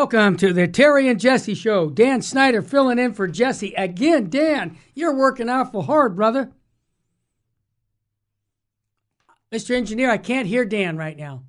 Welcome 0.00 0.38
to 0.38 0.54
the 0.54 0.66
Terry 0.66 1.08
and 1.08 1.20
Jesse 1.20 1.52
Show. 1.52 1.90
Dan 1.90 2.22
Schneider 2.22 2.62
filling 2.62 2.98
in 2.98 3.12
for 3.12 3.28
Jesse 3.28 3.74
again. 3.74 4.30
Dan, 4.30 4.78
you're 4.94 5.14
working 5.14 5.50
awful 5.50 5.82
hard, 5.82 6.16
brother. 6.16 6.52
Mr. 9.52 9.76
Engineer, 9.76 10.10
I 10.10 10.16
can't 10.16 10.48
hear 10.48 10.64
Dan 10.64 10.96
right 10.96 11.18
now. 11.18 11.42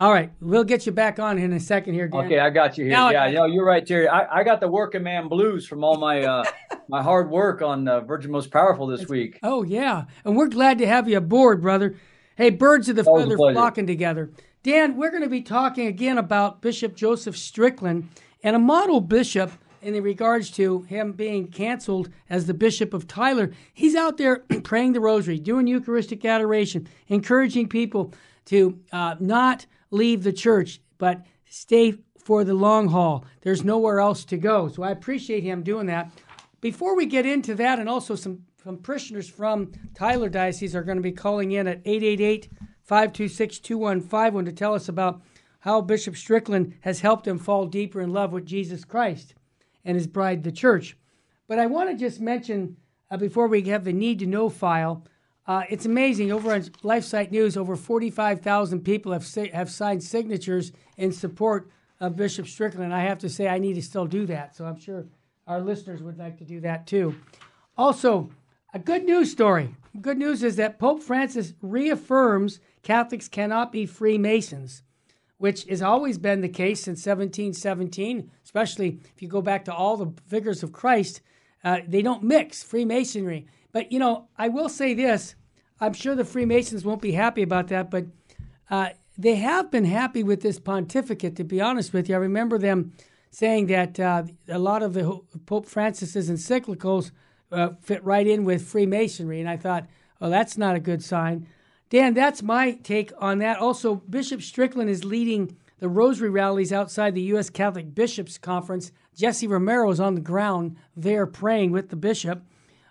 All 0.00 0.10
right, 0.10 0.32
we'll 0.40 0.64
get 0.64 0.86
you 0.86 0.92
back 0.92 1.18
on 1.18 1.36
in 1.36 1.52
a 1.52 1.60
second 1.60 1.92
here, 1.92 2.08
Dan. 2.08 2.24
Okay, 2.24 2.38
I 2.38 2.48
got 2.48 2.78
you 2.78 2.84
here. 2.84 2.94
Now 2.94 3.10
yeah, 3.10 3.30
got 3.30 3.34
no, 3.34 3.44
you're 3.44 3.66
right, 3.66 3.86
Terry. 3.86 4.08
I, 4.08 4.40
I 4.40 4.42
got 4.42 4.60
the 4.60 4.68
working 4.68 5.02
man 5.02 5.28
blues 5.28 5.66
from 5.66 5.84
all 5.84 5.98
my 5.98 6.22
uh, 6.22 6.44
my 6.88 7.02
hard 7.02 7.28
work 7.28 7.60
on 7.60 7.86
uh, 7.86 8.00
Virgin 8.00 8.30
Most 8.30 8.50
Powerful 8.50 8.86
this 8.86 9.06
week. 9.06 9.38
Oh, 9.42 9.64
yeah. 9.64 10.04
And 10.24 10.34
we're 10.34 10.48
glad 10.48 10.78
to 10.78 10.86
have 10.86 11.10
you 11.10 11.18
aboard, 11.18 11.60
brother. 11.60 11.96
Hey, 12.36 12.48
birds 12.48 12.88
of 12.88 12.96
the 12.96 13.04
feather 13.04 13.36
flocking 13.36 13.86
together. 13.86 14.30
Dan, 14.64 14.96
we're 14.96 15.10
going 15.10 15.22
to 15.22 15.28
be 15.28 15.42
talking 15.42 15.88
again 15.88 16.16
about 16.16 16.62
Bishop 16.62 16.96
Joseph 16.96 17.36
Strickland 17.36 18.08
and 18.42 18.56
a 18.56 18.58
model 18.58 19.02
bishop 19.02 19.52
in 19.82 20.02
regards 20.02 20.50
to 20.52 20.80
him 20.84 21.12
being 21.12 21.48
canceled 21.48 22.08
as 22.30 22.46
the 22.46 22.54
Bishop 22.54 22.94
of 22.94 23.06
Tyler. 23.06 23.50
He's 23.74 23.94
out 23.94 24.16
there 24.16 24.38
praying 24.64 24.94
the 24.94 25.00
rosary, 25.00 25.38
doing 25.38 25.66
Eucharistic 25.66 26.24
adoration, 26.24 26.88
encouraging 27.08 27.68
people 27.68 28.14
to 28.46 28.80
uh, 28.90 29.16
not 29.20 29.66
leave 29.90 30.22
the 30.22 30.32
church, 30.32 30.80
but 30.96 31.26
stay 31.44 31.98
for 32.16 32.42
the 32.42 32.54
long 32.54 32.88
haul. 32.88 33.26
There's 33.42 33.64
nowhere 33.64 34.00
else 34.00 34.24
to 34.24 34.38
go. 34.38 34.68
So 34.68 34.82
I 34.82 34.92
appreciate 34.92 35.42
him 35.42 35.62
doing 35.62 35.88
that. 35.88 36.10
Before 36.62 36.96
we 36.96 37.04
get 37.04 37.26
into 37.26 37.54
that, 37.56 37.80
and 37.80 37.86
also 37.86 38.14
some, 38.14 38.46
some 38.62 38.78
parishioners 38.78 39.28
from 39.28 39.72
Tyler 39.94 40.30
Diocese 40.30 40.74
are 40.74 40.82
going 40.82 40.96
to 40.96 41.02
be 41.02 41.12
calling 41.12 41.52
in 41.52 41.68
at 41.68 41.82
888 41.84 42.48
526 42.84 43.58
2151 43.60 44.44
to 44.44 44.52
tell 44.52 44.74
us 44.74 44.88
about 44.88 45.22
how 45.60 45.80
Bishop 45.80 46.16
Strickland 46.16 46.74
has 46.80 47.00
helped 47.00 47.26
him 47.26 47.38
fall 47.38 47.66
deeper 47.66 48.00
in 48.00 48.12
love 48.12 48.32
with 48.32 48.44
Jesus 48.44 48.84
Christ 48.84 49.34
and 49.84 49.96
his 49.96 50.06
bride, 50.06 50.42
the 50.42 50.52
church. 50.52 50.96
But 51.48 51.58
I 51.58 51.66
want 51.66 51.90
to 51.90 51.96
just 51.96 52.20
mention 52.20 52.76
uh, 53.10 53.16
before 53.16 53.48
we 53.48 53.62
have 53.62 53.84
the 53.84 53.92
need 53.92 54.18
to 54.18 54.26
know 54.26 54.48
file, 54.48 55.06
uh, 55.46 55.62
it's 55.68 55.86
amazing. 55.86 56.32
Over 56.32 56.52
on 56.52 56.62
LifeSite 56.62 57.30
News, 57.30 57.56
over 57.56 57.76
45,000 57.76 58.80
people 58.80 59.12
have, 59.12 59.24
si- 59.24 59.48
have 59.48 59.70
signed 59.70 60.02
signatures 60.02 60.72
in 60.96 61.12
support 61.12 61.70
of 62.00 62.16
Bishop 62.16 62.46
Strickland. 62.46 62.94
I 62.94 63.00
have 63.00 63.18
to 63.20 63.28
say, 63.28 63.48
I 63.48 63.58
need 63.58 63.74
to 63.74 63.82
still 63.82 64.06
do 64.06 64.26
that. 64.26 64.56
So 64.56 64.64
I'm 64.64 64.78
sure 64.78 65.06
our 65.46 65.60
listeners 65.60 66.02
would 66.02 66.18
like 66.18 66.38
to 66.38 66.44
do 66.44 66.60
that 66.60 66.86
too. 66.86 67.14
Also, 67.76 68.30
a 68.72 68.78
good 68.78 69.04
news 69.04 69.30
story. 69.30 69.74
Good 70.00 70.18
news 70.18 70.42
is 70.42 70.56
that 70.56 70.78
Pope 70.78 71.02
Francis 71.02 71.54
reaffirms 71.62 72.60
Catholics 72.84 73.28
cannot 73.28 73.72
be 73.72 73.86
Freemasons, 73.86 74.82
which 75.38 75.64
has 75.64 75.82
always 75.82 76.18
been 76.18 76.42
the 76.42 76.48
case 76.48 76.82
since 76.82 77.04
1717, 77.04 78.30
especially 78.44 79.00
if 79.14 79.20
you 79.20 79.28
go 79.28 79.42
back 79.42 79.64
to 79.64 79.74
all 79.74 79.96
the 79.96 80.12
figures 80.28 80.62
of 80.62 80.72
Christ. 80.72 81.20
Uh, 81.64 81.80
they 81.88 82.02
don't 82.02 82.22
mix 82.22 82.62
Freemasonry. 82.62 83.46
But, 83.72 83.90
you 83.90 83.98
know, 83.98 84.28
I 84.38 84.48
will 84.48 84.68
say 84.68 84.94
this 84.94 85.34
I'm 85.80 85.94
sure 85.94 86.14
the 86.14 86.24
Freemasons 86.24 86.84
won't 86.84 87.02
be 87.02 87.12
happy 87.12 87.42
about 87.42 87.68
that, 87.68 87.90
but 87.90 88.06
uh, 88.70 88.90
they 89.18 89.36
have 89.36 89.70
been 89.70 89.84
happy 89.84 90.22
with 90.22 90.42
this 90.42 90.60
pontificate, 90.60 91.36
to 91.36 91.44
be 91.44 91.60
honest 91.60 91.92
with 91.92 92.08
you. 92.08 92.14
I 92.14 92.18
remember 92.18 92.58
them 92.58 92.92
saying 93.30 93.66
that 93.66 93.98
uh, 93.98 94.24
a 94.48 94.58
lot 94.58 94.82
of 94.82 94.94
the 94.94 95.20
Pope 95.46 95.66
Francis's 95.66 96.30
encyclicals 96.30 97.10
uh, 97.50 97.70
fit 97.80 98.04
right 98.04 98.26
in 98.26 98.44
with 98.44 98.66
Freemasonry, 98.66 99.40
and 99.40 99.48
I 99.48 99.56
thought, 99.56 99.86
oh, 100.20 100.30
that's 100.30 100.56
not 100.56 100.76
a 100.76 100.80
good 100.80 101.02
sign. 101.02 101.48
Dan, 101.90 102.14
that's 102.14 102.42
my 102.42 102.72
take 102.72 103.12
on 103.18 103.38
that. 103.38 103.58
Also, 103.58 103.96
Bishop 103.96 104.42
Strickland 104.42 104.90
is 104.90 105.04
leading 105.04 105.56
the 105.78 105.88
rosary 105.88 106.30
rallies 106.30 106.72
outside 106.72 107.14
the 107.14 107.22
U.S. 107.22 107.50
Catholic 107.50 107.94
Bishops 107.94 108.38
Conference. 108.38 108.90
Jesse 109.14 109.46
Romero 109.46 109.90
is 109.90 110.00
on 110.00 110.14
the 110.14 110.20
ground 110.20 110.76
there 110.96 111.26
praying 111.26 111.72
with 111.72 111.90
the 111.90 111.96
bishop. 111.96 112.42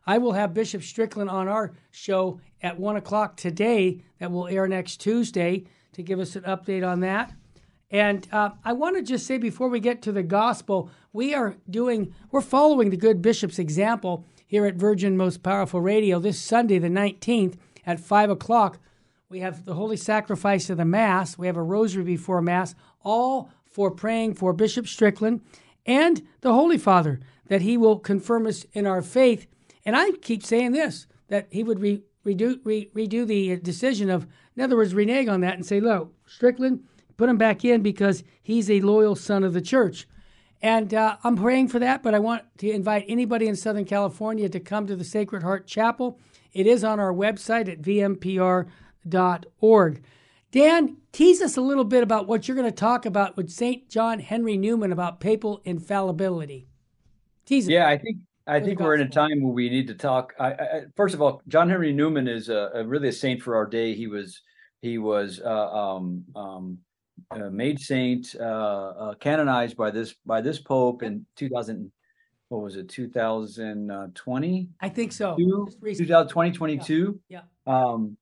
I 0.05 0.17
will 0.17 0.33
have 0.33 0.53
Bishop 0.53 0.83
Strickland 0.83 1.29
on 1.29 1.47
our 1.47 1.73
show 1.91 2.39
at 2.61 2.79
1 2.79 2.95
o'clock 2.95 3.35
today, 3.35 4.01
that 4.19 4.31
will 4.31 4.47
air 4.47 4.67
next 4.67 4.97
Tuesday, 4.97 5.65
to 5.93 6.03
give 6.03 6.19
us 6.19 6.35
an 6.35 6.43
update 6.43 6.87
on 6.87 6.99
that. 7.01 7.33
And 7.89 8.27
uh, 8.31 8.51
I 8.63 8.73
want 8.73 8.97
to 8.97 9.03
just 9.03 9.27
say 9.27 9.37
before 9.37 9.69
we 9.69 9.79
get 9.79 10.01
to 10.03 10.11
the 10.11 10.23
gospel, 10.23 10.89
we 11.13 11.33
are 11.33 11.55
doing, 11.69 12.13
we're 12.31 12.41
following 12.41 12.89
the 12.89 12.97
good 12.97 13.21
bishop's 13.21 13.59
example 13.59 14.25
here 14.47 14.65
at 14.65 14.75
Virgin 14.75 15.15
Most 15.15 15.43
Powerful 15.43 15.79
Radio 15.79 16.19
this 16.19 16.39
Sunday, 16.39 16.79
the 16.79 16.89
19th, 16.89 17.55
at 17.85 17.99
5 17.99 18.29
o'clock. 18.29 18.79
We 19.29 19.39
have 19.39 19.66
the 19.66 19.73
Holy 19.73 19.97
Sacrifice 19.97 20.69
of 20.69 20.77
the 20.77 20.85
Mass. 20.85 21.38
We 21.38 21.47
have 21.47 21.57
a 21.57 21.63
rosary 21.63 22.03
before 22.03 22.41
Mass, 22.41 22.75
all 23.03 23.49
for 23.66 23.89
praying 23.89 24.35
for 24.35 24.53
Bishop 24.53 24.88
Strickland 24.88 25.41
and 25.85 26.21
the 26.41 26.53
Holy 26.53 26.77
Father, 26.77 27.19
that 27.47 27.61
he 27.61 27.77
will 27.77 27.99
confirm 27.99 28.47
us 28.47 28.66
in 28.73 28.85
our 28.85 29.01
faith. 29.01 29.47
And 29.85 29.95
I 29.95 30.11
keep 30.11 30.44
saying 30.44 30.71
this 30.71 31.07
that 31.29 31.47
he 31.49 31.63
would 31.63 31.79
re, 31.79 32.03
redo, 32.25 32.59
re, 32.63 32.89
redo 32.95 33.25
the 33.25 33.57
decision 33.57 34.09
of, 34.09 34.27
in 34.55 34.63
other 34.63 34.75
words, 34.75 34.94
renege 34.94 35.27
on 35.27 35.41
that 35.41 35.55
and 35.55 35.65
say, 35.65 35.79
look, 35.79 36.13
Strickland, 36.25 36.83
put 37.17 37.29
him 37.29 37.38
back 37.38 37.65
in 37.65 37.81
because 37.81 38.23
he's 38.41 38.69
a 38.69 38.81
loyal 38.81 39.15
son 39.15 39.44
of 39.44 39.53
the 39.53 39.61
church. 39.61 40.07
And 40.61 40.94
uh, 40.94 41.17
I'm 41.23 41.35
praying 41.35 41.67
for 41.67 41.79
that, 41.79 42.03
but 42.03 42.13
I 42.13 42.19
want 42.19 42.44
to 42.59 42.71
invite 42.71 43.05
anybody 43.07 43.47
in 43.47 43.55
Southern 43.55 43.85
California 43.85 44.47
to 44.47 44.59
come 44.59 44.88
to 44.88 44.95
the 44.95 45.03
Sacred 45.03 45.44
Heart 45.44 45.67
Chapel. 45.67 46.19
It 46.53 46.67
is 46.67 46.83
on 46.83 46.99
our 46.99 47.13
website 47.13 47.67
at 47.69 47.81
vmpr.org. 47.81 48.69
Dan, 50.51 50.97
tease 51.11 51.41
us 51.41 51.57
a 51.57 51.61
little 51.61 51.83
bit 51.83 52.03
about 52.03 52.27
what 52.27 52.47
you're 52.47 52.55
going 52.55 52.69
to 52.69 52.71
talk 52.71 53.07
about 53.07 53.35
with 53.35 53.49
St. 53.49 53.89
John 53.89 54.19
Henry 54.19 54.55
Newman 54.55 54.91
about 54.91 55.19
papal 55.19 55.61
infallibility. 55.65 56.67
Tease 57.45 57.67
it. 57.67 57.73
Yeah, 57.73 57.87
I 57.87 57.97
think 57.97 58.19
I 58.45 58.59
think 58.59 58.79
we're 58.79 58.95
in 58.95 59.01
a 59.01 59.09
time 59.09 59.41
where 59.41 59.53
we 59.53 59.69
need 59.69 59.87
to 59.87 59.95
talk. 59.95 60.33
I, 60.39 60.51
I, 60.51 60.81
first 60.95 61.15
of 61.15 61.21
all, 61.21 61.41
John 61.47 61.69
Henry 61.69 61.93
Newman 61.93 62.27
is 62.27 62.49
a, 62.49 62.71
a 62.75 62.85
really 62.85 63.07
a 63.07 63.11
saint 63.11 63.41
for 63.41 63.55
our 63.55 63.65
day. 63.65 63.95
He 63.95 64.07
was 64.07 64.41
he 64.81 64.97
was 64.97 65.41
uh, 65.43 65.71
um, 65.71 66.25
um, 66.35 66.77
uh, 67.31 67.49
made 67.49 67.79
saint, 67.79 68.35
uh, 68.39 68.43
uh, 68.43 69.13
canonized 69.15 69.77
by 69.77 69.91
this 69.91 70.13
by 70.25 70.41
this 70.41 70.59
pope 70.59 71.03
in 71.03 71.25
2000. 71.35 71.91
What 72.53 72.61
was 72.61 72.75
it? 72.75 72.87
2020. 72.87 74.69
I 74.79 74.89
think 74.89 75.11
so. 75.11 75.35
Two- 75.35 75.67
Just 75.71 75.79
2020, 76.03 76.51
22. 76.51 77.19
Yeah. 77.27 77.41
Um, 77.65 78.15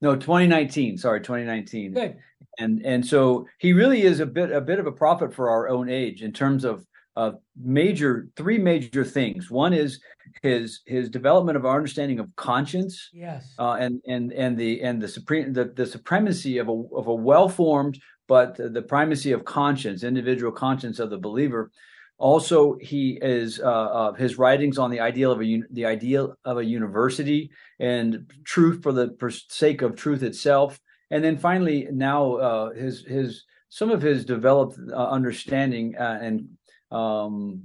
no, 0.00 0.14
2019. 0.16 0.96
Sorry, 0.96 1.20
2019. 1.20 1.92
Good. 1.92 2.16
and 2.58 2.80
and 2.86 3.04
so 3.04 3.46
he 3.58 3.74
really 3.74 4.02
is 4.02 4.20
a 4.20 4.26
bit 4.26 4.50
a 4.52 4.60
bit 4.62 4.78
of 4.78 4.86
a 4.86 4.92
prophet 4.92 5.34
for 5.34 5.50
our 5.50 5.68
own 5.68 5.90
age 5.90 6.22
in 6.22 6.32
terms 6.32 6.64
of 6.64 6.86
of 7.14 7.34
major 7.62 8.28
three 8.36 8.56
major 8.56 9.04
things. 9.04 9.50
One 9.50 9.74
is 9.74 10.00
his 10.42 10.80
his 10.86 11.10
development 11.10 11.56
of 11.58 11.66
our 11.66 11.76
understanding 11.76 12.20
of 12.20 12.34
conscience, 12.36 13.10
Yes. 13.12 13.52
uh, 13.58 13.72
and 13.78 14.00
and 14.06 14.32
and 14.32 14.56
the 14.56 14.80
and 14.82 15.02
the 15.02 15.08
supreme 15.08 15.52
the, 15.52 15.66
the 15.66 15.84
supremacy 15.84 16.56
of 16.56 16.68
a 16.68 16.82
of 16.96 17.06
a 17.08 17.14
well 17.14 17.50
formed 17.50 18.00
but 18.28 18.56
the 18.56 18.82
primacy 18.82 19.32
of 19.32 19.44
conscience, 19.44 20.04
individual 20.04 20.52
conscience 20.52 20.98
of 21.00 21.10
the 21.10 21.18
believer. 21.18 21.70
Also, 22.18 22.76
he 22.80 23.18
is 23.22 23.60
uh, 23.60 23.64
uh, 23.64 24.12
his 24.14 24.38
writings 24.38 24.76
on 24.78 24.90
the 24.90 25.00
ideal 25.00 25.30
of 25.32 25.40
a 25.40 25.44
un- 25.44 25.66
the 25.70 25.86
ideal 25.86 26.34
of 26.44 26.58
a 26.58 26.64
university 26.64 27.50
and 27.78 28.30
truth 28.44 28.82
for 28.82 28.92
the 28.92 29.16
for 29.20 29.30
sake 29.30 29.82
of 29.82 29.94
truth 29.96 30.22
itself. 30.22 30.80
And 31.10 31.22
then 31.24 31.38
finally, 31.38 31.86
now 31.92 32.34
uh, 32.34 32.70
his 32.74 33.04
his 33.04 33.44
some 33.68 33.90
of 33.90 34.02
his 34.02 34.24
developed 34.24 34.78
uh, 34.92 35.08
understanding 35.08 35.94
uh, 35.96 36.18
and 36.20 36.48
um, 36.90 37.62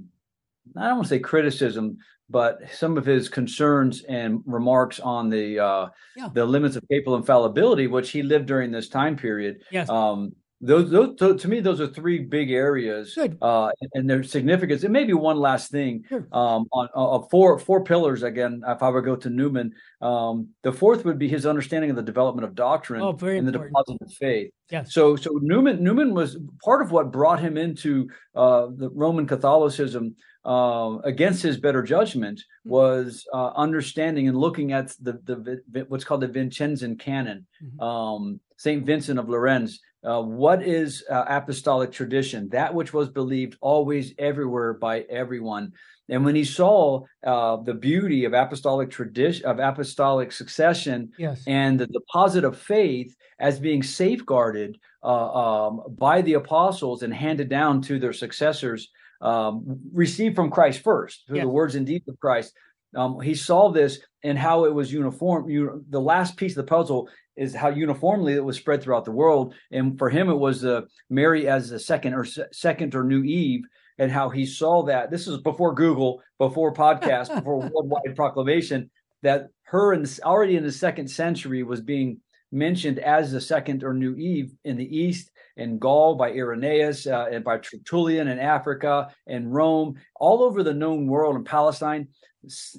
I 0.76 0.86
don't 0.88 0.96
want 0.96 1.04
to 1.04 1.08
say 1.08 1.18
criticism, 1.18 1.98
but 2.30 2.58
some 2.72 2.96
of 2.96 3.04
his 3.04 3.28
concerns 3.28 4.02
and 4.04 4.40
remarks 4.46 5.00
on 5.00 5.30
the 5.30 5.58
uh, 5.58 5.88
Yeah. 6.16 6.28
the 6.32 6.44
limits 6.46 6.76
of 6.76 6.88
papal 6.88 7.16
infallibility, 7.16 7.86
which 7.86 8.10
he 8.10 8.22
lived 8.22 8.46
during 8.46 8.70
this 8.70 8.88
time 8.88 9.16
period. 9.16 9.62
Yes. 9.70 9.88
Um, 9.90 10.32
those, 10.60 10.90
those 10.90 11.16
to, 11.18 11.36
to 11.36 11.48
me, 11.48 11.60
those 11.60 11.80
are 11.80 11.86
three 11.86 12.20
big 12.20 12.50
areas, 12.50 13.18
uh, 13.42 13.70
and 13.92 14.08
their 14.08 14.22
significance. 14.22 14.82
And 14.84 14.92
maybe 14.92 15.12
one 15.12 15.38
last 15.38 15.70
thing 15.70 16.04
Sure. 16.08 16.26
um, 16.32 16.66
on 16.72 16.88
uh, 16.94 17.26
four 17.30 17.58
four 17.58 17.84
pillars. 17.84 18.22
Again, 18.22 18.62
if 18.66 18.82
I 18.82 18.88
were 18.88 19.02
to 19.02 19.06
go 19.06 19.16
to 19.16 19.30
Newman, 19.30 19.72
um, 20.00 20.48
the 20.62 20.72
fourth 20.72 21.04
would 21.04 21.18
be 21.18 21.28
his 21.28 21.44
understanding 21.44 21.90
of 21.90 21.96
the 21.96 22.02
development 22.02 22.46
of 22.46 22.54
doctrine 22.54 23.02
Oh, 23.02 23.10
and 23.26 23.46
the 23.46 23.52
deposit 23.52 23.98
of 24.00 24.12
faith. 24.14 24.50
Yes. 24.70 24.94
So 24.94 25.16
so 25.16 25.38
Newman 25.42 25.82
Newman 25.82 26.14
was 26.14 26.38
part 26.64 26.80
of 26.82 26.90
what 26.92 27.12
brought 27.12 27.40
him 27.40 27.56
into 27.58 28.08
uh, 28.34 28.68
the 28.76 28.88
Roman 28.90 29.26
Catholicism 29.26 30.14
uh, 30.46 30.98
against 31.04 31.42
his 31.42 31.58
better 31.58 31.82
judgment 31.82 32.40
Hmm. 32.64 32.70
was 32.70 33.26
uh, 33.34 33.48
understanding 33.56 34.28
and 34.28 34.38
looking 34.38 34.72
at 34.72 34.88
the 35.00 35.12
the 35.24 35.84
what's 35.88 36.04
called 36.04 36.22
the 36.22 36.28
Vincentian 36.28 36.98
canon. 36.98 37.46
Mhm. 37.62 37.82
Um, 37.84 38.40
Saint 38.56 38.86
Vincent 38.86 39.18
of 39.18 39.26
Lerins 39.26 39.78
uh, 40.04 40.22
what 40.22 40.62
is 40.62 41.04
uh, 41.10 41.24
apostolic 41.28 41.90
tradition? 41.90 42.48
That 42.50 42.74
which 42.74 42.92
was 42.92 43.08
believed 43.08 43.56
always, 43.60 44.12
everywhere 44.18 44.74
by 44.74 45.00
everyone. 45.02 45.72
And 46.08 46.24
when 46.24 46.34
he 46.34 46.44
saw 46.44 47.04
uh, 47.26 47.56
the 47.56 47.74
beauty 47.74 48.26
of 48.26 48.34
apostolic 48.34 48.90
tradition, 48.90 49.46
of 49.46 49.58
apostolic 49.58 50.32
succession, 50.32 51.12
yes. 51.18 51.42
and 51.46 51.78
the 51.78 51.86
deposit 51.86 52.44
of 52.44 52.58
faith 52.58 53.16
as 53.38 53.58
being 53.58 53.82
safeguarded 53.82 54.76
uh, 55.02 55.66
um, 55.66 55.82
by 55.96 56.20
the 56.20 56.34
apostles 56.34 57.02
and 57.02 57.14
handed 57.14 57.48
down 57.48 57.80
to 57.82 57.98
their 57.98 58.12
successors, 58.12 58.90
um, 59.22 59.80
received 59.92 60.36
from 60.36 60.50
Christ 60.50 60.80
first, 60.80 61.26
through 61.26 61.36
yes. 61.36 61.44
the 61.44 61.48
words 61.48 61.74
and 61.74 61.86
deeds 61.86 62.06
of 62.08 62.20
Christ. 62.20 62.52
Um, 62.94 63.20
he 63.20 63.34
saw 63.34 63.70
this 63.70 64.00
and 64.22 64.38
how 64.38 64.66
it 64.66 64.74
was 64.74 64.92
uniform. 64.92 65.48
You, 65.48 65.84
the 65.88 66.00
last 66.00 66.36
piece 66.36 66.52
of 66.52 66.64
the 66.64 66.70
puzzle 66.70 67.08
is 67.36 67.54
how 67.54 67.68
uniformly 67.68 68.34
it 68.34 68.44
was 68.44 68.56
spread 68.56 68.82
throughout 68.82 69.04
the 69.04 69.10
world. 69.10 69.54
And 69.70 69.98
for 69.98 70.08
him, 70.08 70.28
it 70.28 70.34
was 70.34 70.64
uh, 70.64 70.82
Mary 71.10 71.48
as 71.48 71.68
the 71.68 71.78
second 71.78 72.14
or 72.14 72.24
second 72.52 72.94
or 72.94 73.04
new 73.04 73.22
Eve, 73.22 73.64
and 73.98 74.10
how 74.10 74.28
he 74.28 74.46
saw 74.46 74.82
that. 74.84 75.10
This 75.10 75.26
is 75.26 75.38
before 75.38 75.74
Google, 75.74 76.22
before 76.38 76.72
podcast, 76.72 77.34
before 77.34 77.58
worldwide 77.58 78.16
proclamation. 78.16 78.90
That 79.22 79.48
her 79.64 79.94
in 79.94 80.02
this, 80.02 80.20
already 80.22 80.56
in 80.56 80.64
the 80.64 80.72
second 80.72 81.08
century 81.08 81.62
was 81.62 81.80
being 81.80 82.20
mentioned 82.52 82.98
as 83.00 83.32
the 83.32 83.40
second 83.40 83.82
or 83.82 83.92
new 83.92 84.14
Eve 84.14 84.52
in 84.64 84.76
the 84.76 84.96
East, 84.96 85.30
in 85.56 85.78
Gaul 85.78 86.14
by 86.14 86.30
Irenaeus, 86.30 87.06
uh, 87.06 87.26
and 87.30 87.44
by 87.44 87.58
Tertullian 87.58 88.28
in 88.28 88.38
Africa, 88.38 89.08
and 89.26 89.52
Rome, 89.52 89.96
all 90.16 90.42
over 90.42 90.62
the 90.62 90.74
known 90.74 91.06
world 91.06 91.36
in 91.36 91.44
Palestine. 91.44 92.08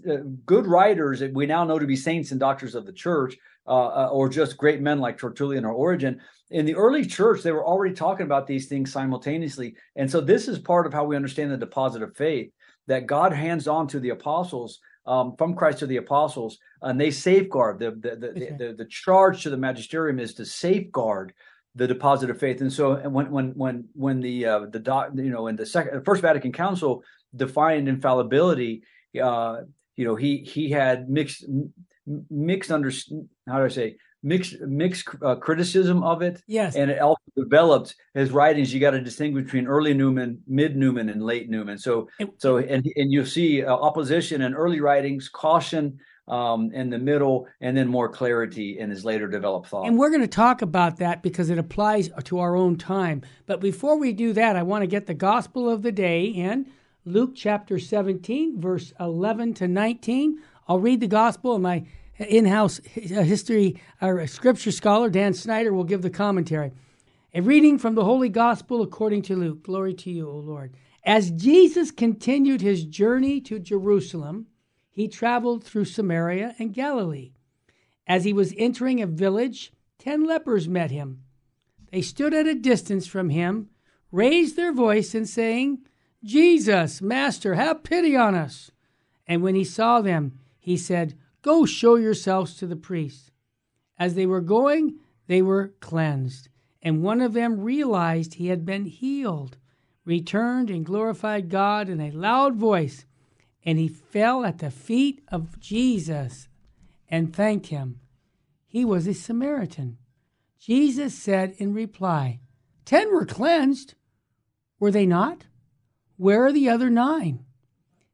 Uh, 0.08 0.18
good 0.46 0.68
writers 0.68 1.20
that 1.20 1.34
we 1.34 1.48
now 1.48 1.64
know 1.64 1.80
to 1.80 1.88
be 1.88 1.96
saints 1.96 2.32
and 2.32 2.40
doctors 2.40 2.76
of 2.76 2.86
the 2.86 2.94
church 2.94 3.36
uh, 3.68 3.88
uh, 3.88 4.10
or 4.12 4.30
just 4.30 4.58
great 4.58 4.82
men 4.82 5.00
like 5.00 5.18
Tertullian 5.18 5.66
or 5.66 5.74
Origen. 5.74 6.22
In 6.52 6.66
the 6.66 6.76
early 6.76 7.06
church, 7.06 7.42
they 7.42 7.52
were 7.52 7.66
already 7.66 7.96
talking 7.96 8.26
about 8.26 8.46
these 8.46 8.68
things 8.68 8.92
simultaneously. 8.92 9.76
And 9.96 10.10
so 10.10 10.22
this 10.22 10.48
is 10.48 10.60
part 10.60 10.86
of 10.86 10.94
how 10.94 11.04
we 11.04 11.16
understand 11.16 11.52
the 11.52 11.58
deposit 11.58 12.04
of 12.04 12.16
faith 12.16 12.52
that 12.88 13.08
God 13.08 13.34
hands 13.34 13.68
on 13.68 13.88
to 13.88 14.00
the 14.00 14.10
apostles 14.10 14.80
um, 15.08 15.36
from 15.38 15.56
Christ 15.56 15.80
to 15.80 15.88
the 15.88 15.98
apostles, 15.98 16.58
and 16.82 17.00
they 17.00 17.12
safeguard 17.12 17.80
the 17.80 17.92
the, 17.92 18.16
the, 18.16 18.30
okay. 18.30 18.56
the, 18.58 18.74
the 18.78 18.86
charge 18.86 19.44
to 19.44 19.50
the 19.50 19.58
magisterium 19.58 20.20
is 20.20 20.34
to 20.36 20.46
safeguard 20.46 21.34
the 21.76 21.88
deposit 21.88 22.30
of 22.30 22.40
faith. 22.40 22.62
And 22.62 22.72
so 22.72 22.96
when 23.10 23.30
when 23.30 23.50
when 23.52 23.86
when 23.94 24.20
the 24.20 24.46
uh, 24.46 24.60
the 24.72 24.80
doc, 24.80 25.12
you 25.14 25.30
know 25.30 25.48
in 25.48 25.56
the 25.56 25.66
second 25.66 26.04
first 26.06 26.22
Vatican 26.22 26.52
Council 26.52 27.04
defined 27.36 27.88
infallibility, 27.88 28.84
uh, 29.22 29.62
you 29.96 30.06
know 30.06 30.16
he 30.16 30.38
he 30.38 30.72
had 30.72 31.10
mixed 31.10 31.46
mixed 32.30 32.72
under 32.72 32.92
how 33.48 33.60
do 33.60 33.66
I 33.66 33.70
say 33.70 33.98
mixed 34.26 34.60
mixed 34.62 35.08
uh, 35.22 35.36
criticism 35.36 36.04
of 36.04 36.22
it. 36.22 36.42
Yes, 36.48 36.76
and 36.76 36.92
it 36.92 37.00
also 37.00 37.22
developed 37.38 37.96
his 38.14 38.32
writings. 38.32 38.74
You 38.74 38.80
got 38.82 38.92
to 38.92 39.02
distinguish 39.02 39.46
between 39.46 39.68
early 39.68 39.94
Newman, 39.94 40.42
mid 40.48 40.76
Newman, 40.76 41.10
and 41.10 41.24
late 41.24 41.50
Newman. 41.50 41.78
So 41.78 42.10
it, 42.20 42.30
so 42.38 42.58
and 42.58 42.86
and 42.96 43.14
you 43.14 43.26
see 43.26 43.64
uh, 43.64 43.74
opposition 43.74 44.42
in 44.42 44.54
early 44.54 44.82
writings, 44.82 45.30
caution 45.30 46.00
um, 46.28 46.72
in 46.74 46.90
the 46.90 46.98
middle, 46.98 47.48
and 47.62 47.78
then 47.78 47.88
more 47.88 48.10
clarity 48.10 48.80
in 48.80 48.90
his 48.90 49.06
later 49.06 49.28
developed 49.28 49.68
thought. 49.68 49.88
And 49.88 49.98
we're 49.98 50.10
going 50.10 50.22
to 50.22 50.28
talk 50.28 50.62
about 50.62 50.98
that 50.98 51.22
because 51.22 51.50
it 51.50 51.60
applies 51.60 52.10
to 52.26 52.40
our 52.40 52.56
own 52.56 52.78
time. 52.78 53.22
But 53.46 53.62
before 53.62 53.98
we 53.98 54.12
do 54.12 54.34
that, 54.34 54.56
I 54.56 54.64
want 54.64 54.82
to 54.82 54.88
get 54.88 55.06
the 55.06 55.14
gospel 55.14 55.70
of 55.70 55.84
the 55.84 55.92
day 55.92 56.26
in 56.26 56.66
Luke 57.06 57.34
chapter 57.36 57.78
17, 57.78 58.60
verse 58.60 58.92
11 59.00 59.54
to 59.56 59.68
19. 59.68 60.40
I'll 60.68 60.80
read 60.80 61.00
the 61.00 61.08
gospel, 61.08 61.54
and 61.54 61.64
my 61.64 61.86
in 62.18 62.46
house 62.46 62.80
history 62.86 63.82
or 64.02 64.26
scripture 64.28 64.72
scholar, 64.72 65.10
Dan 65.10 65.34
Schneider, 65.34 65.74
will 65.74 65.84
give 65.84 66.02
the 66.02 66.10
commentary. 66.10 66.72
A 67.34 67.42
reading 67.42 67.78
from 67.78 67.96
the 67.96 68.06
Holy 68.06 68.30
Gospel 68.30 68.82
according 68.82 69.24
to 69.24 69.36
Luke. 69.36 69.64
Glory 69.64 69.94
to 69.96 70.10
you, 70.10 70.30
O 70.30 70.38
Lord. 70.38 70.74
As 71.04 71.32
Jesus 71.32 71.92
continued 71.92 72.62
his 72.62 72.86
journey 72.86 73.42
to 73.42 73.60
Jerusalem, 73.60 74.48
he 74.90 75.10
traveled 75.10 75.64
through 75.64 75.86
Samaria 75.86 76.56
and 76.58 76.74
Galilee. 76.74 77.34
As 78.08 78.24
he 78.24 78.32
was 78.32 78.54
entering 78.58 79.02
a 79.02 79.08
village, 79.08 79.74
ten 80.00 80.26
lepers 80.26 80.70
met 80.70 80.92
him. 80.92 81.24
They 81.92 82.02
stood 82.02 82.34
at 82.34 82.48
a 82.48 82.56
distance 82.56 83.06
from 83.06 83.30
him, 83.30 83.70
raised 84.12 84.56
their 84.56 84.72
voice, 84.72 85.14
and 85.14 85.28
saying, 85.28 85.80
Jesus, 86.24 87.02
Master, 87.02 87.56
have 87.56 87.84
pity 87.84 88.16
on 88.16 88.34
us. 88.34 88.72
And 89.28 89.44
when 89.44 89.56
he 89.56 89.66
saw 89.66 90.02
them, 90.02 90.40
he 90.66 90.78
said, 90.78 91.16
Go 91.44 91.64
show 91.68 91.94
yourselves 91.94 92.56
to 92.56 92.66
the 92.66 92.76
priests. 92.76 93.30
As 94.00 94.16
they 94.16 94.26
were 94.26 94.42
going, 94.42 94.96
they 95.28 95.40
were 95.44 95.76
cleansed. 95.80 96.50
And 96.82 97.04
one 97.04 97.22
of 97.22 97.34
them 97.34 97.60
realized 97.60 98.34
he 98.34 98.48
had 98.48 98.66
been 98.66 98.86
healed, 98.86 99.58
returned 100.06 100.72
and 100.72 100.84
glorified 100.84 101.50
God 101.50 101.88
in 101.88 102.02
a 102.02 102.10
loud 102.10 102.56
voice, 102.56 103.06
and 103.64 103.78
he 103.78 103.88
fell 103.88 104.44
at 104.44 104.58
the 104.58 104.72
feet 104.72 105.22
of 105.28 105.60
Jesus 105.60 106.48
and 107.08 107.32
thanked 107.32 107.68
him. 107.68 108.00
He 108.66 108.84
was 108.84 109.06
a 109.06 109.14
Samaritan. 109.14 110.00
Jesus 110.58 111.14
said 111.14 111.54
in 111.60 111.76
reply, 111.76 112.40
Ten 112.86 113.14
were 113.14 113.28
cleansed. 113.28 113.94
Were 114.80 114.90
they 114.90 115.06
not? 115.06 115.46
Where 116.18 116.44
are 116.44 116.52
the 116.52 116.70
other 116.70 116.90
nine? 116.90 117.46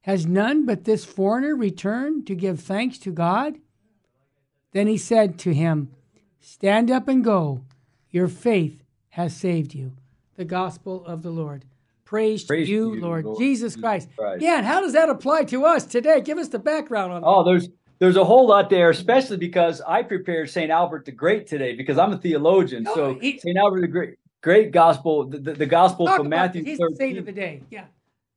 Has 0.01 0.25
none 0.25 0.65
but 0.65 0.83
this 0.83 1.05
foreigner 1.05 1.55
returned 1.55 2.25
to 2.27 2.35
give 2.35 2.59
thanks 2.59 2.97
to 2.99 3.11
God? 3.11 3.59
Then 4.71 4.87
he 4.87 4.97
said 4.97 5.37
to 5.39 5.53
him, 5.53 5.91
Stand 6.39 6.89
up 6.89 7.07
and 7.07 7.23
go. 7.23 7.63
Your 8.09 8.27
faith 8.27 8.83
has 9.09 9.35
saved 9.35 9.75
you. 9.75 9.93
The 10.35 10.45
gospel 10.45 11.05
of 11.05 11.21
the 11.21 11.29
Lord. 11.29 11.65
Praise, 12.03 12.43
Praise 12.43 12.67
to 12.67 12.71
you, 12.73 12.95
you 12.95 13.01
Lord, 13.01 13.25
Lord, 13.25 13.37
Jesus 13.37 13.75
Christ. 13.75 14.09
Christ. 14.17 14.41
Yeah, 14.41 14.57
and 14.57 14.65
how 14.65 14.81
does 14.81 14.93
that 14.93 15.07
apply 15.07 15.45
to 15.45 15.65
us 15.65 15.85
today? 15.85 16.19
Give 16.19 16.37
us 16.37 16.49
the 16.49 16.59
background 16.59 17.13
on 17.13 17.21
that. 17.21 17.27
Oh, 17.27 17.43
there's 17.43 17.69
there's 17.99 18.17
a 18.17 18.25
whole 18.25 18.47
lot 18.47 18.69
there, 18.69 18.89
especially 18.89 19.37
because 19.37 19.79
I 19.81 20.01
prepared 20.01 20.49
St. 20.49 20.71
Albert 20.71 21.05
the 21.05 21.11
Great 21.11 21.45
today 21.45 21.75
because 21.75 21.99
I'm 21.99 22.11
a 22.11 22.17
theologian. 22.17 22.85
Oh, 22.89 22.95
so 22.95 23.19
St. 23.19 23.55
Albert 23.55 23.81
the 23.81 23.87
Great, 23.87 24.15
great 24.41 24.71
gospel, 24.71 25.29
the, 25.29 25.37
the, 25.37 25.53
the 25.53 25.65
gospel 25.67 26.07
from 26.07 26.27
Matthew. 26.27 26.63
He's 26.63 26.79
13. 26.79 26.91
the 26.91 26.97
saint 26.97 27.17
of 27.19 27.25
the 27.25 27.31
day. 27.31 27.61
Yeah. 27.69 27.85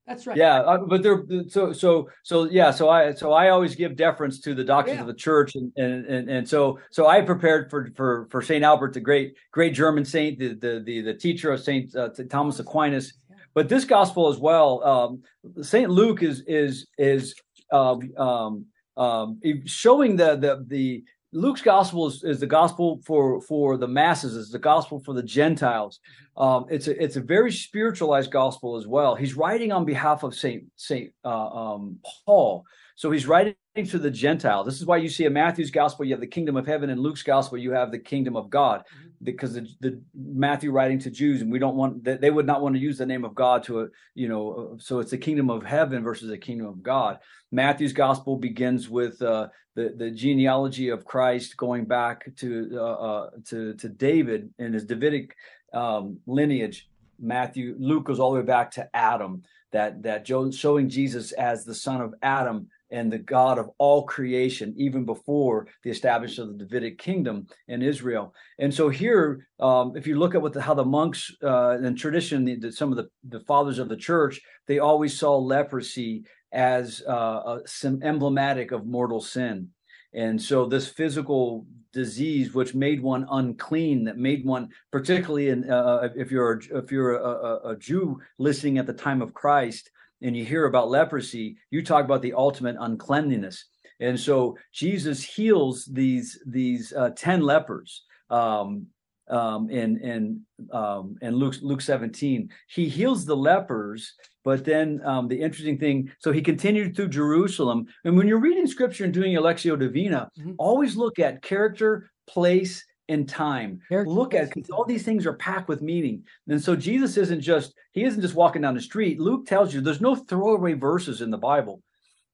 That's 0.06 0.26
right. 0.26 0.36
Yeah, 0.36 0.60
uh, 0.60 0.78
but 0.78 1.02
they're 1.02 1.24
so 1.48 1.72
so 1.72 2.10
so 2.22 2.44
yeah. 2.44 2.70
So 2.70 2.90
I 2.90 3.12
so 3.12 3.32
I 3.32 3.48
always 3.48 3.74
give 3.74 3.96
deference 3.96 4.38
to 4.40 4.54
the 4.54 4.64
doctors 4.64 4.96
yeah. 4.96 5.00
of 5.00 5.06
the 5.06 5.14
church, 5.14 5.54
and, 5.54 5.72
and 5.76 6.04
and 6.04 6.28
and 6.28 6.48
so 6.48 6.78
so 6.90 7.06
I 7.06 7.22
prepared 7.22 7.70
for 7.70 7.90
for 7.96 8.28
for 8.30 8.42
Saint 8.42 8.64
Albert, 8.64 8.92
the 8.92 9.00
great 9.00 9.34
great 9.50 9.72
German 9.72 10.04
saint, 10.04 10.38
the 10.38 10.54
the 10.54 10.82
the, 10.84 11.00
the 11.00 11.14
teacher 11.14 11.52
of 11.52 11.60
Saint 11.60 11.96
uh, 11.96 12.10
Thomas 12.28 12.58
Aquinas. 12.58 13.14
But 13.54 13.68
this 13.68 13.84
gospel 13.86 14.28
as 14.28 14.36
well, 14.38 14.84
um, 14.84 15.22
Saint 15.62 15.90
Luke 15.90 16.22
is 16.22 16.42
is 16.46 16.86
is 16.98 17.34
um, 17.72 18.00
um, 18.18 18.66
um, 18.98 19.40
showing 19.64 20.16
the 20.16 20.36
the 20.36 20.64
the 20.68 21.04
Luke's 21.34 21.62
gospel 21.62 22.06
is, 22.06 22.22
is, 22.22 22.38
the 22.38 22.46
gospel 22.46 23.00
for 23.04 23.40
for 23.40 23.76
the 23.76 23.88
masses. 23.88 24.36
It's 24.36 24.52
the 24.52 24.58
gospel 24.58 25.00
for 25.00 25.14
the 25.14 25.22
Gentiles. 25.22 25.98
Um, 26.36 26.66
it's 26.70 26.86
a 26.86 27.02
it's 27.02 27.16
a 27.16 27.20
very 27.20 27.50
spiritualized 27.50 28.30
gospel 28.30 28.76
as 28.76 28.86
well. 28.86 29.16
He's 29.16 29.36
writing 29.36 29.72
on 29.72 29.84
behalf 29.84 30.22
of 30.22 30.34
Saint 30.34 30.64
Saint 30.76 31.12
uh, 31.24 31.48
um, 31.48 31.98
Paul, 32.24 32.64
so 32.94 33.10
he's 33.10 33.26
writing 33.26 33.56
to 33.74 33.98
the 33.98 34.10
Gentiles. 34.10 34.64
This 34.64 34.80
is 34.80 34.86
why 34.86 34.98
you 34.98 35.08
see 35.08 35.24
in 35.24 35.32
Matthew's 35.32 35.72
gospel 35.72 36.04
you 36.04 36.12
have 36.12 36.20
the 36.20 36.26
kingdom 36.28 36.56
of 36.56 36.68
heaven, 36.68 36.90
and 36.90 37.00
Luke's 37.00 37.24
gospel 37.24 37.58
you 37.58 37.72
have 37.72 37.90
the 37.90 37.98
kingdom 37.98 38.36
of 38.36 38.48
God, 38.48 38.80
mm-hmm. 38.80 39.08
because 39.24 39.54
the, 39.54 39.66
the, 39.80 40.00
Matthew 40.14 40.70
writing 40.70 41.00
to 41.00 41.10
Jews, 41.10 41.42
and 41.42 41.50
we 41.50 41.58
don't 41.58 41.74
want 41.74 42.04
they 42.04 42.30
would 42.30 42.46
not 42.46 42.62
want 42.62 42.76
to 42.76 42.80
use 42.80 42.98
the 42.98 43.06
name 43.06 43.24
of 43.24 43.34
God 43.34 43.64
to 43.64 43.80
a 43.80 43.88
you 44.14 44.28
know 44.28 44.76
so 44.78 45.00
it's 45.00 45.10
the 45.10 45.18
kingdom 45.18 45.50
of 45.50 45.64
heaven 45.64 46.04
versus 46.04 46.30
the 46.30 46.38
kingdom 46.38 46.68
of 46.68 46.80
God. 46.80 47.18
Matthew's 47.50 47.92
gospel 47.92 48.36
begins 48.36 48.88
with 48.88 49.20
uh, 49.20 49.48
the 49.74 49.94
the 49.96 50.10
genealogy 50.10 50.88
of 50.88 51.04
Christ 51.04 51.56
going 51.56 51.84
back 51.84 52.34
to 52.36 52.70
uh, 52.74 52.78
uh, 52.78 53.30
to 53.48 53.74
to 53.74 53.88
David 53.88 54.52
and 54.58 54.74
his 54.74 54.84
Davidic 54.84 55.34
um, 55.72 56.18
lineage. 56.26 56.88
Matthew 57.18 57.76
Luke 57.78 58.04
goes 58.04 58.18
all 58.18 58.32
the 58.32 58.40
way 58.40 58.46
back 58.46 58.70
to 58.72 58.88
Adam. 58.94 59.42
That 59.72 60.02
that 60.04 60.26
showing 60.54 60.88
Jesus 60.88 61.32
as 61.32 61.64
the 61.64 61.74
son 61.74 62.00
of 62.00 62.14
Adam 62.22 62.68
and 62.94 63.12
the 63.12 63.18
God 63.18 63.58
of 63.58 63.70
all 63.78 64.04
creation, 64.04 64.72
even 64.76 65.04
before 65.04 65.66
the 65.82 65.90
establishment 65.90 66.50
of 66.50 66.58
the 66.58 66.64
Davidic 66.64 66.96
kingdom 66.96 67.48
in 67.66 67.82
Israel. 67.82 68.32
And 68.60 68.72
so 68.72 68.88
here, 68.88 69.48
um, 69.58 69.96
if 69.96 70.06
you 70.06 70.16
look 70.16 70.36
at 70.36 70.42
what 70.42 70.52
the, 70.52 70.62
how 70.62 70.74
the 70.74 70.84
monks 70.84 71.34
uh, 71.42 71.70
and 71.70 71.98
tradition, 71.98 72.44
the, 72.44 72.56
the, 72.56 72.70
some 72.70 72.92
of 72.92 72.96
the, 72.96 73.08
the 73.28 73.40
fathers 73.40 73.80
of 73.80 73.88
the 73.88 73.96
church, 73.96 74.40
they 74.68 74.78
always 74.78 75.18
saw 75.18 75.36
leprosy 75.36 76.24
as 76.54 77.02
uh, 77.02 77.58
emblematic 78.02 78.70
of 78.72 78.86
mortal 78.86 79.20
sin. 79.20 79.68
And 80.14 80.40
so 80.40 80.64
this 80.64 80.86
physical 80.86 81.66
disease, 81.92 82.54
which 82.54 82.74
made 82.74 83.02
one 83.02 83.26
unclean, 83.30 84.04
that 84.04 84.16
made 84.16 84.44
one, 84.44 84.68
particularly 84.92 85.48
in, 85.48 85.68
uh, 85.70 85.74
uh 85.76 86.08
if 86.14 86.30
you're 86.30 86.52
a, 86.52 86.78
if 86.78 86.92
you're 86.92 87.16
a, 87.16 87.22
a, 87.22 87.70
a 87.70 87.76
Jew 87.76 88.20
listening 88.38 88.78
at 88.78 88.86
the 88.86 88.92
time 88.92 89.20
of 89.20 89.34
Christ, 89.34 89.90
and 90.22 90.36
you 90.36 90.44
hear 90.44 90.66
about 90.66 90.88
leprosy, 90.88 91.56
you 91.70 91.82
talk 91.82 92.04
about 92.04 92.22
the 92.22 92.32
ultimate 92.32 92.76
uncleanliness. 92.78 93.66
And 94.00 94.18
so 94.18 94.56
Jesus 94.72 95.22
heals 95.22 95.84
these 95.86 96.40
these 96.46 96.92
uh, 96.92 97.10
ten 97.10 97.42
lepers. 97.42 98.04
Um, 98.30 98.86
um, 99.28 99.70
in 99.70 99.98
in 100.00 100.40
um, 100.72 101.16
in 101.22 101.34
Luke 101.34 101.54
Luke 101.62 101.80
17. 101.80 102.50
He 102.68 102.88
heals 102.88 103.24
the 103.24 103.36
lepers, 103.36 104.14
but 104.44 104.64
then 104.64 105.00
um, 105.04 105.26
the 105.26 105.40
interesting 105.40 105.78
thing, 105.78 106.12
so 106.18 106.30
he 106.30 106.42
continued 106.42 106.94
through 106.94 107.08
Jerusalem. 107.08 107.86
And 108.04 108.16
when 108.16 108.28
you're 108.28 108.40
reading 108.40 108.66
scripture 108.66 109.04
and 109.04 109.12
doing 109.12 109.34
Lectio 109.34 109.78
Divina, 109.78 110.30
mm-hmm. 110.38 110.52
always 110.58 110.96
look 110.96 111.18
at 111.18 111.42
character, 111.42 112.10
place, 112.26 112.84
and 113.08 113.28
time. 113.28 113.80
Character, 113.88 114.10
look 114.10 114.34
at 114.34 114.52
because 114.52 114.70
all 114.70 114.84
these 114.84 115.02
things 115.02 115.26
are 115.26 115.34
packed 115.34 115.68
with 115.68 115.82
meaning. 115.82 116.24
And 116.48 116.62
so 116.62 116.76
Jesus 116.76 117.16
isn't 117.16 117.40
just 117.40 117.74
he 117.92 118.04
isn't 118.04 118.22
just 118.22 118.34
walking 118.34 118.62
down 118.62 118.74
the 118.74 118.80
street. 118.80 119.18
Luke 119.18 119.46
tells 119.46 119.74
you 119.74 119.80
there's 119.80 120.00
no 120.00 120.14
throwaway 120.14 120.74
verses 120.74 121.20
in 121.20 121.30
the 121.30 121.38
Bible. 121.38 121.82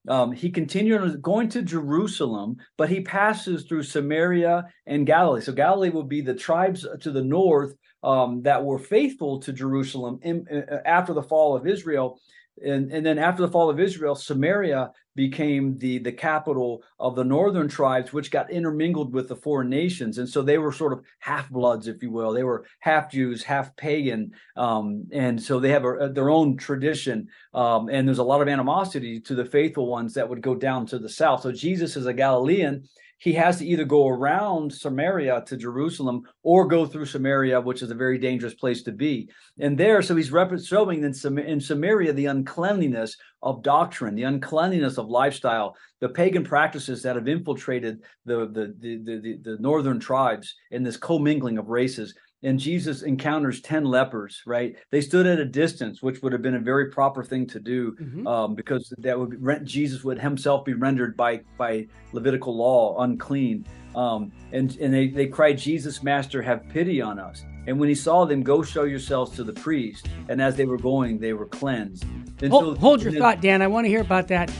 Um, 0.07 0.31
he 0.31 0.49
continued 0.49 1.21
going 1.21 1.49
to 1.49 1.61
Jerusalem, 1.61 2.57
but 2.77 2.89
he 2.89 3.01
passes 3.01 3.65
through 3.65 3.83
Samaria 3.83 4.65
and 4.87 5.05
Galilee. 5.05 5.41
So 5.41 5.53
Galilee 5.53 5.91
will 5.91 6.03
be 6.03 6.21
the 6.21 6.33
tribes 6.33 6.87
to 7.01 7.11
the 7.11 7.23
north 7.23 7.75
um, 8.03 8.41
that 8.43 8.63
were 8.63 8.79
faithful 8.79 9.39
to 9.41 9.53
Jerusalem 9.53 10.19
in, 10.23 10.47
uh, 10.51 10.77
after 10.85 11.13
the 11.13 11.23
fall 11.23 11.55
of 11.55 11.67
Israel 11.67 12.19
and, 12.63 12.91
and 12.91 13.05
then 13.05 13.17
after 13.17 13.41
the 13.41 13.51
fall 13.51 13.69
of 13.69 13.79
Israel, 13.79 14.15
Samaria 14.15 14.91
became 15.15 15.77
the 15.77 15.97
the 15.97 16.11
capital 16.11 16.83
of 16.99 17.15
the 17.15 17.23
northern 17.23 17.67
tribes, 17.67 18.13
which 18.13 18.31
got 18.31 18.51
intermingled 18.51 19.13
with 19.13 19.27
the 19.27 19.35
foreign 19.35 19.69
nations, 19.69 20.17
and 20.17 20.29
so 20.29 20.41
they 20.41 20.57
were 20.57 20.71
sort 20.71 20.93
of 20.93 21.03
half 21.19 21.49
bloods, 21.49 21.87
if 21.87 22.01
you 22.03 22.11
will. 22.11 22.33
They 22.33 22.43
were 22.43 22.65
half 22.79 23.11
Jews, 23.11 23.43
half 23.43 23.75
pagan, 23.75 24.31
um, 24.55 25.05
and 25.11 25.41
so 25.41 25.59
they 25.59 25.69
have 25.69 25.85
a, 25.85 26.11
their 26.13 26.29
own 26.29 26.55
tradition. 26.55 27.27
Um, 27.53 27.89
and 27.89 28.07
there's 28.07 28.19
a 28.19 28.23
lot 28.23 28.41
of 28.41 28.47
animosity 28.47 29.19
to 29.21 29.35
the 29.35 29.45
faithful 29.45 29.87
ones 29.87 30.13
that 30.13 30.29
would 30.29 30.41
go 30.41 30.55
down 30.55 30.85
to 30.87 30.99
the 30.99 31.09
south. 31.09 31.41
So 31.41 31.51
Jesus 31.51 31.95
is 31.97 32.05
a 32.05 32.13
Galilean, 32.13 32.87
he 33.21 33.33
has 33.33 33.59
to 33.59 33.65
either 33.67 33.85
go 33.85 34.07
around 34.07 34.73
Samaria 34.73 35.43
to 35.45 35.55
Jerusalem 35.55 36.23
or 36.41 36.65
go 36.65 36.87
through 36.87 37.05
Samaria, 37.05 37.61
which 37.61 37.83
is 37.83 37.91
a 37.91 37.95
very 37.95 38.17
dangerous 38.17 38.55
place 38.55 38.81
to 38.81 38.91
be. 38.91 39.29
And 39.59 39.77
there, 39.77 40.01
so 40.01 40.15
he's 40.15 40.33
showing 40.65 41.03
in, 41.03 41.37
in 41.37 41.61
Samaria 41.61 42.13
the 42.13 42.25
uncleanliness 42.25 43.15
of 43.43 43.61
doctrine, 43.61 44.15
the 44.15 44.23
uncleanliness 44.23 44.97
of 44.97 45.07
lifestyle, 45.07 45.75
the 45.99 46.09
pagan 46.09 46.43
practices 46.43 47.03
that 47.03 47.15
have 47.15 47.27
infiltrated 47.27 47.99
the, 48.25 48.47
the, 48.47 48.75
the, 48.79 48.97
the, 49.03 49.39
the 49.43 49.57
northern 49.59 49.99
tribes 49.99 50.55
in 50.71 50.81
this 50.81 50.97
commingling 50.97 51.59
of 51.59 51.67
races 51.67 52.15
and 52.43 52.59
Jesus 52.59 53.03
encounters 53.03 53.61
10 53.61 53.85
lepers, 53.85 54.41
right? 54.45 54.75
They 54.89 55.01
stood 55.01 55.27
at 55.27 55.39
a 55.39 55.45
distance, 55.45 56.01
which 56.01 56.21
would 56.21 56.33
have 56.33 56.41
been 56.41 56.55
a 56.55 56.59
very 56.59 56.89
proper 56.89 57.23
thing 57.23 57.45
to 57.47 57.59
do 57.59 57.91
mm-hmm. 57.93 58.25
um, 58.27 58.55
because 58.55 58.91
that 58.97 59.19
would 59.19 59.43
be, 59.43 59.55
Jesus 59.63 60.03
would 60.03 60.19
himself 60.19 60.65
be 60.65 60.73
rendered 60.73 61.15
by, 61.15 61.41
by 61.57 61.87
Levitical 62.13 62.55
law 62.55 63.01
unclean. 63.03 63.65
Um, 63.95 64.31
and 64.51 64.75
and 64.77 64.93
they, 64.93 65.09
they 65.09 65.27
cried, 65.27 65.57
Jesus, 65.57 66.01
Master, 66.01 66.41
have 66.41 66.67
pity 66.69 67.01
on 67.01 67.19
us. 67.19 67.43
And 67.67 67.79
when 67.79 67.89
he 67.89 67.95
saw 67.95 68.25
them, 68.25 68.41
go 68.41 68.63
show 68.63 68.83
yourselves 68.83 69.35
to 69.35 69.43
the 69.43 69.53
priest. 69.53 70.07
And 70.29 70.41
as 70.41 70.55
they 70.55 70.65
were 70.65 70.77
going, 70.77 71.19
they 71.19 71.33
were 71.33 71.45
cleansed. 71.45 72.05
And 72.41 72.51
hold, 72.51 72.75
so, 72.75 72.79
hold 72.79 73.03
your 73.03 73.13
thought, 73.13 73.41
Dan. 73.41 73.61
I 73.61 73.67
want 73.67 73.85
to 73.85 73.89
hear 73.89 74.01
about 74.01 74.27
that. 74.29 74.51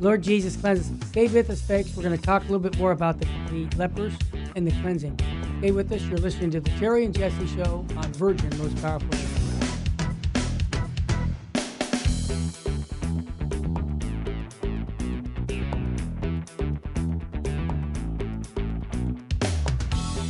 Lord 0.00 0.22
Jesus 0.22 0.56
cleanses. 0.56 0.90
Stay 1.08 1.28
with 1.28 1.48
us, 1.50 1.60
folks. 1.60 1.96
We're 1.96 2.02
going 2.02 2.16
to 2.16 2.22
talk 2.22 2.42
a 2.42 2.46
little 2.46 2.58
bit 2.58 2.76
more 2.78 2.90
about 2.90 3.20
the, 3.20 3.26
the 3.50 3.68
lepers 3.76 4.14
and 4.56 4.66
the 4.66 4.72
cleansing. 4.82 5.18
Stay 5.58 5.70
with 5.70 5.90
us. 5.92 6.02
You're 6.02 6.18
listening 6.18 6.50
to 6.52 6.60
the 6.60 6.70
Terry 6.70 7.04
and 7.04 7.14
Jesse 7.14 7.46
Show 7.46 7.86
on 7.96 8.12
Virgin 8.14 8.50
Most 8.58 8.80
Powerful. 8.82 9.08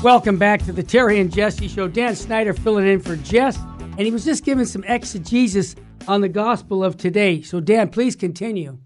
Welcome 0.03 0.37
back 0.37 0.65
to 0.65 0.73
the 0.73 0.83
Terry 0.83 1.21
and 1.21 1.33
Jesse 1.33 1.69
Show. 1.69 1.87
Dan 1.87 2.17
Schneider 2.17 2.53
filling 2.53 2.89
in 2.89 2.99
for 2.99 3.15
Jess, 3.17 3.57
and 3.57 4.01
he 4.01 4.11
was 4.11 4.25
just 4.25 4.45
giving 4.45 4.65
some 4.65 4.83
exegesis 4.85 5.77
on 6.09 6.21
the 6.21 6.29
gospel 6.29 6.83
of 6.83 6.97
today. 6.97 7.41
So, 7.43 7.61
Dan, 7.61 7.89
please 7.89 8.17
continue. 8.17 8.79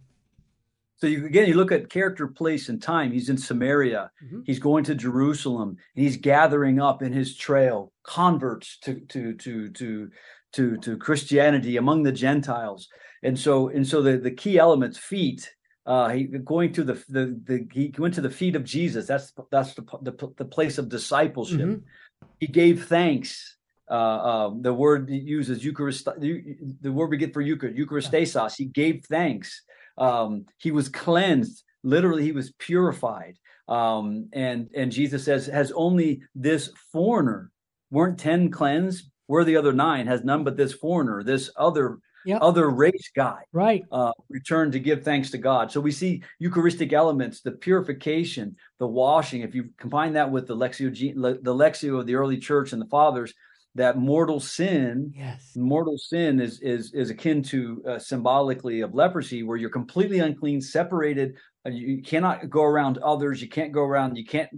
So 0.99 1.07
you, 1.07 1.26
again, 1.26 1.47
you 1.47 1.55
look 1.55 1.73
at 1.73 1.91
character, 1.91 2.26
place, 2.26 2.69
and 2.69 2.81
time. 2.81 3.12
He's 3.12 3.29
in 3.29 3.37
Samaria. 3.37 4.11
Mm-hmm. 4.25 4.41
He's 4.47 4.59
going 4.59 4.85
to 4.85 4.95
Jerusalem, 4.95 5.76
and 5.95 6.05
he's 6.05 6.17
gathering 6.17 6.81
up 6.81 7.03
in 7.03 7.12
his 7.12 7.37
trail 7.37 7.93
converts 8.03 8.79
to 8.85 9.00
to 9.00 9.35
to 9.35 9.69
to 9.71 10.11
to 10.53 10.76
to 10.79 10.97
Christianity 10.97 11.76
among 11.76 12.03
the 12.03 12.12
Gentiles. 12.12 12.88
And 13.23 13.38
so 13.38 13.69
and 13.69 13.87
so 13.87 14.03
the 14.03 14.17
the 14.17 14.31
key 14.31 14.59
elements 14.59 14.99
feet. 14.99 15.50
Uh, 15.85 16.09
he 16.09 16.25
going 16.25 16.73
to 16.73 16.83
the, 16.83 16.95
the 17.09 17.41
the 17.45 17.69
he 17.73 17.95
went 17.97 18.15
to 18.15 18.21
the 18.21 18.31
feet 18.31 18.57
of 18.57 18.65
Jesus. 18.65 19.07
That's 19.07 19.33
that's 19.53 19.75
the 19.75 19.83
the, 20.03 20.33
the 20.37 20.45
place 20.45 20.79
of 20.79 20.88
discipleship. 20.88 21.61
Mm-hmm. 21.61 22.26
He 22.41 22.47
gave 22.47 22.87
thanks. 22.87 23.57
Uh, 23.88 23.95
uh, 23.95 24.50
the 24.62 24.75
word 24.75 25.09
uses 25.11 25.65
Eucharist. 25.65 26.07
The 26.07 26.93
word 26.93 27.11
we 27.11 27.19
get 27.19 27.33
for 27.33 27.41
Eucharist, 27.41 27.79
Eucharistesos. 27.79 28.57
He 28.57 28.65
gave 28.65 29.05
thanks. 29.05 29.62
Um, 29.99 30.47
he 30.59 30.71
was 30.71 30.88
cleansed. 30.88 31.62
Literally, 31.83 32.25
he 32.25 32.33
was 32.33 32.53
purified. 32.59 33.38
Um, 33.69 34.29
and 34.33 34.69
and 34.75 34.93
Jesus 34.93 35.25
says, 35.25 35.47
has 35.47 35.73
only 35.73 36.23
this 36.35 36.71
foreigner 36.93 37.50
weren't 37.91 38.19
ten 38.19 38.50
cleansed? 38.50 39.11
Where 39.29 39.45
the 39.45 39.57
other 39.57 39.73
nine 39.73 40.07
has 40.07 40.23
none 40.23 40.45
but 40.45 40.57
this 40.57 40.73
foreigner, 40.73 41.25
this 41.25 41.50
other 41.57 41.99
Yep. 42.26 42.41
other 42.43 42.71
race 42.71 43.09
guy 43.15 43.38
right 43.53 43.85
uh, 43.93 44.11
returned 44.29 44.73
to 44.73 44.81
give 44.81 45.05
thanks 45.05 45.31
to 45.31 45.38
god 45.38 45.71
so 45.71 45.81
we 45.81 45.93
see 45.93 46.25
eucharistic 46.41 46.93
elements 46.93 47.41
the 47.41 47.53
purification 47.53 48.57
the 48.81 48.87
washing 48.87 49.43
if 49.43 49.55
you 49.55 49.69
combine 49.79 50.12
that 50.15 50.29
with 50.29 50.49
the 50.49 50.57
lectio 50.57 50.93
the 50.93 51.55
lectio 51.55 52.00
of 52.00 52.07
the 52.07 52.17
early 52.17 52.37
church 52.37 52.73
and 52.73 52.83
the 52.83 52.87
fathers 52.87 53.33
that 53.76 53.99
mortal 53.99 54.40
sin 54.40 55.12
yes. 55.14 55.52
mortal 55.54 55.99
sin 55.99 56.40
is 56.40 56.61
is 56.61 56.92
is 56.95 57.11
akin 57.11 57.42
to 57.42 57.83
uh, 57.88 57.99
symbolically 57.99 58.80
of 58.80 58.95
leprosy 58.95 59.42
where 59.42 59.56
you're 59.56 59.71
completely 59.71 60.18
unclean 60.18 60.61
separated 60.61 61.37
you 61.66 62.02
cannot 62.02 62.49
go 62.49 62.62
around 62.62 62.99
others 62.99 63.42
you 63.42 63.49
can't 63.49 63.73
go 63.73 63.83
around 63.83 64.16
you 64.16 64.25
can't 64.25 64.50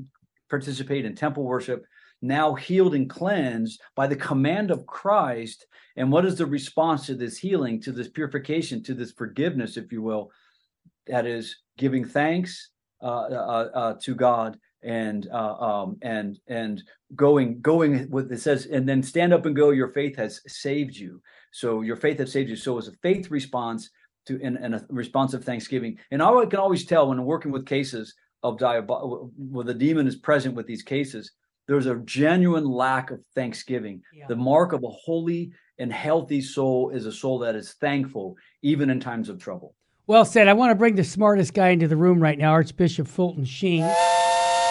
participate 0.48 1.04
in 1.04 1.14
temple 1.14 1.44
worship 1.44 1.84
now 2.20 2.54
healed 2.54 2.94
and 2.94 3.08
cleansed 3.08 3.80
by 3.94 4.06
the 4.06 4.16
command 4.16 4.70
of 4.70 4.86
Christ. 4.86 5.66
And 5.96 6.10
what 6.10 6.24
is 6.24 6.36
the 6.36 6.46
response 6.46 7.06
to 7.06 7.14
this 7.14 7.38
healing 7.38 7.80
to 7.82 7.92
this 7.92 8.08
purification 8.08 8.82
to 8.84 8.94
this 8.94 9.12
forgiveness 9.12 9.76
if 9.76 9.92
you 9.92 10.02
will? 10.02 10.30
That 11.06 11.26
is 11.26 11.56
giving 11.76 12.04
thanks 12.04 12.70
uh, 13.02 13.06
uh, 13.06 13.68
uh 13.74 13.94
to 14.02 14.14
God 14.14 14.58
and 14.82 15.28
uh, 15.32 15.54
um, 15.54 15.96
and 16.02 16.38
and 16.46 16.82
going 17.16 17.60
going 17.60 18.08
with 18.10 18.30
it 18.32 18.40
says 18.40 18.66
and 18.66 18.88
then 18.88 19.02
stand 19.02 19.32
up 19.32 19.46
and 19.46 19.56
go. 19.56 19.70
Your 19.70 19.92
faith 19.92 20.16
has 20.16 20.40
saved 20.46 20.96
you. 20.96 21.20
So 21.52 21.82
your 21.82 21.96
faith 21.96 22.18
has 22.18 22.32
saved 22.32 22.50
you. 22.50 22.56
So 22.56 22.78
it's 22.78 22.88
a 22.88 22.92
faith 23.02 23.30
response 23.30 23.90
to 24.26 24.40
and, 24.42 24.56
and 24.56 24.74
a 24.74 24.86
response 24.88 25.34
of 25.34 25.44
thanksgiving. 25.44 25.98
And 26.10 26.22
i 26.22 26.30
can 26.46 26.60
always 26.60 26.84
tell 26.84 27.08
when 27.08 27.18
i'm 27.18 27.24
working 27.24 27.52
with 27.52 27.66
cases 27.66 28.14
of 28.42 28.56
diabol 28.56 29.30
where 29.36 29.64
the 29.64 29.74
demon 29.74 30.06
is 30.06 30.16
present 30.16 30.54
with 30.54 30.66
these 30.66 30.82
cases 30.82 31.32
there's 31.68 31.86
a 31.86 31.96
genuine 31.96 32.64
lack 32.64 33.10
of 33.10 33.20
thanksgiving. 33.34 34.02
Yeah. 34.12 34.24
the 34.26 34.36
mark 34.36 34.72
of 34.72 34.82
a 34.82 34.88
holy 34.88 35.52
and 35.78 35.92
healthy 35.92 36.40
soul 36.40 36.90
is 36.90 37.06
a 37.06 37.12
soul 37.12 37.38
that 37.40 37.54
is 37.54 37.74
thankful 37.74 38.36
even 38.62 38.90
in 38.90 38.98
times 38.98 39.28
of 39.28 39.38
trouble. 39.38 39.74
Well 40.06 40.24
said. 40.24 40.48
I 40.48 40.54
want 40.54 40.70
to 40.70 40.74
bring 40.74 40.94
the 40.96 41.04
smartest 41.04 41.52
guy 41.52 41.68
into 41.68 41.86
the 41.86 41.96
room 41.96 42.20
right 42.20 42.38
now. 42.38 42.52
Archbishop 42.52 43.06
fulton 43.06 43.44
sheen 43.44 43.82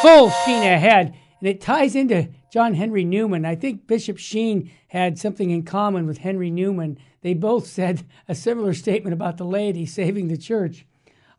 full 0.01 0.29
sheen 0.29 0.63
ahead. 0.63 1.15
And 1.39 1.47
it 1.47 1.61
ties 1.61 1.95
into 1.95 2.29
John 2.51 2.73
Henry 2.73 3.03
Newman. 3.03 3.45
I 3.45 3.55
think 3.55 3.87
Bishop 3.87 4.17
Sheen 4.17 4.71
had 4.87 5.19
something 5.19 5.49
in 5.49 5.63
common 5.63 6.07
with 6.07 6.19
Henry 6.19 6.49
Newman. 6.49 6.97
They 7.21 7.33
both 7.33 7.67
said 7.77 8.03
a 8.27 8.35
similar 8.35 8.73
statement 8.73 9.13
about 9.13 9.37
the 9.37 9.45
laity 9.45 9.85
saving 9.85 10.27
the 10.27 10.37
church. 10.37 10.85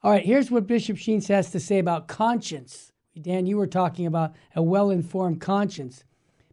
All 0.03 0.13
right, 0.13 0.25
here's 0.25 0.51
what 0.51 0.67
Bishop 0.67 0.97
Sheen 0.97 1.21
has 1.23 1.51
to 1.51 1.61
say 1.61 1.79
about 1.79 2.07
conscience. 2.07 2.93
Dan, 3.21 3.47
you 3.47 3.57
were 3.57 3.67
talking 3.67 4.07
about 4.07 4.35
a 4.55 4.63
well 4.63 4.91
informed 4.91 5.41
conscience. 5.41 6.05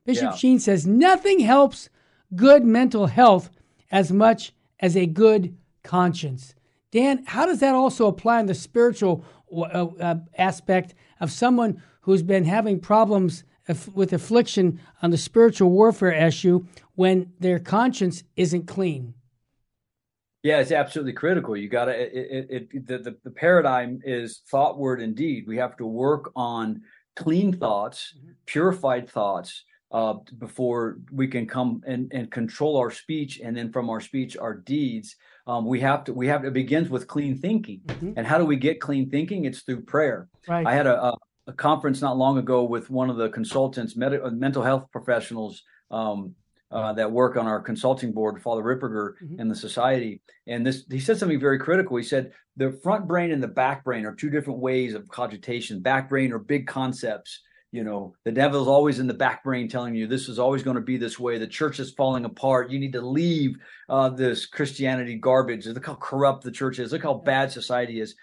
Bishop 0.03 0.31
yeah. 0.31 0.35
Sheen 0.35 0.59
says 0.59 0.88
nothing 0.88 1.39
helps 1.39 1.89
good 2.35 2.65
mental 2.65 3.07
health 3.07 3.51
as 3.91 4.12
much 4.12 4.51
as 4.79 4.97
a 4.97 5.05
good 5.05 5.55
conscience. 5.83 6.55
Dan, 6.91 7.24
how 7.25 7.45
does 7.45 7.59
that 7.59 7.75
also 7.75 8.07
apply 8.07 8.39
in 8.39 8.45
the 8.47 8.55
spiritual 8.55 9.24
uh, 9.55 9.88
uh, 10.00 10.15
aspect 10.38 10.95
of 11.19 11.31
someone 11.31 11.81
who's 12.01 12.24
been 12.24 12.45
having 12.45 12.79
problems 12.79 13.43
with 13.93 14.13
affliction 14.13 14.79
on 15.01 15.10
the 15.10 15.17
spiritual 15.17 15.72
warfare 15.72 16.12
issue 16.12 16.65
when 16.93 17.31
their 17.39 17.60
conscience 17.60 18.24
isn't 18.36 18.67
clean. 18.67 19.13
Yeah, 20.43 20.60
it's 20.60 20.72
absolutely 20.72 21.13
critical. 21.13 21.57
You 21.57 21.67
got 21.67 21.86
to 21.86 22.00
it, 22.00 22.13
it, 22.13 22.67
it, 22.72 22.88
the, 22.88 22.98
the, 23.00 23.17
the 23.24 23.31
paradigm 23.31 24.01
is 24.03 24.41
thought, 24.51 24.77
word, 24.77 25.01
and 25.01 25.15
deed. 25.15 25.48
We 25.48 25.57
have 25.57 25.75
to 25.77 25.88
work 25.88 26.31
on 26.36 26.84
clean 27.15 27.51
thoughts, 27.51 28.13
mm-hmm. 28.15 28.34
purified 28.45 29.10
thoughts 29.10 29.63
uh, 29.97 30.15
before 30.45 30.81
we 31.19 31.27
can 31.27 31.45
come 31.55 31.71
and, 31.91 32.11
and 32.17 32.25
control 32.39 32.73
our 32.81 32.91
speech, 33.03 33.33
and 33.43 33.55
then 33.57 33.71
from 33.71 33.89
our 33.89 34.01
speech, 34.09 34.31
our 34.45 34.55
deeds. 34.75 35.15
Um, 35.47 35.63
we 35.73 35.79
have 35.89 36.01
to 36.05 36.11
we 36.21 36.27
have 36.31 36.41
to, 36.41 36.47
it 36.47 36.53
begins 36.53 36.87
with 36.89 37.03
clean 37.15 37.33
thinking. 37.45 37.81
Mm-hmm. 37.85 38.11
And 38.17 38.23
how 38.29 38.37
do 38.41 38.45
we 38.45 38.57
get 38.67 38.85
clean 38.87 39.09
thinking? 39.09 39.45
It's 39.45 39.61
through 39.65 39.83
prayer. 39.95 40.19
Right. 40.47 40.67
I 40.69 40.73
had 40.79 40.87
a, 40.87 40.95
a 41.07 41.11
a 41.47 41.53
conference 41.53 42.01
not 42.01 42.17
long 42.17 42.37
ago 42.37 42.63
with 42.63 42.89
one 42.89 43.09
of 43.13 43.17
the 43.17 43.29
consultants, 43.29 43.95
med- 43.95 44.21
uh, 44.27 44.31
mental 44.31 44.63
health 44.63 44.85
professionals 44.91 45.63
um, 45.91 46.33
uh, 46.71 46.91
that 46.93 47.11
work 47.11 47.37
on 47.37 47.45
our 47.45 47.61
consulting 47.61 48.11
board, 48.11 48.41
Father 48.41 48.63
Ripperger, 48.63 49.13
mm-hmm. 49.21 49.39
and 49.39 49.49
the 49.51 49.55
society. 49.55 50.21
And 50.47 50.65
this, 50.65 50.85
he 50.89 50.99
said 50.99 51.17
something 51.17 51.39
very 51.39 51.59
critical. 51.59 51.97
He 51.97 52.03
said 52.03 52.31
the 52.57 52.71
front 52.83 53.07
brain 53.07 53.31
and 53.31 53.43
the 53.43 53.47
back 53.63 53.83
brain 53.83 54.05
are 54.05 54.15
two 54.15 54.31
different 54.31 54.59
ways 54.59 54.95
of 54.95 55.07
cogitation. 55.07 55.81
Back 55.81 56.09
brain 56.09 56.33
are 56.33 56.39
big 56.39 56.65
concepts. 56.65 57.41
You 57.75 57.84
know, 57.84 58.15
the 58.24 58.32
devil's 58.32 58.67
always 58.67 59.00
in 59.00 59.08
the 59.08 59.13
back 59.13 59.44
brain 59.44 59.67
telling 59.67 59.96
you 59.96 60.08
this 60.08 60.29
is 60.29 60.39
always 60.39 60.63
going 60.63 60.77
to 60.77 60.82
be 60.82 60.98
this 60.98 61.20
way. 61.20 61.38
The 61.38 61.48
church 61.48 61.79
is 61.79 61.91
falling 61.91 62.25
apart. 62.25 62.72
You 62.72 62.79
need 62.79 62.94
to 62.94 63.01
leave 63.01 63.58
uh, 63.89 64.10
this 64.10 64.46
Christianity 64.46 65.15
garbage. 65.15 65.65
Look 65.67 65.86
how 65.86 65.96
corrupt 65.96 66.44
the 66.44 66.51
church 66.51 66.79
is. 66.79 66.94
Look 66.94 67.03
how 67.03 67.15
bad 67.15 67.51
society 67.51 68.00
is 68.00 68.15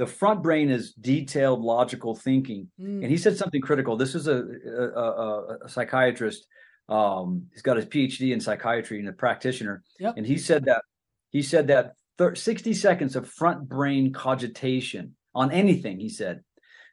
the 0.00 0.06
front 0.06 0.42
brain 0.42 0.70
is 0.70 0.94
detailed 0.94 1.60
logical 1.60 2.14
thinking 2.14 2.68
mm. 2.80 3.02
and 3.02 3.06
he 3.06 3.18
said 3.18 3.36
something 3.36 3.60
critical 3.60 3.98
this 3.98 4.14
is 4.14 4.28
a, 4.28 4.36
a, 4.36 5.58
a, 5.64 5.68
psychiatrist 5.68 6.46
um, 6.88 7.46
he's 7.52 7.62
got 7.62 7.76
his 7.76 7.84
phd 7.84 8.32
in 8.32 8.40
psychiatry 8.40 8.98
and 8.98 9.08
a 9.08 9.12
practitioner 9.12 9.82
yep. 9.98 10.14
and 10.16 10.26
he 10.26 10.38
said 10.38 10.64
that 10.64 10.82
he 11.28 11.42
said 11.42 11.66
that 11.66 11.92
60 12.34 12.72
seconds 12.72 13.14
of 13.14 13.28
front 13.28 13.68
brain 13.68 14.10
cogitation 14.12 15.16
on 15.34 15.50
anything 15.52 16.00
he 16.00 16.08
said 16.08 16.42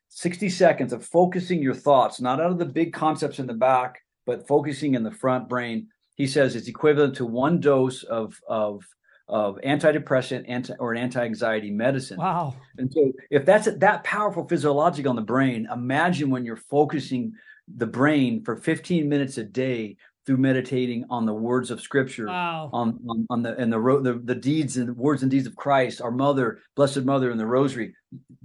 60 0.09 0.49
seconds 0.49 0.93
of 0.93 1.05
focusing 1.05 1.61
your 1.61 1.73
thoughts 1.73 2.21
not 2.21 2.41
out 2.41 2.51
of 2.51 2.59
the 2.59 2.65
big 2.65 2.93
concepts 2.93 3.39
in 3.39 3.47
the 3.47 3.53
back 3.53 4.01
but 4.25 4.47
focusing 4.47 4.95
in 4.95 5.03
the 5.03 5.11
front 5.11 5.47
brain 5.47 5.87
he 6.15 6.27
says 6.27 6.55
it's 6.55 6.67
equivalent 6.67 7.15
to 7.15 7.25
one 7.25 7.59
dose 7.59 8.03
of 8.03 8.39
of 8.47 8.83
of 9.29 9.57
antidepressant 9.57 10.45
anti, 10.47 10.73
or 10.79 10.93
an 10.93 10.97
anti-anxiety 10.97 11.71
medicine. 11.71 12.17
Wow. 12.17 12.55
And 12.77 12.91
so 12.91 13.11
if 13.29 13.45
that's 13.45 13.67
that 13.77 14.03
powerful 14.03 14.47
physiologic 14.47 15.05
on 15.05 15.15
the 15.15 15.21
brain, 15.21 15.67
imagine 15.71 16.29
when 16.29 16.45
you're 16.45 16.55
focusing 16.55 17.33
the 17.75 17.87
brain 17.87 18.43
for 18.43 18.55
15 18.55 19.09
minutes 19.09 19.37
a 19.37 19.43
day 19.43 19.97
through 20.27 20.37
meditating 20.37 21.05
on 21.09 21.25
the 21.25 21.33
words 21.33 21.71
of 21.71 21.79
scripture 21.79 22.27
wow. 22.27 22.69
on, 22.73 22.99
on, 23.09 23.25
on 23.29 23.41
the 23.41 23.55
and 23.55 23.71
the, 23.71 23.79
the 23.79 24.21
the 24.25 24.35
deeds 24.35 24.75
and 24.75 24.95
words 24.97 25.21
and 25.21 25.31
deeds 25.31 25.47
of 25.47 25.55
Christ, 25.55 26.01
our 26.01 26.11
mother, 26.11 26.59
blessed 26.75 27.05
mother 27.05 27.31
in 27.31 27.37
the 27.37 27.45
rosary. 27.45 27.95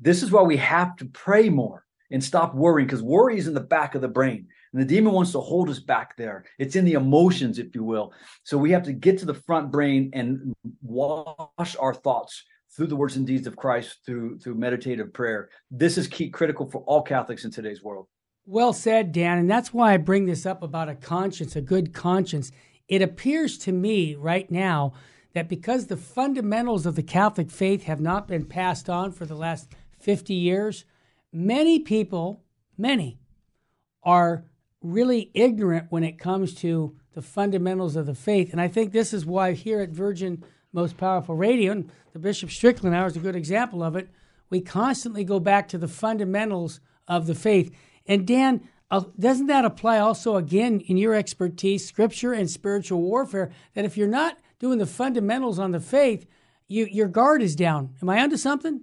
This 0.01 0.23
is 0.23 0.31
why 0.31 0.43
we 0.43 0.57
have 0.59 0.97
to 0.97 1.07
pray 1.07 1.49
more 1.49 1.85
and 2.13 2.23
stop 2.23 2.55
worrying 2.55 2.87
because 2.87 3.03
worry 3.03 3.37
is 3.37 3.49
in 3.49 3.55
the 3.55 3.61
back 3.61 3.97
of 3.97 4.01
the 4.01 4.09
brain. 4.09 4.47
And 4.73 4.81
the 4.81 4.87
demon 4.87 5.13
wants 5.13 5.33
to 5.33 5.41
hold 5.41 5.69
us 5.69 5.81
back 5.81 6.17
there. 6.17 6.45
It's 6.59 6.77
in 6.77 6.85
the 6.85 6.95
emotions, 6.95 7.59
if 7.59 7.75
you 7.75 7.85
will. 7.85 8.13
So 8.45 8.57
we 8.57 8.71
have 8.71 8.85
to 8.85 8.93
get 8.93 9.19
to 9.19 9.27
the 9.27 9.35
front 9.35 9.71
brain 9.71 10.11
and 10.15 10.55
wash 10.83 11.77
our 11.79 11.93
thoughts 11.93 12.45
through 12.75 12.87
the 12.87 12.97
words 12.97 13.17
and 13.17 13.27
deeds 13.27 13.47
of 13.47 13.57
Christ 13.57 13.99
through 14.07 14.39
through 14.39 14.55
meditative 14.55 15.13
prayer. 15.13 15.51
This 15.71 15.99
is 15.99 16.07
key 16.07 16.31
critical 16.31 16.71
for 16.71 16.83
all 16.83 17.03
Catholics 17.03 17.45
in 17.45 17.51
today's 17.51 17.83
world. 17.83 18.07
Well 18.45 18.73
said, 18.73 19.13
Dan, 19.13 19.39
and 19.39 19.51
that's 19.51 19.73
why 19.73 19.95
I 19.95 19.99
bring 19.99 20.27
this 20.27 20.45
up 20.45 20.63
about 20.63 20.89
a 20.89 20.97
conscience, 20.97 21.55
a 21.55 21.61
good 21.61 21.93
conscience. 21.93 22.51
It 22.89 23.01
appears 23.01 23.57
to 23.59 23.73
me 23.73 24.17
right 24.17 24.51
now 24.51 24.95
that 25.33 25.49
because 25.49 25.87
the 25.87 25.97
fundamentals 25.97 26.85
of 26.85 26.97
the 26.97 27.05
Catholic 27.05 27.51
faith 27.51 27.85
have 27.85 28.01
not 28.01 28.27
been 28.27 28.45
passed 28.45 28.91
on 28.91 29.13
for 29.13 29.27
the 29.27 29.37
last 29.37 29.73
50 30.01 30.35
years, 30.35 30.85
many 31.33 31.79
people, 31.79 32.43
many 32.77 33.21
are 34.03 34.45
really 34.83 35.31
ignorant 35.35 35.87
when 35.91 36.03
it 36.03 36.19
comes 36.19 36.53
to 36.55 36.97
the 37.15 37.23
fundamentals 37.23 37.95
of 37.95 38.07
the 38.07 38.15
faith. 38.15 38.51
And 38.51 38.61
I 38.61 38.67
think 38.67 38.91
this 38.91 39.13
is 39.13 39.25
why 39.25 39.53
here 39.53 39.81
at 39.81 39.91
Virgin 39.91 40.43
Most 40.73 40.97
Powerful 40.97 41.37
Radio, 41.37 41.71
and 41.71 41.91
the 42.13 42.19
Bishop 42.19 42.51
Strickland 42.51 42.97
hour 42.97 43.07
is 43.07 43.17
a 43.17 43.21
good 43.21 43.37
example 43.37 43.85
of 43.85 43.95
it, 43.95 44.09
we 44.51 44.61
constantly 44.61 45.23
go 45.23 45.39
back 45.39 45.69
to 45.69 45.79
the 45.79 45.89
fundamentals 45.89 46.81
of 47.07 47.27
the 47.27 47.35
faith. 47.35 47.75
And 48.07 48.27
Dan, 48.27 48.69
uh, 48.91 49.05
doesn't 49.19 49.47
that 49.47 49.65
apply 49.65 49.99
also 49.99 50.37
again 50.37 50.81
in 50.81 50.97
your 50.97 51.15
expertise, 51.15 51.87
scripture 51.87 52.33
and 52.33 52.51
spiritual 52.51 53.01
warfare, 53.01 53.51
that 53.75 53.85
if 53.85 53.97
you're 53.97 54.09
not 54.09 54.39
doing 54.59 54.79
the 54.79 54.87
fundamentals 54.87 55.59
on 55.59 55.73
the 55.73 55.81
faith, 55.81 56.27
you, 56.69 56.87
your 56.87 57.09
guard 57.09 57.43
is 57.43 57.57
down? 57.57 57.95
Am 58.03 58.09
I 58.09 58.21
onto 58.23 58.37
something? 58.37 58.83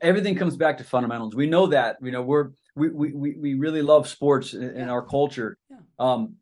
Everything 0.00 0.34
comes 0.34 0.56
back 0.56 0.78
to 0.78 0.84
fundamentals. 0.84 1.34
We 1.34 1.46
know 1.46 1.66
that. 1.68 1.96
You 2.02 2.10
know, 2.10 2.22
we're 2.22 2.50
we 2.74 2.88
we 2.88 3.34
we 3.34 3.54
really 3.54 3.82
love 3.82 4.08
sports 4.08 4.54
in, 4.54 4.62
in 4.76 4.88
our 4.88 5.02
culture. 5.02 5.56
Yeah. 5.70 5.76
Um, 5.98 6.36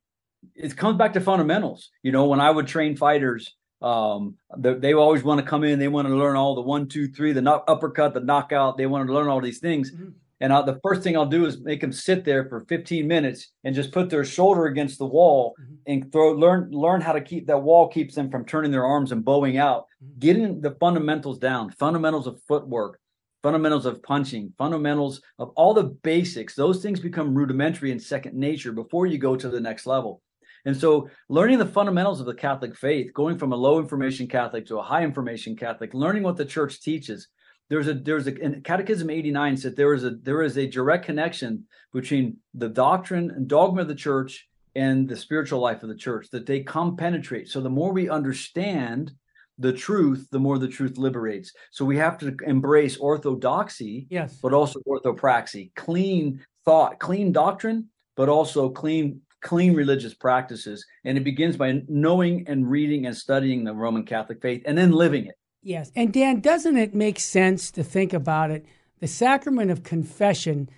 it 0.54 0.76
comes 0.76 0.96
back 0.96 1.12
to 1.14 1.20
fundamentals. 1.20 1.90
You 2.02 2.12
know, 2.12 2.26
when 2.26 2.40
I 2.40 2.50
would 2.50 2.66
train 2.66 2.96
fighters, 2.96 3.54
um, 3.82 4.36
the, 4.56 4.74
they 4.74 4.94
always 4.94 5.22
want 5.22 5.40
to 5.40 5.46
come 5.46 5.64
in. 5.64 5.78
They 5.78 5.88
want 5.88 6.08
to 6.08 6.16
learn 6.16 6.36
all 6.36 6.54
the 6.54 6.62
one, 6.62 6.86
two, 6.88 7.08
three, 7.08 7.32
the 7.32 7.42
knock, 7.42 7.64
uppercut, 7.68 8.14
the 8.14 8.20
knockout. 8.20 8.76
They 8.76 8.86
want 8.86 9.06
to 9.06 9.12
learn 9.12 9.28
all 9.28 9.40
these 9.40 9.58
things. 9.58 9.90
Mm-hmm. 9.90 10.10
And 10.40 10.52
I, 10.52 10.62
the 10.62 10.80
first 10.82 11.02
thing 11.02 11.16
I'll 11.16 11.26
do 11.26 11.44
is 11.44 11.60
make 11.60 11.80
them 11.80 11.92
sit 11.92 12.24
there 12.24 12.48
for 12.48 12.64
15 12.68 13.06
minutes 13.06 13.48
and 13.64 13.74
just 13.74 13.92
put 13.92 14.08
their 14.08 14.24
shoulder 14.24 14.66
against 14.66 14.98
the 14.98 15.06
wall 15.06 15.54
mm-hmm. 15.60 15.74
and 15.86 16.12
throw 16.12 16.32
learn 16.32 16.70
learn 16.70 17.00
how 17.00 17.12
to 17.12 17.20
keep 17.20 17.46
that 17.46 17.62
wall 17.62 17.88
keeps 17.88 18.14
them 18.14 18.30
from 18.30 18.46
turning 18.46 18.70
their 18.70 18.86
arms 18.86 19.12
and 19.12 19.24
bowing 19.24 19.58
out. 19.58 19.84
Mm-hmm. 20.02 20.18
Getting 20.18 20.60
the 20.60 20.76
fundamentals 20.80 21.38
down, 21.38 21.70
fundamentals 21.70 22.26
of 22.26 22.40
footwork, 22.48 22.98
fundamentals 23.42 23.86
of 23.86 24.02
punching, 24.02 24.52
fundamentals 24.56 25.20
of 25.38 25.50
all 25.56 25.74
the 25.74 25.84
basics. 25.84 26.54
Those 26.54 26.82
things 26.82 27.00
become 27.00 27.34
rudimentary 27.34 27.92
and 27.92 28.02
second 28.02 28.34
nature 28.34 28.72
before 28.72 29.06
you 29.06 29.18
go 29.18 29.36
to 29.36 29.48
the 29.48 29.60
next 29.60 29.86
level. 29.86 30.22
And 30.66 30.76
so, 30.76 31.08
learning 31.28 31.58
the 31.58 31.66
fundamentals 31.66 32.20
of 32.20 32.26
the 32.26 32.34
Catholic 32.34 32.76
faith, 32.76 33.14
going 33.14 33.38
from 33.38 33.52
a 33.52 33.56
low 33.56 33.78
information 33.78 34.26
Catholic 34.26 34.66
to 34.66 34.78
a 34.78 34.82
high 34.82 35.02
information 35.02 35.56
Catholic, 35.56 35.94
learning 35.94 36.22
what 36.22 36.36
the 36.36 36.44
church 36.44 36.82
teaches. 36.82 37.28
There's 37.70 37.86
a 37.86 37.94
there's 37.94 38.26
a 38.26 38.32
Catechism 38.32 39.08
89 39.08 39.56
said 39.56 39.76
there 39.76 39.94
is 39.94 40.04
a 40.04 40.10
there 40.10 40.42
is 40.42 40.58
a 40.58 40.66
direct 40.66 41.06
connection 41.06 41.66
between 41.92 42.36
the 42.52 42.68
doctrine 42.68 43.30
and 43.30 43.46
dogma 43.46 43.82
of 43.82 43.88
the 43.88 43.94
church 43.94 44.48
and 44.74 45.08
the 45.08 45.16
spiritual 45.16 45.60
life 45.60 45.82
of 45.84 45.88
the 45.88 45.94
church 45.94 46.28
that 46.30 46.46
they 46.46 46.62
come 46.64 46.96
penetrate. 46.96 47.48
So 47.48 47.60
the 47.60 47.70
more 47.70 47.92
we 47.92 48.08
understand 48.08 49.12
the 49.58 49.72
truth, 49.72 50.26
the 50.32 50.38
more 50.38 50.58
the 50.58 50.68
truth 50.68 50.98
liberates. 50.98 51.52
So 51.70 51.84
we 51.84 51.96
have 51.98 52.18
to 52.18 52.36
embrace 52.44 52.96
orthodoxy, 52.96 54.08
yes, 54.10 54.38
but 54.42 54.52
also 54.52 54.80
orthopraxy, 54.80 55.72
clean 55.76 56.44
thought, 56.64 56.98
clean 56.98 57.30
doctrine, 57.30 57.88
but 58.16 58.28
also 58.28 58.68
clean 58.68 59.20
clean 59.42 59.74
religious 59.74 60.14
practices. 60.14 60.84
And 61.04 61.16
it 61.16 61.24
begins 61.24 61.56
by 61.56 61.82
knowing 61.88 62.48
and 62.48 62.68
reading 62.68 63.06
and 63.06 63.16
studying 63.16 63.62
the 63.62 63.74
Roman 63.74 64.04
Catholic 64.04 64.42
faith 64.42 64.62
and 64.66 64.76
then 64.76 64.90
living 64.90 65.26
it. 65.26 65.36
Yes. 65.62 65.92
And 65.94 66.12
Dan, 66.12 66.40
doesn't 66.40 66.76
it 66.76 66.94
make 66.94 67.20
sense 67.20 67.70
to 67.72 67.84
think 67.84 68.12
about 68.12 68.50
it? 68.50 68.64
The 69.00 69.06
sacrament 69.06 69.70
of 69.70 69.82
confession 69.82 70.70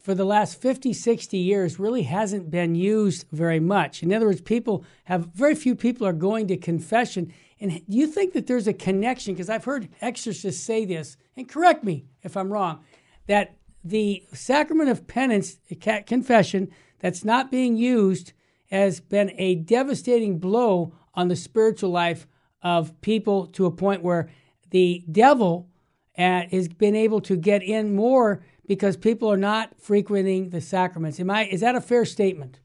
for 0.00 0.14
the 0.14 0.24
last 0.24 0.60
50, 0.60 0.94
60 0.94 1.36
years 1.36 1.78
really 1.78 2.04
hasn't 2.04 2.50
been 2.50 2.74
used 2.74 3.26
very 3.32 3.60
much. 3.60 4.02
In 4.02 4.12
other 4.12 4.26
words, 4.26 4.40
people 4.40 4.84
have 5.04 5.26
very 5.26 5.54
few 5.54 5.74
people 5.74 6.06
are 6.06 6.14
going 6.14 6.46
to 6.48 6.56
confession. 6.56 7.32
And 7.60 7.72
do 7.86 7.96
you 7.96 8.06
think 8.06 8.32
that 8.32 8.46
there's 8.46 8.66
a 8.66 8.72
connection? 8.72 9.34
Because 9.34 9.50
I've 9.50 9.64
heard 9.64 9.90
exorcists 10.00 10.64
say 10.64 10.86
this, 10.86 11.18
and 11.36 11.48
correct 11.48 11.84
me 11.84 12.06
if 12.22 12.36
I'm 12.36 12.50
wrong, 12.50 12.82
that 13.26 13.56
the 13.84 14.24
sacrament 14.32 14.88
of 14.88 15.06
penance, 15.06 15.58
confession, 16.06 16.70
that's 16.98 17.24
not 17.24 17.50
being 17.50 17.76
used 17.76 18.32
has 18.70 19.00
been 19.00 19.32
a 19.36 19.56
devastating 19.56 20.38
blow 20.38 20.94
on 21.14 21.28
the 21.28 21.36
spiritual 21.36 21.90
life 21.90 22.26
of 22.62 22.98
people 23.00 23.46
to 23.46 23.66
a 23.66 23.70
point 23.70 24.02
where 24.02 24.30
the 24.70 25.04
devil 25.10 25.68
uh, 26.18 26.42
has 26.50 26.68
been 26.68 26.94
able 26.94 27.20
to 27.22 27.36
get 27.36 27.62
in 27.62 27.94
more 27.94 28.44
because 28.66 28.96
people 28.96 29.30
are 29.30 29.36
not 29.36 29.72
frequenting 29.80 30.50
the 30.50 30.60
sacraments. 30.60 31.18
Am 31.18 31.30
I? 31.30 31.46
Is 31.46 31.60
that 31.60 31.74
a 31.74 31.80
fair 31.80 32.04
statement? 32.04 32.60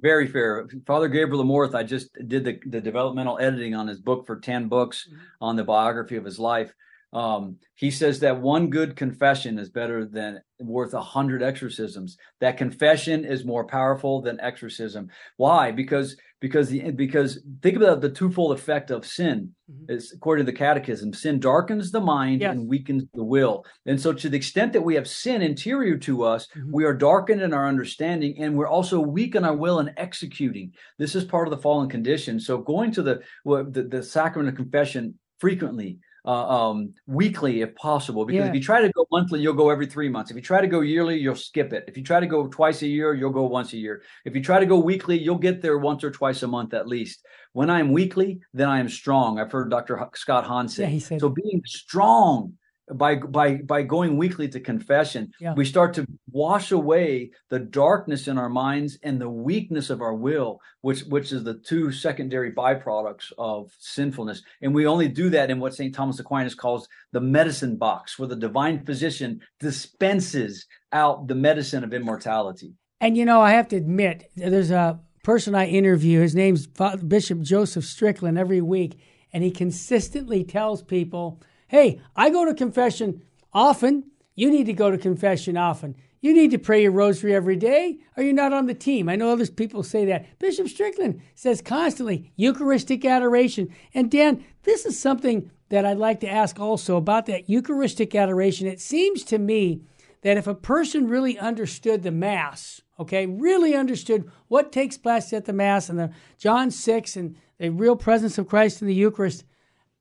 Very 0.00 0.26
fair. 0.26 0.68
Father 0.86 1.08
Gabriel 1.08 1.44
Amorth, 1.44 1.74
I 1.74 1.84
just 1.84 2.10
did 2.26 2.44
the, 2.44 2.58
the 2.66 2.80
developmental 2.80 3.38
editing 3.40 3.74
on 3.74 3.86
his 3.86 4.00
book 4.00 4.26
for 4.26 4.38
10 4.38 4.68
books 4.68 5.08
mm-hmm. 5.08 5.18
on 5.40 5.56
the 5.56 5.64
biography 5.64 6.16
of 6.16 6.24
his 6.24 6.38
life. 6.38 6.72
Um, 7.12 7.58
he 7.74 7.90
says 7.90 8.20
that 8.20 8.40
one 8.40 8.70
good 8.70 8.96
confession 8.96 9.58
is 9.58 9.68
better 9.68 10.06
than 10.06 10.40
worth 10.58 10.94
a 10.94 11.02
hundred 11.02 11.42
exorcisms. 11.42 12.16
That 12.40 12.56
confession 12.56 13.24
is 13.24 13.44
more 13.44 13.66
powerful 13.66 14.22
than 14.22 14.40
exorcism. 14.40 15.08
Why? 15.36 15.72
Because 15.72 16.16
because 16.40 16.70
the 16.70 16.90
because 16.90 17.40
think 17.62 17.76
about 17.76 18.00
the 18.00 18.10
twofold 18.10 18.58
effect 18.58 18.90
of 18.90 19.06
sin. 19.06 19.54
Mm-hmm. 19.70 19.92
Is 19.92 20.12
according 20.12 20.46
to 20.46 20.52
the 20.52 20.58
Catechism, 20.58 21.12
sin 21.12 21.38
darkens 21.38 21.92
the 21.92 22.00
mind 22.00 22.40
yes. 22.40 22.52
and 22.52 22.68
weakens 22.68 23.04
the 23.14 23.22
will. 23.22 23.64
And 23.86 24.00
so, 24.00 24.12
to 24.12 24.28
the 24.28 24.36
extent 24.36 24.72
that 24.72 24.82
we 24.82 24.94
have 24.94 25.06
sin 25.06 25.42
interior 25.42 25.98
to 25.98 26.24
us, 26.24 26.48
mm-hmm. 26.48 26.72
we 26.72 26.84
are 26.84 26.94
darkened 26.94 27.42
in 27.42 27.54
our 27.54 27.68
understanding, 27.68 28.36
and 28.38 28.56
we're 28.56 28.68
also 28.68 29.00
weak 29.00 29.34
in 29.34 29.44
our 29.44 29.56
will 29.56 29.78
in 29.78 29.92
executing. 29.96 30.72
This 30.98 31.14
is 31.14 31.24
part 31.24 31.46
of 31.46 31.52
the 31.52 31.62
fallen 31.62 31.88
condition. 31.88 32.40
So, 32.40 32.58
going 32.58 32.90
to 32.92 33.02
the 33.02 33.22
well, 33.44 33.64
the, 33.64 33.84
the 33.84 34.02
sacrament 34.02 34.48
of 34.48 34.56
confession 34.56 35.18
frequently 35.38 35.98
uh, 36.24 36.70
um, 36.70 36.94
weekly 37.06 37.62
if 37.62 37.74
possible. 37.74 38.24
Because 38.24 38.44
yeah. 38.44 38.48
if 38.48 38.54
you 38.54 38.62
try 38.62 38.80
to 38.80 38.90
go 38.90 39.06
monthly, 39.10 39.40
you'll 39.40 39.54
go 39.54 39.70
every 39.70 39.86
three 39.86 40.08
months. 40.08 40.30
If 40.30 40.36
you 40.36 40.42
try 40.42 40.60
to 40.60 40.66
go 40.66 40.80
yearly, 40.80 41.18
you'll 41.18 41.34
skip 41.34 41.72
it. 41.72 41.84
If 41.88 41.96
you 41.96 42.02
try 42.02 42.20
to 42.20 42.26
go 42.26 42.46
twice 42.46 42.82
a 42.82 42.86
year, 42.86 43.14
you'll 43.14 43.30
go 43.30 43.44
once 43.44 43.72
a 43.72 43.78
year. 43.78 44.02
If 44.24 44.34
you 44.34 44.42
try 44.42 44.60
to 44.60 44.66
go 44.66 44.78
weekly, 44.78 45.18
you'll 45.18 45.38
get 45.38 45.62
there 45.62 45.78
once 45.78 46.04
or 46.04 46.10
twice 46.10 46.42
a 46.42 46.48
month 46.48 46.74
at 46.74 46.86
least. 46.86 47.24
When 47.52 47.70
I 47.70 47.80
am 47.80 47.92
weekly, 47.92 48.40
then 48.54 48.68
I 48.68 48.78
am 48.78 48.88
strong. 48.88 49.38
I've 49.38 49.52
heard 49.52 49.70
Dr. 49.70 50.08
Scott 50.14 50.44
Hahn 50.44 50.68
say. 50.68 50.84
Yeah, 50.84 50.88
he 50.90 51.00
said. 51.00 51.20
So 51.20 51.28
being 51.28 51.62
strong 51.66 52.54
by 52.94 53.14
by 53.14 53.54
by 53.56 53.82
going 53.82 54.16
weekly 54.16 54.48
to 54.48 54.58
confession 54.60 55.30
Yeah. 55.40 55.54
we 55.54 55.64
start 55.64 55.94
to 55.94 56.06
wash 56.30 56.72
away 56.72 57.30
the 57.48 57.60
darkness 57.60 58.26
in 58.26 58.38
our 58.38 58.48
minds 58.48 58.98
and 59.04 59.20
the 59.20 59.28
weakness 59.30 59.88
of 59.88 60.00
our 60.00 60.14
will 60.14 60.60
which 60.80 61.02
which 61.02 61.30
is 61.32 61.44
the 61.44 61.54
two 61.54 61.92
secondary 61.92 62.50
byproducts 62.52 63.32
of 63.38 63.70
sinfulness 63.78 64.42
and 64.62 64.74
we 64.74 64.86
only 64.86 65.06
do 65.08 65.30
that 65.30 65.48
in 65.50 65.60
what 65.60 65.74
st 65.74 65.94
thomas 65.94 66.18
aquinas 66.18 66.56
calls 66.56 66.88
the 67.12 67.20
medicine 67.20 67.76
box 67.76 68.18
where 68.18 68.28
the 68.28 68.36
divine 68.36 68.84
physician 68.84 69.40
dispenses 69.60 70.66
out 70.92 71.28
the 71.28 71.34
medicine 71.34 71.84
of 71.84 71.92
immortality 71.94 72.74
And 73.00 73.16
you 73.16 73.24
know, 73.24 73.40
I 73.40 73.52
have 73.52 73.68
to 73.68 73.76
admit, 73.76 74.30
there's 74.36 74.70
a 74.70 75.00
person 75.24 75.54
I 75.54 75.66
interview. 75.66 76.20
His 76.20 76.34
name's 76.34 76.66
Bishop 76.66 77.40
Joseph 77.40 77.84
Strickland 77.84 78.38
every 78.38 78.60
week, 78.60 78.98
and 79.32 79.42
he 79.42 79.50
consistently 79.50 80.44
tells 80.44 80.82
people, 80.82 81.40
"Hey, 81.72 82.00
I 82.14 82.28
go 82.28 82.44
to 82.44 82.54
confession 82.54 83.22
often. 83.52 84.04
You 84.36 84.50
need 84.50 84.66
to 84.66 84.72
go 84.74 84.90
to 84.90 84.98
confession 84.98 85.56
often. 85.56 85.96
You 86.20 86.34
need 86.34 86.50
to 86.52 86.58
pray 86.58 86.82
your 86.82 86.92
rosary 86.92 87.34
every 87.34 87.56
day, 87.56 87.98
or 88.14 88.22
you're 88.22 88.34
not 88.34 88.52
on 88.52 88.66
the 88.66 88.74
team." 88.74 89.08
I 89.08 89.16
know 89.16 89.30
other 89.30 89.46
people 89.46 89.82
say 89.82 90.04
that. 90.04 90.38
Bishop 90.38 90.68
Strickland 90.68 91.22
says 91.34 91.62
constantly 91.62 92.30
Eucharistic 92.36 93.04
adoration. 93.06 93.70
And 93.94 94.10
Dan, 94.10 94.44
this 94.64 94.84
is 94.84 94.98
something 94.98 95.50
that 95.70 95.86
I'd 95.86 95.96
like 95.96 96.20
to 96.20 96.30
ask 96.30 96.60
also 96.60 96.96
about 96.98 97.24
that 97.26 97.48
Eucharistic 97.48 98.14
adoration. 98.14 98.66
It 98.66 98.78
seems 98.78 99.24
to 99.24 99.38
me 99.38 99.80
that 100.20 100.36
if 100.36 100.46
a 100.46 100.54
person 100.54 101.08
really 101.08 101.38
understood 101.38 102.02
the 102.02 102.10
Mass, 102.10 102.82
okay, 103.00 103.24
really 103.26 103.74
understood 103.74 104.30
what 104.48 104.70
takes 104.70 104.98
place 104.98 105.32
at 105.32 105.46
the 105.46 105.52
Mass 105.54 105.88
and 105.88 105.98
the 105.98 106.10
John 106.36 106.70
6 106.70 107.16
and 107.16 107.34
the 107.58 107.70
real 107.70 107.96
presence 107.96 108.36
of 108.36 108.46
Christ 108.46 108.82
in 108.82 108.88
the 108.88 108.94
Eucharist, 108.94 109.44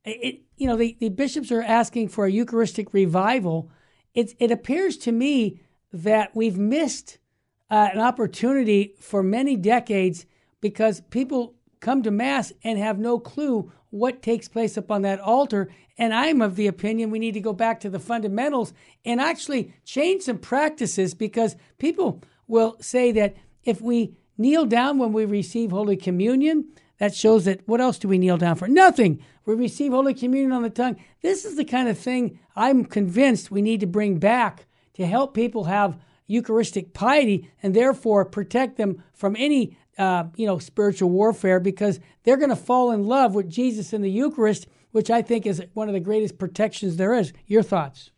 it, 0.04 0.42
you 0.62 0.68
know, 0.68 0.76
the, 0.76 0.96
the 1.00 1.10
bishops 1.10 1.52
are 1.52 1.64
asking 1.64 2.08
for 2.08 2.26
a 2.26 2.32
Eucharistic 2.32 2.94
revival. 2.94 3.72
It, 4.14 4.36
it 4.38 4.52
appears 4.52 4.96
to 4.98 5.12
me 5.12 5.60
that 5.92 6.36
we've 6.36 6.60
missed 6.60 7.18
uh, 7.72 7.90
an 7.92 8.00
opportunity 8.00 8.94
for 9.00 9.24
many 9.24 9.56
decades 9.56 10.28
because 10.62 11.02
people 11.10 11.56
come 11.80 12.04
to 12.04 12.12
Mass 12.12 12.54
and 12.64 12.78
have 12.78 13.00
no 13.00 13.18
clue 13.18 13.72
what 13.90 14.22
takes 14.22 14.48
place 14.48 14.78
upon 14.78 15.02
that 15.02 15.20
altar. 15.20 15.74
And 15.98 16.14
I'm 16.14 16.44
of 16.44 16.56
the 16.56 16.68
opinion 16.68 17.10
we 17.10 17.18
need 17.18 17.34
to 17.34 17.42
go 17.42 17.54
back 17.54 17.80
to 17.80 17.90
the 17.90 18.00
fundamentals 18.00 18.72
and 19.04 19.20
actually 19.20 19.74
change 19.84 20.22
some 20.22 20.38
practices 20.38 21.16
because 21.16 21.56
people 21.80 22.22
will 22.48 22.78
say 22.80 23.12
that 23.14 23.36
if 23.64 23.82
we 23.82 24.16
kneel 24.38 24.66
down 24.66 25.00
when 25.00 25.12
we 25.12 25.26
receive 25.26 25.72
Holy 25.72 25.98
Communion, 25.98 26.68
that 27.02 27.16
shows 27.16 27.46
that 27.46 27.68
what 27.68 27.82
else 27.82 27.98
do 27.98 28.08
we 28.08 28.20
kneel 28.20 28.38
down 28.38 28.56
for? 28.56 28.68
Nothing. 28.68 29.24
We 29.44 29.56
receive 29.56 29.92
Holy 29.92 30.14
Communion 30.14 30.52
on 30.52 30.62
the 30.62 30.70
tongue. 30.70 30.98
This 31.24 31.46
is 31.46 31.58
the 31.58 31.66
kind 31.66 31.90
of 31.90 31.98
thing 31.98 32.40
I'm 32.56 32.86
convinced 32.86 33.50
we 33.50 33.64
need 33.64 33.80
to 33.80 33.88
bring 33.88 34.20
back 34.20 34.68
to 34.94 35.08
help 35.08 35.34
people 35.34 35.64
have 35.64 35.98
Eucharistic 36.28 36.94
piety 36.94 37.50
and 37.64 37.74
therefore 37.74 38.24
protect 38.24 38.78
them 38.78 39.02
from 39.16 39.36
any 39.40 39.76
uh, 39.98 40.26
you 40.36 40.46
know 40.46 40.60
spiritual 40.60 41.10
warfare 41.10 41.60
because 41.60 42.00
they're 42.22 42.38
going 42.38 42.50
to 42.50 42.56
fall 42.56 42.92
in 42.92 43.08
love 43.08 43.34
with 43.34 43.50
Jesus 43.50 43.94
in 43.94 44.04
the 44.04 44.12
Eucharist, 44.12 44.68
which 44.92 45.10
I 45.10 45.24
think 45.24 45.48
is 45.48 45.64
one 45.74 45.88
of 45.88 45.96
the 45.96 46.00
greatest 46.00 46.38
protections 46.38 46.98
there 46.98 47.16
is. 47.16 47.34
Your 47.48 47.64
thoughts? 47.64 48.12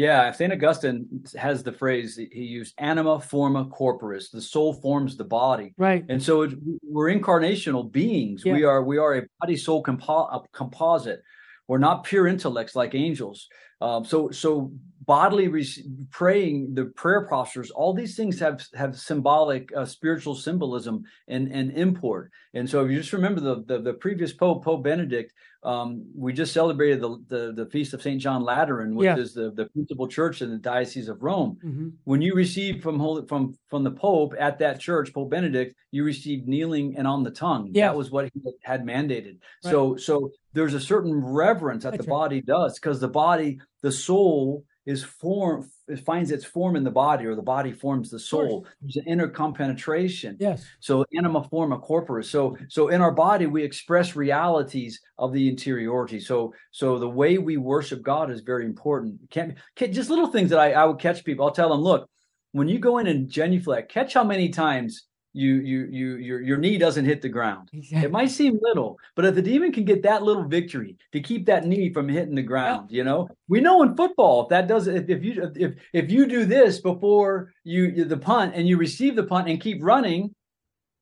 Yeah, 0.00 0.30
St. 0.32 0.50
Augustine 0.50 1.22
has 1.36 1.62
the 1.62 1.72
phrase 1.72 2.16
he 2.16 2.40
used 2.40 2.72
anima 2.78 3.20
forma 3.20 3.66
corporis, 3.66 4.30
the 4.30 4.40
soul 4.40 4.72
forms 4.72 5.18
the 5.18 5.24
body. 5.24 5.74
Right. 5.76 6.06
And 6.08 6.22
so 6.22 6.42
it, 6.42 6.54
we're 6.82 7.12
incarnational 7.14 7.92
beings. 7.92 8.42
Yeah. 8.42 8.54
We 8.54 8.64
are 8.64 8.82
we 8.82 8.96
are 8.96 9.18
a 9.18 9.22
body 9.40 9.58
soul 9.58 9.82
compo- 9.82 10.30
a 10.36 10.40
composite. 10.52 11.20
We're 11.68 11.84
not 11.88 12.04
pure 12.04 12.26
intellects 12.26 12.74
like 12.74 12.94
angels. 12.94 13.48
Um, 13.82 14.06
so 14.06 14.30
so 14.30 14.72
bodily 15.14 15.48
re- 15.48 15.84
praying, 16.20 16.56
the 16.78 16.84
prayer 17.02 17.26
postures, 17.28 17.70
all 17.72 17.92
these 17.92 18.14
things 18.18 18.38
have 18.38 18.56
have 18.82 18.92
symbolic 18.96 19.62
uh, 19.76 19.84
spiritual 19.84 20.34
symbolism 20.46 21.02
and, 21.34 21.44
and 21.58 21.66
import. 21.86 22.30
And 22.54 22.64
so 22.70 22.76
if 22.84 22.90
you 22.92 22.98
just 22.98 23.12
remember 23.12 23.40
the 23.48 23.56
the, 23.70 23.78
the 23.88 23.94
previous 23.94 24.32
Pope, 24.32 24.64
Pope 24.64 24.84
Benedict, 24.84 25.32
um, 25.72 25.88
we 26.24 26.32
just 26.32 26.52
celebrated 26.60 26.98
the, 27.04 27.10
the 27.34 27.42
the 27.60 27.66
feast 27.74 27.92
of 27.94 28.00
Saint 28.06 28.20
John 28.24 28.40
Lateran, 28.50 28.94
which 28.94 29.06
Yeah. 29.06 29.16
is 29.24 29.34
the 29.38 29.46
the 29.60 29.66
principal 29.74 30.06
church 30.18 30.36
in 30.42 30.48
the 30.54 30.58
diocese 30.72 31.08
of 31.08 31.16
Rome 31.28 31.52
hmm 31.62 31.88
when 32.10 32.22
you 32.26 32.32
receive 32.44 32.74
from 32.84 32.96
holy 33.04 33.22
from 33.30 33.42
from 33.72 33.82
the 33.88 33.90
pope 34.06 34.32
at 34.48 34.54
that 34.62 34.76
church 34.88 35.08
pope 35.16 35.30
benedict 35.36 35.70
you 35.96 36.02
received 36.12 36.44
kneeling 36.52 36.86
and 36.98 37.06
on 37.14 37.20
the 37.28 37.34
tongue 37.44 37.64
Yeah. 37.72 37.88
that 37.88 37.96
was 38.02 38.08
what 38.14 38.24
he 38.32 38.40
had 38.72 38.80
mandated 38.92 39.36
so 39.70 39.96
so 40.06 40.12
there's 40.56 40.74
a 40.82 40.84
certain 40.92 41.14
reverence 41.44 41.82
that 41.84 41.92
That's 41.92 42.06
the 42.06 42.10
right. 42.10 42.20
body 42.22 42.40
does 42.56 42.72
because 42.78 42.98
the 43.06 43.14
body 43.26 43.50
the 43.86 43.92
soul 44.08 44.64
is 44.86 45.04
form 45.04 45.68
it 45.88 46.00
finds 46.00 46.30
its 46.30 46.44
form 46.44 46.74
in 46.74 46.84
the 46.84 46.90
body 46.90 47.26
or 47.26 47.34
the 47.34 47.42
body 47.42 47.72
forms 47.72 48.08
the 48.10 48.18
soul 48.18 48.66
there's 48.80 48.96
an 48.96 49.04
inner 49.06 49.28
compenetration 49.28 50.36
Yes. 50.40 50.64
so 50.80 51.04
anima 51.16 51.44
forma 51.44 51.78
corporis. 51.78 52.26
So 52.26 52.56
so 52.68 52.88
in 52.88 53.00
our 53.00 53.12
body 53.12 53.46
we 53.46 53.62
express 53.62 54.16
realities 54.16 55.00
of 55.18 55.32
the 55.32 55.48
interiority. 55.48 56.18
So 56.20 56.54
so 56.70 56.98
the 56.98 57.08
way 57.08 57.38
we 57.38 57.56
worship 57.58 58.02
God 58.02 58.30
is 58.30 58.40
very 58.40 58.64
important. 58.64 59.18
Can't, 59.30 59.54
can 59.76 59.92
just 59.92 60.08
little 60.10 60.28
things 60.28 60.50
that 60.50 60.58
I, 60.58 60.72
I 60.72 60.84
would 60.86 60.98
catch 60.98 61.24
people. 61.24 61.44
I'll 61.44 61.52
tell 61.52 61.70
them, 61.70 61.80
look, 61.80 62.08
when 62.52 62.68
you 62.68 62.78
go 62.78 62.98
in 62.98 63.06
and 63.06 63.28
genuflect, 63.28 63.92
catch 63.92 64.14
how 64.14 64.24
many 64.24 64.48
times 64.48 65.06
you 65.32 65.54
you 65.56 65.86
you 65.90 66.16
your 66.16 66.40
your 66.40 66.58
knee 66.58 66.76
doesn't 66.76 67.04
hit 67.04 67.22
the 67.22 67.28
ground. 67.28 67.68
Exactly. 67.72 68.06
It 68.06 68.10
might 68.10 68.30
seem 68.30 68.58
little, 68.60 68.98
but 69.14 69.24
if 69.24 69.34
the 69.34 69.42
demon 69.42 69.72
can 69.72 69.84
get 69.84 70.02
that 70.02 70.22
little 70.22 70.44
victory 70.44 70.96
to 71.12 71.20
keep 71.20 71.46
that 71.46 71.66
knee 71.66 71.92
from 71.92 72.08
hitting 72.08 72.34
the 72.34 72.42
ground, 72.42 72.90
you 72.90 73.04
know, 73.04 73.28
we 73.48 73.60
know 73.60 73.82
in 73.82 73.94
football 73.96 74.42
if 74.42 74.48
that 74.48 74.66
does 74.66 74.88
if, 74.88 75.08
if 75.08 75.22
you 75.22 75.50
if 75.54 75.74
if 75.92 76.10
you 76.10 76.26
do 76.26 76.44
this 76.44 76.80
before 76.80 77.52
you 77.64 78.04
the 78.04 78.16
punt 78.16 78.54
and 78.56 78.66
you 78.66 78.76
receive 78.76 79.14
the 79.14 79.22
punt 79.24 79.48
and 79.48 79.60
keep 79.60 79.78
running, 79.82 80.34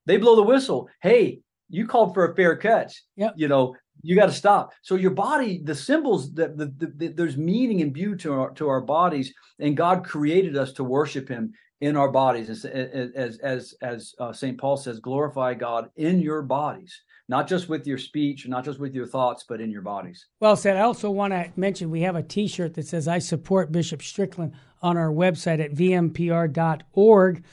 they 0.06 0.18
blow 0.18 0.36
the 0.36 0.42
whistle. 0.42 0.88
Hey, 1.00 1.40
you 1.70 1.86
called 1.86 2.12
for 2.12 2.30
a 2.30 2.34
fair 2.36 2.56
catch. 2.56 3.02
Yep. 3.16 3.34
You 3.36 3.48
know, 3.48 3.76
you 4.02 4.14
got 4.14 4.26
to 4.26 4.32
stop. 4.32 4.72
So 4.82 4.94
your 4.94 5.10
body, 5.10 5.60
the 5.64 5.74
symbols 5.74 6.32
that 6.34 6.56
the, 6.56 6.66
the, 6.66 6.92
the- 6.96 7.08
there's 7.08 7.36
meaning 7.36 7.80
and 7.82 7.92
beauty 7.92 8.18
to 8.24 8.32
our 8.34 8.50
to 8.52 8.68
our 8.68 8.80
bodies, 8.80 9.32
and 9.58 9.76
God 9.76 10.04
created 10.04 10.56
us 10.56 10.72
to 10.74 10.84
worship 10.84 11.28
Him 11.28 11.52
in 11.80 11.96
our 11.96 12.10
bodies, 12.10 12.50
as 12.50 12.64
as 12.64 13.38
as 13.38 13.74
as 13.82 14.14
uh, 14.18 14.32
Saint 14.32 14.58
Paul 14.58 14.76
says, 14.76 14.98
glorify 14.98 15.54
God 15.54 15.90
in 15.96 16.20
your 16.20 16.42
bodies, 16.42 17.02
not 17.28 17.46
just 17.46 17.68
with 17.68 17.86
your 17.86 17.98
speech, 17.98 18.48
not 18.48 18.64
just 18.64 18.80
with 18.80 18.94
your 18.94 19.06
thoughts, 19.06 19.44
but 19.48 19.60
in 19.60 19.70
your 19.70 19.82
bodies. 19.82 20.26
Well 20.40 20.56
said. 20.56 20.76
I 20.76 20.80
also 20.80 21.10
want 21.10 21.32
to 21.32 21.50
mention 21.56 21.90
we 21.90 22.00
have 22.02 22.16
a 22.16 22.22
t 22.22 22.48
shirt 22.48 22.74
that 22.74 22.86
says, 22.86 23.06
I 23.06 23.18
support 23.18 23.70
Bishop 23.70 24.02
Strickland 24.02 24.52
on 24.82 24.96
our 24.96 25.10
website 25.10 25.60
at 25.60 25.72
vmpr.org. 25.72 27.44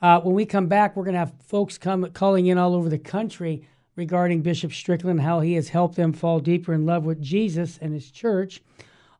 Uh, 0.00 0.20
when 0.20 0.34
we 0.34 0.44
come 0.44 0.66
back, 0.66 0.96
we're 0.96 1.04
going 1.04 1.14
to 1.14 1.20
have 1.20 1.32
folks 1.44 1.78
come 1.78 2.10
calling 2.12 2.46
in 2.46 2.58
all 2.58 2.74
over 2.74 2.88
the 2.88 2.98
country 2.98 3.66
regarding 3.94 4.42
Bishop 4.42 4.72
Strickland, 4.72 5.20
how 5.20 5.40
he 5.40 5.54
has 5.54 5.68
helped 5.68 5.96
them 5.96 6.12
fall 6.12 6.40
deeper 6.40 6.72
in 6.72 6.86
love 6.86 7.04
with 7.04 7.20
Jesus 7.20 7.78
and 7.80 7.92
his 7.92 8.10
church. 8.10 8.62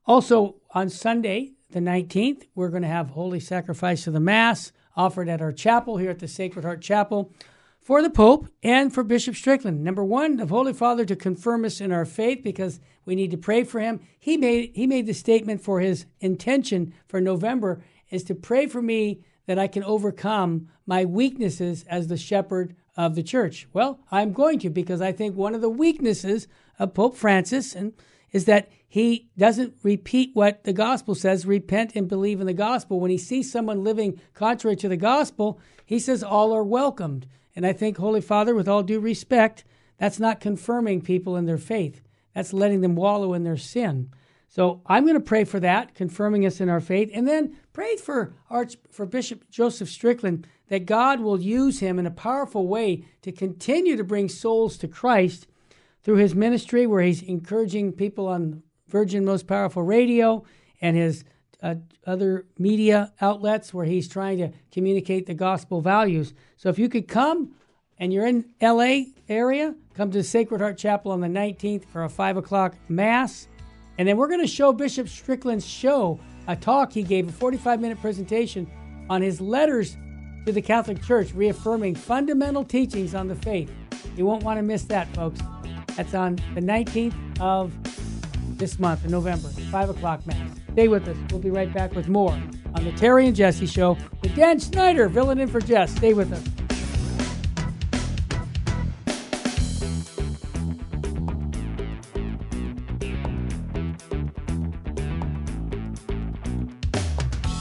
Also, 0.07 0.57
on 0.72 0.88
Sunday, 0.88 1.53
the 1.72 1.80
19th, 1.80 2.44
we're 2.54 2.68
going 2.68 2.82
to 2.82 2.88
have 2.88 3.11
Holy 3.11 3.40
Sacrifice 3.40 4.06
of 4.06 4.12
the 4.12 4.20
Mass 4.20 4.72
offered 4.96 5.28
at 5.28 5.40
our 5.40 5.52
chapel 5.52 5.96
here 5.96 6.11
at 6.11 6.18
the 6.18 6.28
Sacred 6.28 6.64
Heart 6.64 6.80
Chapel 6.80 7.32
for 7.80 8.02
the 8.02 8.11
Pope 8.11 8.46
and 8.62 8.92
for 8.94 9.02
Bishop 9.02 9.35
Strickland. 9.35 9.82
Number 9.82 10.04
one, 10.04 10.37
the 10.37 10.46
Holy 10.46 10.72
Father 10.72 11.04
to 11.04 11.16
confirm 11.16 11.64
us 11.64 11.80
in 11.80 11.90
our 11.90 12.04
faith 12.04 12.42
because 12.42 12.78
we 13.04 13.14
need 13.14 13.30
to 13.32 13.37
pray 13.37 13.64
for 13.64 13.80
him. 13.80 14.00
He 14.18 14.37
made 14.37 14.72
he 14.74 14.87
made 14.87 15.06
the 15.06 15.14
statement 15.14 15.61
for 15.61 15.80
his 15.80 16.06
intention 16.20 16.94
for 17.08 17.20
November 17.20 17.82
is 18.11 18.22
to 18.24 18.35
pray 18.35 18.66
for 18.66 18.80
me 18.80 19.24
that 19.46 19.58
I 19.58 19.66
can 19.66 19.82
overcome 19.82 20.68
my 20.87 21.04
weaknesses 21.04 21.85
as 21.88 22.06
the 22.06 22.16
shepherd 22.16 22.76
of 22.96 23.14
the 23.14 23.22
church. 23.22 23.66
Well, 23.72 24.00
I'm 24.11 24.32
going 24.32 24.58
to 24.61 24.70
because 24.70 25.00
I 25.00 25.12
think 25.12 25.35
one 25.35 25.54
of 25.54 25.61
the 25.61 25.68
weaknesses 25.68 26.46
of 26.78 26.94
Pope 26.94 27.16
Francis 27.16 27.74
and 27.74 27.94
is 28.30 28.44
that 28.44 28.70
he 28.92 29.31
doesn't 29.38 29.72
repeat 29.83 30.33
what 30.35 30.64
the 30.64 30.72
gospel 30.74 31.14
says. 31.14 31.46
Repent 31.46 31.92
and 31.94 32.07
believe 32.07 32.42
in 32.42 32.46
the 32.46 32.52
gospel. 32.52 33.00
When 33.00 33.11
he 33.11 33.16
sees 33.16 33.50
someone 33.50 33.83
living 33.83 34.20
contrary 34.35 34.76
to 34.76 34.88
the 34.90 34.98
gospel 34.98 35.59
he 35.87 35.98
says 35.98 36.22
all 36.22 36.55
are 36.55 36.62
welcomed. 36.62 37.26
And 37.57 37.64
i 37.64 37.72
think 37.72 37.96
holy 37.96 38.20
father 38.20 38.55
with 38.55 38.68
all 38.68 38.83
due 38.83 39.00
respect 39.00 39.64
that's 39.96 40.20
not 40.20 40.42
confirming 40.42 41.00
people 41.00 41.38
in 41.38 41.46
their 41.46 41.57
faith. 41.57 42.02
That's 42.35 42.52
letting 42.52 42.83
them 42.83 42.94
wallow 42.94 43.33
in 43.33 43.44
their 43.44 43.57
sin. 43.57 44.11
So 44.50 44.83
i'm 44.85 45.05
going 45.05 45.14
to 45.14 45.20
pray 45.20 45.44
for 45.44 45.61
that 45.61 45.94
confirming 45.94 46.44
us 46.44 46.61
in 46.61 46.68
our 46.68 46.81
faith 46.81 47.11
and 47.14 47.26
then 47.26 47.57
pray 47.72 47.96
for 47.96 48.35
arch 48.50 48.76
for 48.90 49.07
bishop 49.07 49.48
joseph 49.48 49.88
strickland 49.88 50.46
that 50.68 50.85
god 50.85 51.20
will 51.20 51.40
use 51.40 51.81
him 51.81 51.98
in 51.98 52.07
a 52.07 52.11
powerful 52.11 52.68
way 52.68 53.07
to 53.22 53.33
continue 53.33 53.96
to 53.96 54.05
bring 54.05 54.28
souls 54.28 54.76
to 54.76 54.87
christ 54.87 55.46
through 56.02 56.16
his 56.16 56.35
ministry, 56.35 56.87
where 56.87 57.02
he's 57.02 57.22
encouraging 57.22 57.92
people 57.92 58.26
on 58.26 58.62
Virgin 58.92 59.24
Most 59.24 59.46
Powerful 59.46 59.83
Radio 59.83 60.44
and 60.83 60.96
his 60.96 61.24
uh, 61.62 61.76
other 62.07 62.44
media 62.59 63.12
outlets, 63.20 63.72
where 63.72 63.87
he's 63.87 64.07
trying 64.07 64.37
to 64.38 64.50
communicate 64.70 65.26
the 65.26 65.35
gospel 65.35 65.81
values. 65.81 66.35
So 66.59 66.68
if 66.68 66.78
you 66.78 66.88
could 66.88 67.09
come 67.09 67.55
and 67.98 68.12
you're 68.12 68.26
in 68.26 68.44
LA 68.61 69.05
area, 69.28 69.74
come 69.94 70.11
to 70.11 70.22
Sacred 70.22 70.61
Heart 70.61 70.76
Chapel 70.76 71.11
on 71.11 71.20
the 71.20 71.28
19th 71.28 71.87
for 71.87 72.05
a 72.05 72.09
5 72.09 72.37
o'clock 72.37 72.74
Mass. 72.88 73.48
And 73.96 74.07
then 74.07 74.16
we're 74.18 74.28
going 74.28 74.40
to 74.40 74.46
show 74.46 74.72
Bishop 74.72 75.09
Strickland's 75.09 75.66
show, 75.66 76.20
a 76.46 76.55
talk 76.55 76.92
he 76.92 77.02
gave, 77.02 77.28
a 77.28 77.33
45 77.33 77.81
minute 77.81 78.00
presentation 78.00 78.70
on 79.09 79.22
his 79.22 79.40
letters 79.40 79.96
to 80.44 80.52
the 80.52 80.62
Catholic 80.62 81.02
Church, 81.02 81.33
reaffirming 81.33 81.94
fundamental 81.94 82.64
teachings 82.64 83.14
on 83.14 83.28
the 83.28 83.37
faith. 83.37 83.72
You 84.16 84.26
won't 84.26 84.42
want 84.42 84.59
to 84.59 84.62
miss 84.62 84.83
that, 84.85 85.09
folks. 85.14 85.40
That's 85.96 86.14
on 86.14 86.37
the 86.55 86.61
19th 86.61 87.40
of 87.40 87.72
this 88.62 88.79
month, 88.79 89.05
in 89.05 89.11
November, 89.11 89.48
5 89.48 89.90
o'clock 89.90 90.25
Mass. 90.25 90.57
Stay 90.70 90.87
with 90.87 91.09
us. 91.09 91.16
We'll 91.33 91.40
be 91.40 91.51
right 91.51 91.75
back 91.75 91.96
with 91.96 92.09
more 92.09 92.31
on 92.31 92.85
the 92.85 92.92
Terry 92.92 93.27
and 93.27 93.35
Jesse 93.35 93.66
Show 93.66 93.98
with 94.22 94.37
Dan 94.37 94.61
Schneider, 94.61 95.11
filling 95.11 95.40
in 95.40 95.48
for 95.48 95.61
Jess. 95.61 95.92
Stay 95.96 96.14
with 96.14 96.33
us. 96.33 96.44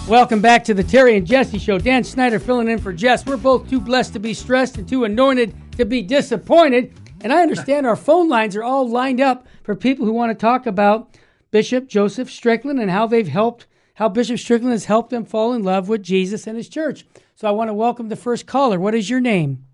Welcome 0.07 0.39
back 0.39 0.63
to 0.65 0.75
the 0.75 0.83
Terry 0.83 1.17
and 1.17 1.25
Jesse 1.25 1.57
Show. 1.57 1.79
Dan 1.79 2.03
Schneider 2.03 2.37
filling 2.37 2.67
in 2.67 2.77
for 2.77 2.93
Jess. 2.93 3.25
We're 3.25 3.37
both 3.37 3.67
too 3.67 3.81
blessed 3.81 4.13
to 4.13 4.19
be 4.19 4.35
stressed 4.35 4.77
and 4.77 4.87
too 4.87 5.05
anointed 5.05 5.55
to 5.77 5.85
be 5.85 6.03
disappointed. 6.03 6.93
And 7.23 7.31
I 7.31 7.41
understand 7.41 7.85
our 7.85 7.95
phone 7.95 8.29
lines 8.29 8.55
are 8.55 8.63
all 8.63 8.87
lined 8.87 9.21
up 9.21 9.45
for 9.63 9.75
people 9.75 10.05
who 10.05 10.13
want 10.13 10.31
to 10.31 10.41
talk 10.41 10.65
about 10.65 11.17
Bishop 11.51 11.87
Joseph 11.87 12.31
Strickland 12.31 12.79
and 12.79 12.89
how 12.89 13.05
they've 13.07 13.27
helped, 13.27 13.67
how 13.95 14.09
Bishop 14.09 14.39
Strickland 14.39 14.71
has 14.71 14.85
helped 14.85 15.11
them 15.11 15.25
fall 15.25 15.53
in 15.53 15.63
love 15.63 15.87
with 15.87 16.01
Jesus 16.01 16.47
and 16.47 16.57
his 16.57 16.69
church. 16.69 17.05
So 17.35 17.47
I 17.47 17.51
want 17.51 17.69
to 17.69 17.73
welcome 17.73 18.09
the 18.09 18.15
first 18.15 18.47
caller. 18.47 18.79
What 18.79 18.95
is 18.95 19.09
your 19.09 19.19
name? 19.19 19.65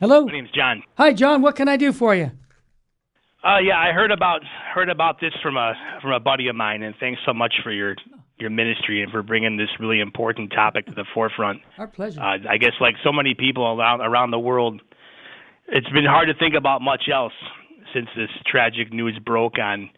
Hello. 0.00 0.24
My 0.26 0.32
name's 0.32 0.50
John. 0.52 0.82
Hi, 0.96 1.12
John. 1.12 1.42
What 1.42 1.56
can 1.56 1.68
I 1.68 1.76
do 1.76 1.92
for 1.92 2.14
you? 2.14 2.30
Uh, 3.42 3.58
yeah, 3.58 3.78
I 3.78 3.92
heard 3.92 4.10
about 4.10 4.42
heard 4.74 4.88
about 4.88 5.20
this 5.20 5.32
from 5.42 5.56
a 5.56 5.74
from 6.02 6.12
a 6.12 6.20
buddy 6.20 6.48
of 6.48 6.56
mine, 6.56 6.82
and 6.82 6.94
thanks 6.98 7.20
so 7.24 7.32
much 7.32 7.54
for 7.62 7.72
your 7.72 7.94
your 8.38 8.50
ministry 8.50 9.02
and 9.02 9.10
for 9.10 9.22
bringing 9.22 9.56
this 9.56 9.68
really 9.80 10.00
important 10.00 10.52
topic 10.52 10.86
to 10.86 10.92
the 10.92 11.04
forefront. 11.14 11.60
Our 11.78 11.86
pleasure. 11.86 12.20
Uh, 12.20 12.38
I 12.48 12.58
guess 12.58 12.72
like 12.80 12.94
so 13.02 13.12
many 13.12 13.34
people 13.34 13.64
around 13.64 14.00
around 14.00 14.30
the 14.30 14.38
world, 14.38 14.80
it's 15.68 15.88
been 15.90 16.04
hard 16.04 16.28
to 16.28 16.34
think 16.34 16.54
about 16.54 16.82
much 16.82 17.04
else 17.12 17.32
since 17.94 18.08
this 18.16 18.30
tragic 18.46 18.92
news 18.92 19.18
broke 19.24 19.58
on 19.58 19.90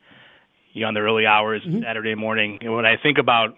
you 0.72 0.82
know 0.82 0.88
in 0.88 0.94
the 0.94 1.00
early 1.00 1.26
hours 1.26 1.62
Mm-hmm. 1.66 1.82
Saturday 1.82 2.14
morning. 2.14 2.58
And 2.60 2.74
when 2.74 2.86
I 2.86 2.96
think 3.02 3.18
about 3.18 3.54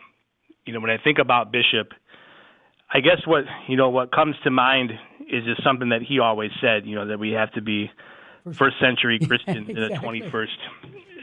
you 0.66 0.72
know 0.72 0.80
when 0.80 0.90
I 0.90 0.98
think 0.98 1.18
about 1.18 1.52
Bishop, 1.52 1.92
I 2.92 3.00
guess 3.00 3.26
what 3.26 3.44
you 3.68 3.76
know 3.76 3.90
what 3.90 4.12
comes 4.12 4.36
to 4.44 4.50
mind 4.50 4.90
is 5.30 5.44
just 5.44 5.62
something 5.64 5.90
that 5.90 6.02
he 6.02 6.18
always 6.18 6.50
said. 6.60 6.86
You 6.86 6.94
know 6.96 7.06
that 7.06 7.18
we 7.18 7.30
have 7.32 7.52
to 7.52 7.62
be 7.62 7.90
first 8.54 8.76
century 8.80 9.18
Christians 9.26 9.68
in 9.68 9.78
a 9.78 9.90
21st 9.90 10.48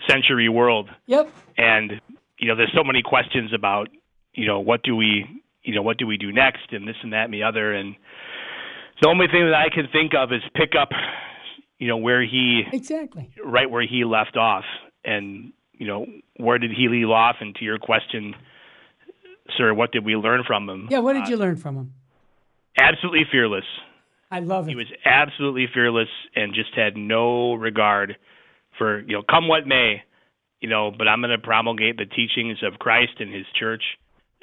century 0.07 0.47
world 0.49 0.89
Yep. 1.07 1.29
and 1.57 1.99
you 2.37 2.47
know 2.47 2.55
there's 2.55 2.71
so 2.73 2.83
many 2.83 3.01
questions 3.03 3.53
about 3.53 3.89
you 4.33 4.47
know 4.47 4.59
what 4.61 4.81
do 4.83 4.95
we 4.95 5.25
you 5.63 5.75
know 5.75 5.81
what 5.81 5.97
do 5.97 6.07
we 6.07 6.15
do 6.17 6.31
next 6.31 6.71
and 6.71 6.87
this 6.87 6.95
and 7.03 7.11
that 7.13 7.25
and 7.25 7.33
the 7.33 7.43
other 7.43 7.73
and 7.73 7.95
the 9.01 9.07
only 9.07 9.27
thing 9.27 9.45
that 9.45 9.55
I 9.55 9.69
can 9.73 9.87
think 9.91 10.13
of 10.13 10.31
is 10.31 10.41
pick 10.55 10.73
up 10.79 10.89
you 11.77 11.87
know 11.87 11.97
where 11.97 12.21
he 12.21 12.63
Exactly. 12.73 13.29
right 13.43 13.69
where 13.69 13.85
he 13.85 14.03
left 14.05 14.35
off 14.37 14.65
and 15.05 15.53
you 15.73 15.87
know 15.87 16.05
where 16.37 16.57
did 16.57 16.71
he 16.71 16.87
leave 16.89 17.09
off 17.09 17.37
and 17.39 17.55
to 17.55 17.63
your 17.65 17.77
question 17.79 18.35
sir 19.57 19.73
what 19.73 19.91
did 19.91 20.05
we 20.05 20.15
learn 20.15 20.43
from 20.45 20.69
him 20.69 20.87
Yeah. 20.91 20.99
What 20.99 21.13
did 21.13 21.23
Uh, 21.23 21.27
you 21.29 21.37
learn 21.37 21.55
from 21.55 21.75
him? 21.77 21.93
absolutely 22.79 23.25
fearless 23.31 23.65
I 24.31 24.39
love 24.41 24.67
it. 24.67 24.71
he 24.71 24.75
was 24.75 24.87
absolutely 25.05 25.67
fearless 25.73 26.09
and 26.35 26.53
just 26.53 26.73
had 26.75 26.95
no 26.95 27.53
regard 27.55 28.17
for 28.77 28.99
you 29.01 29.13
know 29.13 29.23
come 29.23 29.47
what 29.47 29.65
may 29.65 30.03
you 30.61 30.69
know 30.69 30.91
but 30.95 31.07
i'm 31.07 31.21
going 31.21 31.31
to 31.31 31.37
promulgate 31.39 31.97
the 31.97 32.05
teachings 32.05 32.57
of 32.63 32.77
christ 32.79 33.13
and 33.19 33.33
his 33.33 33.45
church 33.57 33.83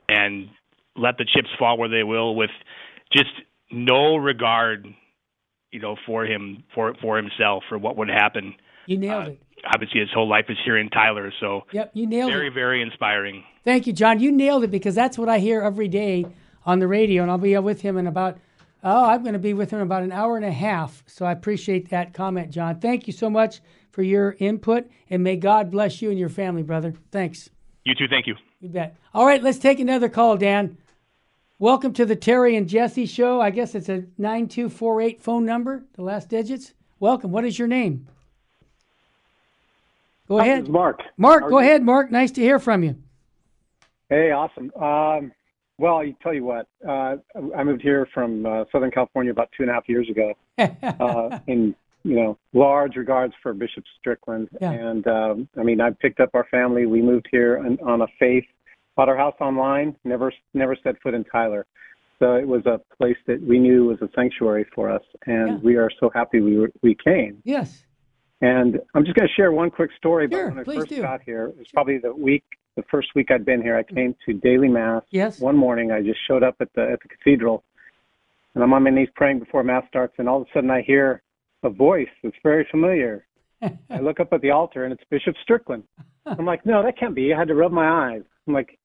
and 0.09 0.49
let 0.97 1.19
the 1.19 1.25
chips 1.25 1.49
fall 1.59 1.77
where 1.79 1.89
they 1.91 2.03
will 2.03 2.35
with 2.35 2.51
just 3.13 3.31
no 3.77 4.17
regard 4.17 4.87
you 5.71 5.81
know 5.81 5.97
for 6.07 6.25
him 6.25 6.65
for 6.75 6.95
for 7.01 7.17
himself 7.17 7.63
for 7.69 7.79
what 7.79 7.97
would 7.97 8.09
happen 8.09 8.55
you 8.87 8.97
nailed 8.99 9.27
uh, 9.27 9.31
it. 9.31 9.43
obviously 9.73 10.01
his 10.01 10.11
whole 10.13 10.29
life 10.29 10.47
is 10.49 10.57
here 10.65 10.79
in 10.79 10.89
tyler 10.91 11.33
so 11.41 11.63
Yep. 11.73 11.91
You 11.95 12.07
nailed 12.07 12.33
very 12.33 12.49
it. 12.49 12.55
very 12.55 12.79
very 12.79 12.83
inspiring 12.83 13.45
Thank 13.67 13.89
you, 13.89 13.93
John. 13.93 14.21
You 14.21 14.31
nailed 14.31 14.63
it 14.63 14.71
because 14.71 14.95
that's 14.95 15.19
what 15.19 15.29
I 15.29 15.41
hear 15.41 15.61
every 15.61 15.89
day 15.89 16.25
on 16.65 16.79
the 16.79 16.87
radio, 16.87 17.23
and 17.23 17.31
I'll 17.33 17.37
be 17.37 17.59
with 17.59 17.81
him 17.81 17.99
in 17.99 18.07
about 18.07 18.39
oh, 18.85 19.07
I'm 19.07 19.23
going 19.23 19.33
to 19.33 19.41
be 19.41 19.55
with 19.55 19.73
him 19.73 19.81
in 19.81 19.87
about 19.87 20.05
an 20.05 20.13
hour 20.13 20.37
and 20.37 20.45
a 20.45 20.53
half. 20.53 21.03
So 21.09 21.27
I 21.27 21.33
appreciate 21.33 21.91
that 21.91 22.15
comment, 22.15 22.53
John. 22.53 22.79
Thank 22.79 23.09
you 23.09 23.13
so 23.13 23.29
much 23.29 23.61
for 23.91 24.05
your 24.05 24.37
input, 24.39 24.89
and 25.11 25.25
may 25.25 25.35
God 25.35 25.73
bless 25.73 26.01
you 26.01 26.11
and 26.11 26.19
your 26.19 26.29
family, 26.29 26.63
brother. 26.63 26.95
Thanks. 27.11 27.51
you 27.83 27.97
too 27.97 28.07
thank 28.09 28.29
you 28.29 28.37
You 28.61 28.69
bet. 28.69 28.95
All 29.13 29.27
right, 29.27 29.43
let's 29.43 29.59
take 29.59 29.81
another 29.81 30.09
call, 30.09 30.37
Dan. 30.37 30.79
Welcome 31.59 31.95
to 31.95 32.05
the 32.05 32.17
Terry 32.17 32.55
and 32.57 32.69
Jesse 32.69 33.07
show. 33.07 33.41
I 33.41 33.51
guess 33.51 33.75
it's 33.75 33.89
a 33.89 34.05
9248 34.19 35.23
phone 35.23 35.47
number, 35.47 35.85
the 35.95 36.03
last 36.03 36.29
digits. 36.29 36.75
Welcome. 37.01 37.31
What 37.33 37.45
is 37.47 37.59
your 37.59 37.69
name? 37.69 38.07
Go 40.29 40.39
ahead. 40.39 40.69
Mark. 40.69 41.01
Mark, 41.17 41.45
go 41.49 41.59
you? 41.61 41.65
ahead, 41.65 41.83
Mark. 41.83 42.11
Nice 42.11 42.31
to 42.33 42.43
hear 42.43 42.59
from 42.59 42.83
you. 42.83 42.97
Hey, 44.11 44.33
awesome. 44.33 44.71
Um, 44.75 45.33
well, 45.79 45.97
I 45.97 46.15
tell 46.23 46.35
you 46.35 46.45
what, 46.45 46.67
uh, 46.87 47.17
I 47.57 47.65
moved 47.65 47.83
here 47.83 48.07
from 48.13 48.45
uh, 48.45 48.65
Southern 48.71 48.91
California 48.91 49.33
about 49.33 49.49
two 49.57 49.63
and 49.63 49.71
a 49.71 49.75
half 49.75 49.89
years 49.89 50.09
ago. 50.11 50.35
Uh, 50.99 51.39
in 51.49 51.75
you 52.03 52.15
know 52.17 52.39
large 52.55 52.97
regards 52.97 53.35
for 53.43 53.53
Bishop 53.53 53.85
Strickland, 53.99 54.49
Yeah. 54.61 54.71
and 54.71 55.07
um, 55.07 55.49
I 55.59 55.63
mean 55.65 55.81
I 55.83 55.91
picked 55.91 56.19
up 56.21 56.31
our 56.35 56.47
family. 56.51 56.87
We 56.87 57.03
moved 57.03 57.27
here 57.31 57.59
on, 57.59 57.79
on 57.87 58.01
a 58.03 58.07
faith. 58.19 58.45
Bought 58.97 59.09
our 59.09 59.17
house 59.17 59.35
online. 59.41 59.95
Never 60.05 60.33
never 60.55 60.77
set 60.83 61.01
foot 61.03 61.15
in 61.15 61.25
Tyler. 61.25 61.67
So 62.19 62.35
it 62.37 62.49
was 62.49 62.65
a 62.65 62.81
place 62.97 63.17
that 63.27 63.43
we 63.43 63.59
knew 63.59 63.85
was 63.87 64.01
a 64.01 64.09
sanctuary 64.15 64.65
for 64.75 64.91
us, 64.91 65.03
and 65.27 65.49
Yeah. 65.49 65.57
we 65.63 65.77
are 65.77 65.91
so 66.01 66.11
happy 66.15 66.41
we 66.41 66.57
were, 66.57 66.71
we 66.83 66.95
came. 66.95 67.43
yes. 67.45 67.83
And 68.43 68.79
I'm 68.95 69.05
just 69.05 69.17
going 69.17 69.27
to 69.27 69.33
share 69.35 69.51
one 69.51 69.71
quick 69.71 69.91
story 69.97 70.29
Sure, 70.31 70.49
about 70.49 70.67
when 70.67 70.77
I 70.77 70.79
first 70.81 70.91
do. 70.91 71.01
got 71.01 71.23
here. 71.23 71.47
It 71.47 71.57
was 71.59 71.69
probably 71.73 71.97
the 71.97 72.15
week, 72.15 72.45
the 72.77 72.83
first 72.91 73.09
week 73.15 73.31
I'd 73.31 73.47
been 73.47 73.63
here. 73.63 73.77
I 73.79 73.83
came 73.83 74.15
to 74.27 74.35
daily 74.35 74.69
mass. 74.69 75.05
Yes. 75.11 75.41
One 75.41 75.57
morning, 75.57 75.91
I 75.91 76.03
just 76.03 76.19
showed 76.29 76.43
up 76.43 76.57
at 76.61 76.69
the 76.75 76.83
at 76.83 77.01
the 77.03 77.09
cathedral, 77.09 77.65
and 78.55 78.63
I'm 78.63 78.73
on 78.75 78.83
my 78.83 78.91
knees 78.91 79.09
praying 79.15 79.39
before 79.39 79.63
mass 79.65 79.85
starts, 79.89 80.15
and 80.19 80.29
all 80.29 80.43
of 80.43 80.49
a 80.49 80.51
sudden 80.55 80.71
I 80.71 80.83
hear 80.83 81.23
a 81.63 81.71
voice 81.71 82.09
that's 82.23 82.37
very 82.43 82.67
familiar. 82.71 83.27
I 83.63 84.01
look 84.01 84.21
up 84.21 84.33
at 84.35 84.43
the 84.43 84.51
altar, 84.51 84.85
and 84.85 84.93
it's 84.93 85.05
Bishop 85.11 85.35
Strickland. 85.43 85.85
I'm 86.27 86.45
like, 86.45 86.65
no, 86.67 86.83
that 86.83 86.99
can't 86.99 87.15
be. 87.15 87.33
I 87.33 87.39
had 87.39 87.49
to 87.49 87.55
rub 87.55 87.73
my 87.73 87.89
eyes. 88.15 88.23
I'm 88.47 88.53
like, 88.53 88.79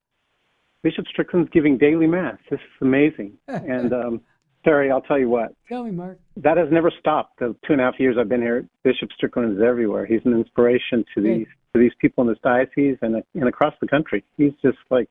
Bishop 0.84 1.06
Strickland's 1.08 1.50
giving 1.52 1.78
daily 1.78 2.08
mass. 2.08 2.38
This 2.50 2.60
is 2.60 2.82
amazing. 2.82 3.34
and 3.48 3.94
um, 3.94 4.22
Terry, 4.64 4.92
I'll 4.92 5.02
tell 5.02 5.20
you 5.20 5.30
what 5.30 5.54
Tell 5.68 5.84
me, 5.84 5.92
Mark. 5.92 6.20
that 6.38 6.58
has 6.58 6.70
never 6.72 6.92
stopped. 7.00 7.40
The 7.40 7.56
two 7.66 7.74
and 7.74 7.82
a 7.82 7.86
half 7.86 8.00
years 8.00 8.18
I've 8.20 8.30
been 8.30 8.42
here, 8.42 8.66
Bishop 8.84 9.10
Strickland 9.16 9.58
is 9.58 9.64
everywhere. 9.64 10.06
He's 10.06 10.22
an 10.26 10.34
inspiration 10.34 11.06
to 11.16 11.22
Great. 11.22 11.38
these 11.40 11.48
to 11.74 11.80
these 11.80 11.94
people 12.00 12.24
in 12.24 12.28
this 12.30 12.38
diocese 12.44 12.98
and 13.02 13.24
and 13.34 13.48
across 13.48 13.74
the 13.82 13.88
country. 13.88 14.24
He's 14.38 14.54
just 14.62 14.78
like 14.90 15.10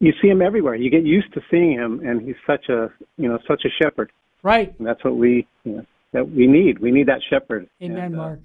you 0.00 0.12
see 0.20 0.28
him 0.28 0.42
everywhere. 0.42 0.74
You 0.74 0.90
get 0.90 1.04
used 1.04 1.32
to 1.34 1.40
seeing 1.50 1.72
him, 1.72 2.00
and 2.06 2.20
he's 2.22 2.36
such 2.46 2.68
a 2.68 2.90
you 3.16 3.28
know 3.28 3.38
such 3.46 3.64
a 3.64 3.68
shepherd, 3.82 4.10
Right. 4.42 4.74
and 4.78 4.86
that's 4.86 5.04
what 5.04 5.16
we 5.16 5.46
you 5.64 5.76
know, 5.76 5.86
that 6.12 6.28
we 6.30 6.46
need. 6.46 6.78
We 6.80 6.90
need 6.90 7.06
that 7.08 7.20
shepherd. 7.28 7.68
Amen, 7.82 7.98
And, 7.98 8.14
uh, 8.14 8.18
Mark. 8.18 8.40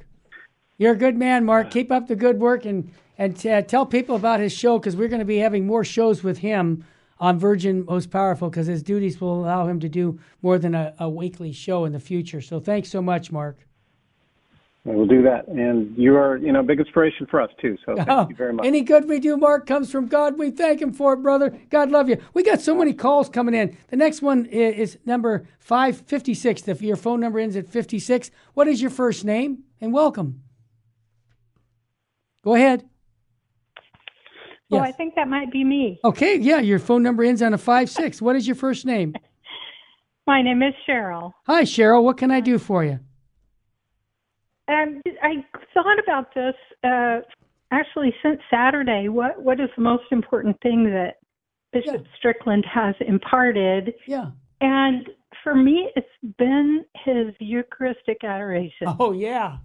You're 0.77 0.93
a 0.93 0.97
good 0.97 1.17
man, 1.17 1.43
Mark. 1.43 1.71
Keep 1.71 1.91
up 1.91 2.08
the 2.08 2.15
good 2.15 2.39
work 2.39 2.63
and 2.65 2.89
and 3.19 3.45
uh, 3.45 3.62
tell 3.62 3.86
people 3.86 4.15
about 4.15 4.39
his 4.39 4.53
show 4.53 4.79
because 4.79 4.95
we're 4.95 5.10
going 5.10 5.19
to 5.19 5.25
be 5.25 5.38
having 5.38 5.67
more 5.67 5.84
shows 5.84 6.23
with 6.23 6.39
him 6.39 6.86
on 7.19 7.38
Virgin 7.38 7.84
Most 7.86 8.10
Powerful 8.10 8.49
because 8.49 8.65
his 8.67 8.82
duties 8.82 9.19
will 9.19 9.41
allow 9.43 9.67
him 9.67 9.82
to 9.82 9.89
do 9.89 10.17
more 10.41 10.58
than 10.58 10.73
a, 10.73 10.93
a 10.97 11.10
weekly 11.10 11.51
show 11.51 11.84
in 11.84 11.91
the 11.91 11.99
future. 11.99 12.39
So 12.39 12.62
thanks 12.62 12.89
so 12.89 13.01
much, 13.01 13.29
Mark. 13.29 13.58
we'll 14.86 15.05
do 15.05 15.21
that. 15.23 15.49
And 15.49 15.95
you 15.97 16.15
are 16.15 16.38
you 16.38 16.53
know 16.53 16.62
a 16.62 16.63
big 16.63 16.79
inspiration 16.79 17.27
for 17.29 17.41
us 17.41 17.51
too. 17.60 17.77
So 17.86 17.93
thank 17.97 18.08
Oh, 18.10 18.25
you 18.29 18.36
very 18.38 18.53
much. 18.58 18.65
Any 18.65 18.82
good 18.84 19.10
we 19.10 19.19
do, 19.19 19.36
Mark, 19.36 19.67
comes 19.67 19.91
from 19.91 20.08
God. 20.08 20.39
We 20.39 20.49
thank 20.49 20.82
Him 20.82 20.93
for 20.93 21.12
it, 21.12 21.17
brother. 21.17 21.49
God 21.69 21.91
love 21.91 22.08
you. 22.08 22.17
We 22.34 22.41
got 22.41 22.62
so 22.62 22.73
many 22.73 22.93
calls 22.93 23.27
coming 23.27 23.53
in. 23.53 23.77
The 23.89 23.97
next 23.97 24.21
one 24.21 24.45
i- 24.47 24.55
is 24.55 24.97
number 25.05 25.45
556. 25.60 26.69
If 26.69 26.82
your 26.82 26.95
phone 26.95 27.19
number 27.19 27.38
ends 27.39 27.58
at 27.58 27.67
56, 27.67 28.32
what 28.53 28.69
is 28.69 28.82
your 28.82 28.91
first 28.91 29.25
name? 29.25 29.63
And 29.82 29.91
welcome. 29.91 30.41
Go 32.45 32.55
ahead. 32.55 32.86
Yes. 34.69 34.84
I 34.84 34.91
think 34.91 35.15
that 35.15 35.27
might 35.27 35.51
be 35.51 35.63
me. 35.63 35.99
Okay, 36.03 36.38
yeah, 36.38 36.60
your 36.60 36.79
phone 36.79 37.01
number 37.01 37.23
ends 37.23 37.41
on 37.41 37.53
a 37.53 37.58
five 37.58 37.89
six. 37.89 38.21
What 38.21 38.36
is 38.36 38.45
your 38.47 38.55
first 38.55 38.86
name? 38.86 39.15
My 40.27 40.43
name 40.43 40.62
is 40.62 40.75
Cheryl. 40.88 41.32
Hi, 41.47 41.63
Cheryl. 41.63 42.03
What 42.03 42.17
can 42.17 42.29
I 42.29 42.39
do 42.39 42.60
for 42.60 42.84
you? 42.84 42.99
Um, 44.67 45.01
I 45.23 45.43
thought 45.73 45.97
about 46.03 46.36
this 46.36 46.53
uh, 46.84 47.21
actually 47.71 48.13
since 48.21 48.39
Saturday. 48.51 49.08
What 49.10 49.41
what 49.41 49.60
is 49.60 49.69
the 49.75 49.82
most 49.82 50.03
important 50.12 50.55
thing 50.62 50.84
that 50.86 51.15
Bishop 51.73 52.05
Strickland 52.15 52.63
has 52.71 52.93
imparted? 52.99 53.95
Yeah. 54.05 54.27
And 54.62 55.10
for 55.43 55.55
me, 55.55 55.89
it's 55.95 56.36
been 56.38 56.86
his 57.05 57.34
Eucharistic 57.39 58.23
adoration. 58.23 58.88
Oh, 58.99 59.13
yeah. 59.13 59.58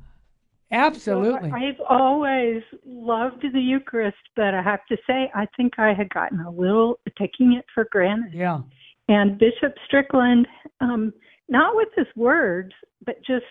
Absolutely. 0.75 1.51
So 1.51 1.57
I've 1.57 1.81
always 1.89 2.63
loved 2.85 3.43
the 3.53 3.61
Eucharist, 3.61 4.17
but 4.37 4.55
I 4.55 4.63
have 4.63 4.85
to 4.91 4.97
say, 5.07 5.31
I 5.35 5.47
think 5.57 5.79
I 5.79 5.95
had 5.95 6.09
gotten 6.11 6.41
a 6.41 6.51
little 6.51 6.99
taking 7.19 7.53
it 7.55 7.65
for 7.75 7.87
granted. 7.91 8.35
Yeah. 8.35 8.61
And 9.09 9.39
Bishop 9.39 9.75
Strickland, 9.87 10.47
um, 10.81 11.13
not 11.49 11.77
with 11.77 11.89
his 11.97 12.07
words, 12.17 12.73
but 13.07 13.17
just 13.25 13.45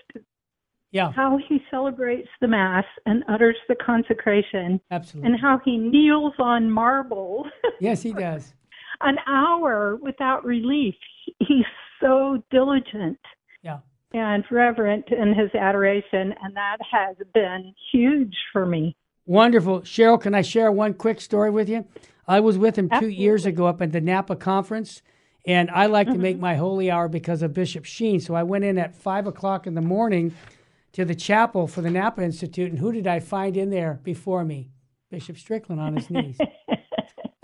Yeah. 0.91 1.11
how 1.11 1.37
he 1.47 1.63
celebrates 1.71 2.27
the 2.41 2.47
Mass 2.47 2.85
and 3.05 3.23
utters 3.27 3.57
the 3.67 3.75
consecration, 3.75 4.79
Absolutely. 4.91 5.31
and 5.31 5.39
how 5.41 5.59
he 5.63 5.77
kneels 5.77 6.33
on 6.39 6.69
marble 6.69 7.47
Yes, 7.79 8.01
he 8.03 8.13
does. 8.13 8.53
an 9.01 9.17
hour 9.27 9.95
without 9.97 10.43
relief. 10.43 10.95
He's 11.39 11.65
so 12.01 12.43
diligent 12.51 13.19
Yeah. 13.61 13.79
And 14.13 14.43
reverent 14.51 15.09
in 15.09 15.33
his 15.33 15.53
adoration, 15.55 16.33
and 16.43 16.55
that 16.55 16.77
has 16.91 17.15
been 17.33 17.73
huge 17.91 18.35
for 18.51 18.65
me. 18.65 18.95
Wonderful. 19.25 19.81
Cheryl, 19.81 20.19
can 20.21 20.35
I 20.35 20.41
share 20.41 20.71
one 20.71 20.93
quick 20.93 21.19
story 21.21 21.49
with 21.49 21.69
you? 21.69 21.85
I 22.27 22.39
was 22.39 22.57
with 22.57 22.77
him 22.77 22.89
two 22.89 22.95
Absolutely. 22.95 23.21
years 23.21 23.45
ago 23.45 23.65
up 23.67 23.81
at 23.81 23.91
the 23.91 24.01
Napa 24.01 24.35
conference, 24.35 25.01
and 25.45 25.69
I 25.71 25.87
like 25.87 26.07
to 26.07 26.13
Mm-hmm. 26.13 26.21
make 26.21 26.39
my 26.39 26.55
holy 26.55 26.89
hour 26.91 27.07
because 27.07 27.41
of 27.41 27.53
Bishop 27.53 27.85
Sheen. 27.85 28.19
So 28.19 28.33
I 28.35 28.43
went 28.43 28.63
in 28.63 28.77
at 28.77 28.95
five 28.95 29.27
o'clock 29.27 29.65
in 29.67 29.73
the 29.75 29.81
morning 29.81 30.33
to 30.93 31.03
the 31.05 31.15
chapel 31.15 31.67
for 31.67 31.81
the 31.81 31.89
Napa 31.89 32.21
Institute, 32.21 32.69
and 32.69 32.79
who 32.79 32.91
did 32.91 33.07
I 33.07 33.19
find 33.19 33.57
in 33.57 33.69
there 33.69 33.99
before 34.03 34.45
me? 34.45 34.69
Bishop 35.09 35.37
Strickland 35.37 35.81
on 35.81 35.95
his 35.95 36.09
knees. 36.09 36.37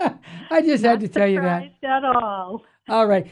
I 0.50 0.62
just 0.62 0.84
had 0.84 1.00
to 1.00 1.08
tell 1.08 1.26
you 1.28 1.40
that. 1.42 1.64
At 1.82 2.04
all. 2.04 2.62
All 2.88 3.06
right. 3.06 3.26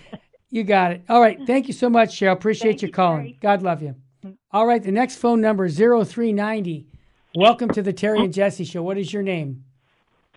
You 0.51 0.65
got 0.65 0.93
it. 0.93 1.03
All 1.09 1.21
right. 1.21 1.39
Thank 1.47 1.67
you 1.69 1.75
so 1.75 1.91
much, 1.91 2.19
Cheryl. 2.19 2.33
Appreciate 2.33 2.73
Thank 2.73 2.83
you 2.83 2.89
you, 2.89 2.95
calling. 2.95 3.23
Terry. 3.25 3.39
God 3.41 3.63
love 3.63 3.83
you. 3.83 3.95
All 4.51 4.67
right. 4.67 4.83
The 4.83 4.93
next 4.93 5.17
phone 5.17 5.41
number 5.41 5.67
is 5.67 5.77
0390. 5.77 6.87
Welcome 7.35 7.69
to 7.71 7.83
the 7.83 7.93
Terry 7.93 8.21
and 8.21 8.33
Jesse 8.33 8.65
Show. 8.65 8.83
What 8.83 8.97
is 8.99 9.13
your 9.13 9.23
name? 9.23 9.65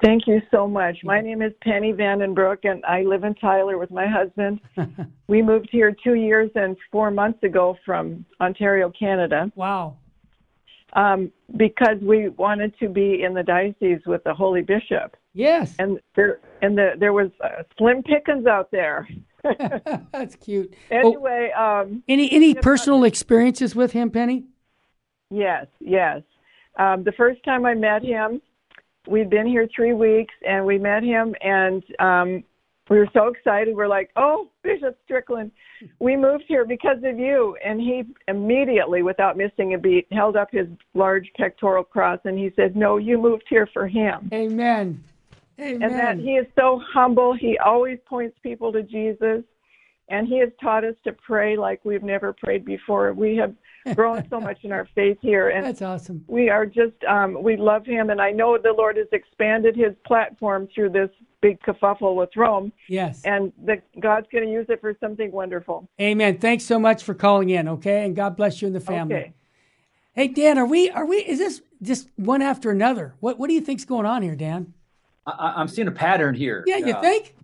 Thank 0.04 0.28
you 0.28 0.42
so 0.52 0.68
much. 0.68 0.98
My 1.04 1.22
name 1.22 1.42
is 1.42 1.54
Penny 1.62 1.94
Vandenbroek, 1.94 2.58
and 2.64 2.84
I 2.86 3.04
live 3.04 3.24
in 3.24 3.36
Tyler 3.36 3.78
with 3.78 3.92
my 3.92 4.08
husband. 4.08 4.60
we 5.28 5.42
moved 5.44 5.70
here 5.72 5.96
two 6.04 6.16
years 6.16 6.50
and 6.56 6.76
four 6.92 7.12
months 7.12 7.42
ago 7.44 7.78
from 7.86 8.26
Ontario, 8.42 8.92
Canada, 8.98 9.52
Wow. 9.56 9.98
um, 10.94 11.32
because 11.56 11.98
we 12.02 12.30
wanted 12.30 12.78
to 12.80 12.90
be 12.90 13.22
in 13.24 13.36
the 13.36 13.44
diocese 13.44 14.00
with 14.08 14.24
the 14.24 14.34
Holy 14.34 14.64
Bishop. 14.64 15.16
Yes. 15.36 15.76
And 15.78 16.00
there, 16.16 16.40
and 16.64 16.76
the, 16.76 16.94
there 17.00 17.14
was 17.14 17.30
uh, 17.44 17.62
slim 17.78 18.02
pickings 18.02 18.48
out 18.48 18.72
there. 18.72 19.08
That's 20.12 20.36
cute. 20.36 20.74
Oh, 20.92 20.96
Anyway, 20.96 21.52
um, 21.58 22.04
any 22.08 22.32
any 22.32 22.54
personal 22.54 23.04
experiences 23.04 23.76
with 23.76 23.92
him, 23.92 24.10
Penny? 24.12 24.46
Yes, 25.30 25.68
yes. 25.80 26.22
Um, 26.78 27.04
the 27.04 27.12
first 27.14 27.44
time 27.44 27.66
I 27.66 27.74
met 27.74 28.04
him, 28.04 28.42
we'd 29.08 29.30
been 29.30 29.48
here 29.48 29.68
three 29.76 29.94
weeks, 29.94 30.34
and 30.48 30.66
we 30.66 30.78
met 30.78 31.04
him, 31.04 31.36
and 31.42 31.84
um, 32.00 32.44
we 32.90 32.98
were 32.98 33.10
so 33.14 33.28
excited. 33.28 33.76
We're 33.76 33.88
like, 33.88 34.12
"Oh, 34.16 34.50
Bishop 34.64 34.98
Strickland, 35.06 35.52
we 36.00 36.16
moved 36.18 36.44
here 36.48 36.66
because 36.66 36.98
of 37.04 37.18
you!" 37.18 37.58
And 37.64 37.80
he 37.80 38.04
immediately, 38.28 39.02
without 39.02 39.38
missing 39.38 39.74
a 39.74 39.78
beat, 39.78 40.08
held 40.12 40.36
up 40.36 40.50
his 40.52 40.68
large 40.94 41.30
pectoral 41.38 41.84
cross, 41.84 42.20
and 42.26 42.38
he 42.38 42.52
said, 42.56 42.76
"No, 42.76 42.98
you 42.98 43.18
moved 43.18 43.46
here 43.50 43.68
for 43.74 43.88
him." 43.88 44.30
Amen. 44.34 45.04
Amen. 45.62 45.82
And 45.84 45.94
that 46.00 46.18
he 46.18 46.32
is 46.36 46.48
so 46.56 46.82
humble. 46.94 47.34
He 47.34 47.58
always 47.60 48.00
points 48.06 48.38
people 48.42 48.72
to 48.74 48.84
Jesus. 48.84 49.44
And 50.10 50.28
he 50.28 50.40
has 50.40 50.50
taught 50.60 50.84
us 50.84 50.96
to 51.06 51.14
pray 51.14 51.56
like 51.56 51.80
we've 51.86 52.04
never 52.04 52.34
prayed 52.34 52.66
before. 52.66 53.14
We 53.14 53.38
have 53.38 53.54
grown 53.96 54.28
so 54.30 54.40
much 54.48 54.58
in 54.64 54.72
our 54.74 54.88
faith 54.94 55.18
here. 55.22 55.50
And 55.50 55.66
That's 55.66 55.82
awesome. 55.82 56.26
we 56.28 56.50
are 56.50 56.66
just 56.66 57.02
um 57.08 57.42
we 57.42 57.56
love 57.58 57.86
him 57.86 58.10
and 58.10 58.22
i 58.22 58.30
know 58.32 58.58
the 58.62 58.74
lord 58.78 58.98
has 58.98 59.08
expanded 59.12 59.76
his 59.76 59.94
platform 60.06 60.68
through 60.74 60.90
this 60.90 61.10
big 61.42 61.60
kerfuffle 61.62 62.16
with 62.16 62.30
rome 62.36 62.72
Yes. 62.88 63.22
and 63.26 63.52
that 63.66 63.82
god's 64.00 64.28
going 64.32 64.44
to 64.44 64.52
use 64.52 64.68
it 64.70 64.80
for 64.82 64.96
something 65.00 65.32
wonderful 65.32 65.88
Amen. 66.00 66.38
Thanks 66.38 66.64
so 66.66 66.78
much 66.78 67.04
for 67.04 67.14
calling 67.16 67.50
in, 67.50 67.68
okay? 67.68 68.06
And 68.06 68.16
God 68.16 68.36
bless 68.36 68.62
you 68.62 68.68
and 68.68 68.76
the 68.76 68.80
family. 68.82 69.16
okay 69.16 69.34
Hey 70.14 70.28
Dan, 70.28 70.58
are 70.60 70.66
we 70.66 70.90
are 70.92 71.06
we 71.06 71.18
is 71.18 71.40
this 71.40 71.62
just 71.82 72.10
one 72.18 72.42
after 72.42 72.70
another? 72.70 73.16
What 73.22 73.40
what 73.40 73.48
do 73.48 73.54
you 73.54 73.62
think's 73.62 73.86
going 73.86 74.06
on 74.06 74.22
here, 74.22 74.36
Dan? 74.36 74.74
I, 75.26 75.54
I'm 75.58 75.68
seeing 75.68 75.88
a 75.88 75.92
pattern 75.92 76.36
here. 76.36 76.64
Yeah, 76.68 76.78
you 76.78 76.94
Uh, 76.94 77.02
think? 77.02 77.36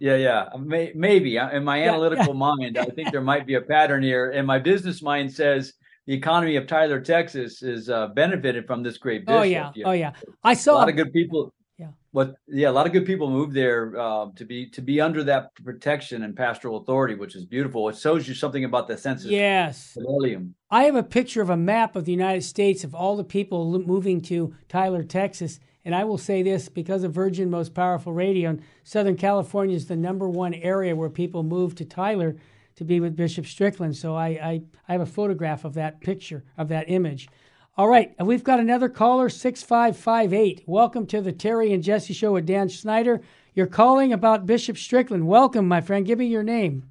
Yeah, 0.00 0.16
yeah, 0.16 0.48
May, 0.58 0.92
maybe 0.94 1.36
in 1.36 1.64
my 1.64 1.78
Yeah, 1.82 1.88
analytical 1.92 2.34
mind, 2.34 2.76
I 2.78 2.86
think 2.86 3.08
there 3.12 3.20
might 3.20 3.46
be 3.46 3.54
a 3.54 3.60
pattern 3.60 4.02
here, 4.02 4.30
and 4.32 4.46
my 4.46 4.58
business 4.58 5.02
mind 5.02 5.32
says 5.32 5.74
the 6.06 6.14
economy 6.14 6.56
of 6.56 6.66
Tyler, 6.66 7.00
Texas, 7.00 7.62
is 7.62 7.88
uh, 7.88 8.08
benefited 8.08 8.66
from 8.66 8.82
this 8.82 8.98
great 8.98 9.24
bishop. 9.24 9.38
Oh 9.40 9.42
yeah. 9.42 9.70
You 9.74 9.84
know, 9.84 9.90
Oh 9.90 9.92
yeah. 9.92 10.12
I 10.42 10.54
saw 10.54 10.72
a 10.72 10.78
lot 10.78 10.88
of 10.88 10.96
good 10.96 11.12
people. 11.12 11.54
Yeah. 11.78 11.88
What? 12.10 12.34
Yeah, 12.48 12.70
a 12.70 12.72
lot 12.72 12.86
of 12.86 12.92
good 12.92 13.06
people 13.06 13.30
moved 13.30 13.54
there 13.54 13.96
uh, 13.98 14.26
to 14.36 14.44
be 14.44 14.68
to 14.70 14.82
be 14.82 15.00
under 15.00 15.22
that 15.24 15.54
protection 15.64 16.24
and 16.24 16.36
pastoral 16.36 16.78
authority, 16.78 17.14
which 17.14 17.36
is 17.36 17.44
beautiful. 17.46 17.88
It 17.88 17.96
shows 17.96 18.26
you 18.28 18.34
something 18.34 18.64
about 18.64 18.88
the 18.88 18.98
sensus 18.98 19.30
Yes. 19.30 19.96
fidelium. 19.96 20.50
I 20.70 20.84
have 20.84 20.96
a 20.96 21.02
picture 21.04 21.40
of 21.40 21.50
a 21.50 21.56
map 21.56 21.94
of 21.96 22.04
the 22.04 22.12
United 22.12 22.42
States 22.42 22.82
of 22.84 22.94
all 22.94 23.16
the 23.16 23.24
people 23.24 23.78
moving 23.78 24.20
to 24.22 24.54
Tyler, 24.68 25.04
Texas. 25.04 25.60
And 25.84 25.94
I 25.94 26.04
will 26.04 26.18
say 26.18 26.42
this 26.42 26.68
because 26.68 27.04
of 27.04 27.12
Virgin 27.12 27.50
Most 27.50 27.74
Powerful 27.74 28.12
Radio, 28.12 28.56
Southern 28.84 29.16
California 29.16 29.76
is 29.76 29.86
the 29.86 29.96
number 29.96 30.28
one 30.28 30.54
area 30.54 30.96
where 30.96 31.10
people 31.10 31.42
move 31.42 31.74
to 31.74 31.84
Tyler 31.84 32.36
to 32.76 32.84
be 32.84 33.00
with 33.00 33.16
Bishop 33.16 33.46
Strickland. 33.46 33.94
So 33.96 34.14
I, 34.14 34.28
I, 34.28 34.62
I 34.88 34.92
have 34.92 35.02
a 35.02 35.06
photograph 35.06 35.64
of 35.64 35.74
that 35.74 36.00
picture, 36.00 36.42
of 36.56 36.68
that 36.68 36.88
image. 36.88 37.28
All 37.76 37.88
right, 37.88 38.14
we've 38.20 38.44
got 38.44 38.60
another 38.60 38.88
caller, 38.88 39.28
6558. 39.28 40.62
Welcome 40.66 41.06
to 41.08 41.20
the 41.20 41.32
Terry 41.32 41.72
and 41.72 41.82
Jesse 41.82 42.14
Show 42.14 42.32
with 42.32 42.46
Dan 42.46 42.68
Schneider. 42.68 43.20
You're 43.52 43.66
calling 43.66 44.12
about 44.12 44.46
Bishop 44.46 44.78
Strickland. 44.78 45.26
Welcome, 45.26 45.68
my 45.68 45.80
friend. 45.80 46.06
Give 46.06 46.18
me 46.18 46.26
your 46.26 46.44
name. 46.44 46.84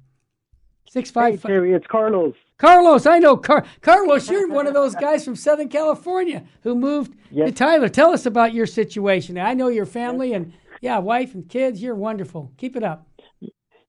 Hey, 0.84 1.00
655. 1.00 1.48
Terry, 1.50 1.72
it's 1.72 1.86
Carlos. 1.86 2.34
Carlos, 2.58 3.06
I 3.06 3.18
know 3.18 3.36
Car- 3.36 3.64
Carlos. 3.80 4.30
You're 4.30 4.48
one 4.48 4.66
of 4.66 4.74
those 4.74 4.94
guys 4.94 5.24
from 5.24 5.36
Southern 5.36 5.68
California 5.68 6.44
who 6.62 6.74
moved 6.74 7.16
to 7.32 7.50
Tyler. 7.52 7.88
Tell 7.88 8.12
us 8.12 8.26
about 8.26 8.54
your 8.54 8.66
situation. 8.66 9.38
I 9.38 9.54
know 9.54 9.68
your 9.68 9.86
family 9.86 10.32
and 10.32 10.52
yeah, 10.80 10.98
wife 10.98 11.34
and 11.34 11.48
kids. 11.48 11.82
You're 11.82 11.94
wonderful. 11.94 12.52
Keep 12.58 12.76
it 12.76 12.82
up. 12.82 13.08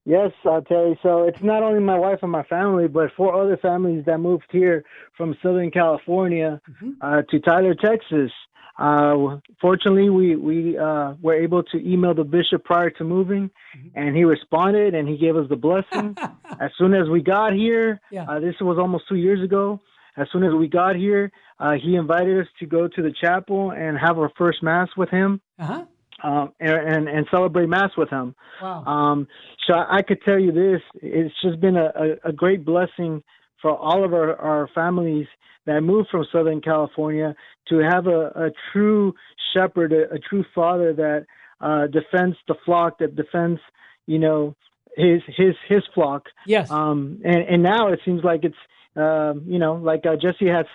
Yes, 0.05 0.31
I'll 0.45 0.61
tell 0.61 0.87
you. 0.87 0.95
So 1.01 1.23
it's 1.23 1.41
not 1.41 1.63
only 1.63 1.79
my 1.79 1.97
wife 1.97 2.19
and 2.21 2.31
my 2.31 2.43
family, 2.43 2.87
but 2.87 3.09
four 3.17 3.33
other 3.41 3.57
families 3.57 4.05
that 4.05 4.19
moved 4.19 4.45
here 4.51 4.83
from 5.17 5.35
Southern 5.41 5.71
California 5.71 6.61
uh, 7.01 7.23
to 7.29 7.39
Tyler, 7.39 7.73
Texas. 7.73 8.31
Uh, 8.77 9.37
fortunately, 9.61 10.09
we 10.09 10.35
we 10.35 10.77
uh, 10.77 11.13
were 11.21 11.33
able 11.33 11.63
to 11.63 11.77
email 11.77 12.13
the 12.13 12.23
bishop 12.23 12.63
prior 12.65 12.89
to 12.89 13.03
moving, 13.03 13.49
and 13.95 14.15
he 14.15 14.23
responded 14.25 14.93
and 14.93 15.07
he 15.07 15.17
gave 15.17 15.35
us 15.37 15.47
the 15.49 15.55
blessing. 15.55 16.15
as 16.59 16.71
soon 16.77 16.93
as 16.93 17.07
we 17.09 17.21
got 17.21 17.53
here, 17.53 18.01
Yeah. 18.11 18.25
uh, 18.29 18.39
this 18.39 18.55
was 18.59 18.77
almost 18.77 19.05
two 19.07 19.15
years 19.15 19.41
ago. 19.43 19.79
As 20.17 20.27
soon 20.31 20.43
as 20.43 20.53
we 20.53 20.67
got 20.67 20.95
here, 20.95 21.31
uh, 21.59 21.73
he 21.81 21.95
invited 21.95 22.39
us 22.41 22.47
to 22.59 22.65
go 22.65 22.87
to 22.87 23.01
the 23.01 23.13
chapel 23.21 23.71
and 23.71 23.97
have 23.97 24.17
our 24.17 24.31
first 24.37 24.61
mass 24.63 24.89
with 24.97 25.09
him, 25.09 25.41
Uh 25.59 25.65
huh. 25.65 25.85
um, 26.27 26.53
and, 26.59 26.71
and 26.93 27.07
and 27.09 27.27
celebrate 27.31 27.67
mass 27.67 27.91
with 27.97 28.09
him. 28.09 28.35
Wow. 28.61 28.83
Um, 28.85 29.27
so 29.67 29.73
I, 29.77 29.97
I 29.97 30.01
could 30.01 30.21
tell 30.23 30.39
you 30.39 30.51
this: 30.51 30.81
it's 31.01 31.33
just 31.41 31.59
been 31.61 31.77
a, 31.77 31.91
a, 31.95 32.29
a 32.29 32.33
great 32.33 32.65
blessing 32.65 33.23
for 33.61 33.75
all 33.75 34.03
of 34.03 34.13
our, 34.13 34.35
our 34.35 34.69
families 34.73 35.27
that 35.65 35.81
moved 35.81 36.09
from 36.09 36.25
Southern 36.31 36.61
California 36.61 37.35
to 37.69 37.77
have 37.79 38.07
a, 38.07 38.27
a 38.35 38.49
true 38.71 39.13
shepherd, 39.53 39.91
a, 39.91 40.13
a 40.13 40.19
true 40.19 40.45
father 40.53 40.93
that 40.93 41.25
uh, 41.61 41.87
defends 41.87 42.37
the 42.47 42.55
flock, 42.65 42.99
that 42.99 43.15
defends, 43.15 43.59
you 44.05 44.19
know, 44.19 44.55
his 44.95 45.21
his 45.27 45.55
his 45.67 45.83
flock. 45.93 46.27
yes. 46.45 46.71
Um, 46.71 47.21
and 47.25 47.41
and 47.49 47.63
now 47.63 47.87
it 47.89 47.99
seems 48.05 48.23
like 48.23 48.43
it's, 48.43 48.55
um, 48.95 49.43
you 49.45 49.59
know, 49.59 49.73
like 49.73 50.05
uh, 50.05 50.15
Jesse 50.15 50.47
has 50.47 50.65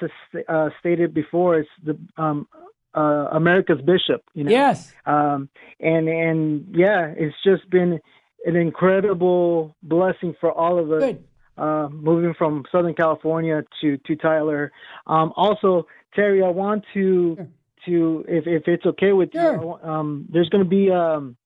uh, 0.49 0.69
stated 0.79 1.15
before, 1.15 1.59
it's 1.59 1.69
the 1.83 1.99
um, 2.17 2.47
uh, 2.95 3.29
America's 3.33 3.81
bishop. 3.81 4.23
You 4.35 4.45
know 4.45 4.51
yes. 4.51 4.93
um, 5.07 5.49
and 5.79 6.09
and 6.09 6.75
yeah, 6.77 7.13
it's 7.17 7.37
just 7.45 7.69
been 7.71 8.01
an 8.45 8.57
incredible 8.57 9.77
blessing 9.83 10.35
for 10.41 10.51
all 10.51 10.79
of 10.79 10.91
us 10.93 11.03
Good. 11.03 11.25
Uh, 11.59 11.89
moving 11.91 12.35
from 12.35 12.65
Southern 12.73 12.95
California 12.95 13.63
to 13.81 13.97
to 13.99 14.17
Tyler. 14.17 14.73
Um, 15.07 15.33
also, 15.37 15.87
Terry, 16.15 16.43
I 16.43 16.49
want 16.49 16.85
to 16.95 17.37
Sure. 17.37 17.49
to 17.87 18.25
if 18.29 18.47
if 18.47 18.69
it's 18.69 18.87
okay 18.87 19.13
with 19.13 19.31
Sure. 19.33 19.55
you, 19.83 19.89
um, 19.89 20.27
there's 20.31 20.49
going 20.49 20.65
to 20.65 20.69
be 20.71 20.91
um, 20.91 21.37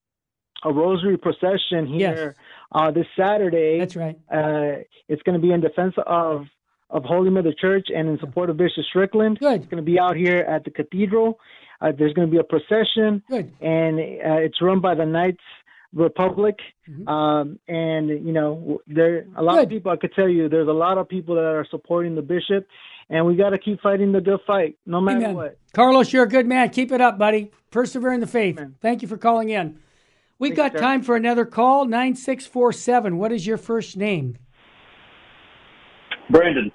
a 0.64 0.72
rosary 0.72 1.16
procession 1.18 1.88
Yes. 1.94 2.16
here 2.16 2.36
uh, 2.72 2.90
this 2.90 3.06
Saturday. 3.18 3.78
That's 3.78 3.96
right. 3.96 4.16
Uh, 4.32 4.82
it's 5.08 5.22
going 5.22 5.38
to 5.40 5.44
be 5.46 5.52
in 5.52 5.60
defense 5.60 5.94
of 6.06 6.46
of 6.90 7.02
Holy 7.04 7.30
Mother 7.30 7.52
Church 7.52 7.88
and 7.94 8.08
in 8.08 8.18
support 8.18 8.50
of 8.50 8.56
Bishop 8.56 8.84
Strickland. 8.84 9.38
Good. 9.40 9.62
It's 9.62 9.66
going 9.70 9.82
to 9.84 9.90
be 9.90 9.98
out 9.98 10.16
here 10.16 10.38
at 10.40 10.64
the 10.64 10.70
cathedral. 10.70 11.40
Uh, 11.80 11.90
there's 11.98 12.12
going 12.12 12.28
to 12.28 12.30
be 12.30 12.38
a 12.38 12.44
procession 12.44 13.22
Good. 13.28 13.52
and 13.60 13.98
uh, 13.98 14.38
it's 14.46 14.62
run 14.62 14.80
by 14.80 14.94
the 14.94 15.04
Knights 15.04 15.42
republic. 15.94 16.58
Mm-hmm. 16.88 17.08
Um, 17.08 17.58
and 17.68 18.08
you 18.08 18.32
know, 18.32 18.80
there 18.86 19.26
a 19.36 19.42
lot 19.42 19.54
Good. 19.54 19.64
of 19.64 19.68
people. 19.70 19.92
I 19.92 19.96
could 19.96 20.12
tell 20.14 20.28
you, 20.28 20.48
there's 20.48 20.68
a 20.68 20.72
lot 20.72 20.98
of 20.98 21.08
people 21.08 21.34
that 21.36 21.44
are 21.44 21.66
supporting 21.70 22.14
the 22.14 22.22
bishop, 22.22 22.66
and 23.08 23.24
we 23.24 23.36
got 23.36 23.50
to 23.50 23.58
keep 23.58 23.80
fighting 23.80 24.12
the 24.12 24.20
good 24.20 24.40
fight, 24.46 24.76
no 24.84 25.00
matter 25.00 25.18
Amen. 25.18 25.34
what. 25.34 25.58
Carlos, 25.72 26.12
you're 26.12 26.24
a 26.24 26.28
good 26.28 26.46
man. 26.46 26.70
Keep 26.70 26.92
it 26.92 27.00
up, 27.00 27.18
buddy. 27.18 27.52
Persevere 27.70 28.12
in 28.12 28.20
the 28.20 28.26
faith. 28.26 28.58
Amen. 28.58 28.74
Thank 28.80 29.02
you 29.02 29.08
for 29.08 29.16
calling 29.16 29.48
in. 29.48 29.78
We've 30.38 30.54
Thanks, 30.54 30.74
got 30.74 30.80
time 30.80 31.02
for 31.02 31.16
another 31.16 31.44
call. 31.44 31.86
Nine 31.86 32.16
six 32.16 32.46
four 32.46 32.72
seven. 32.72 33.18
What 33.18 33.32
is 33.32 33.46
your 33.46 33.56
first 33.56 33.96
name? 33.96 34.36
Brandon. 36.30 36.72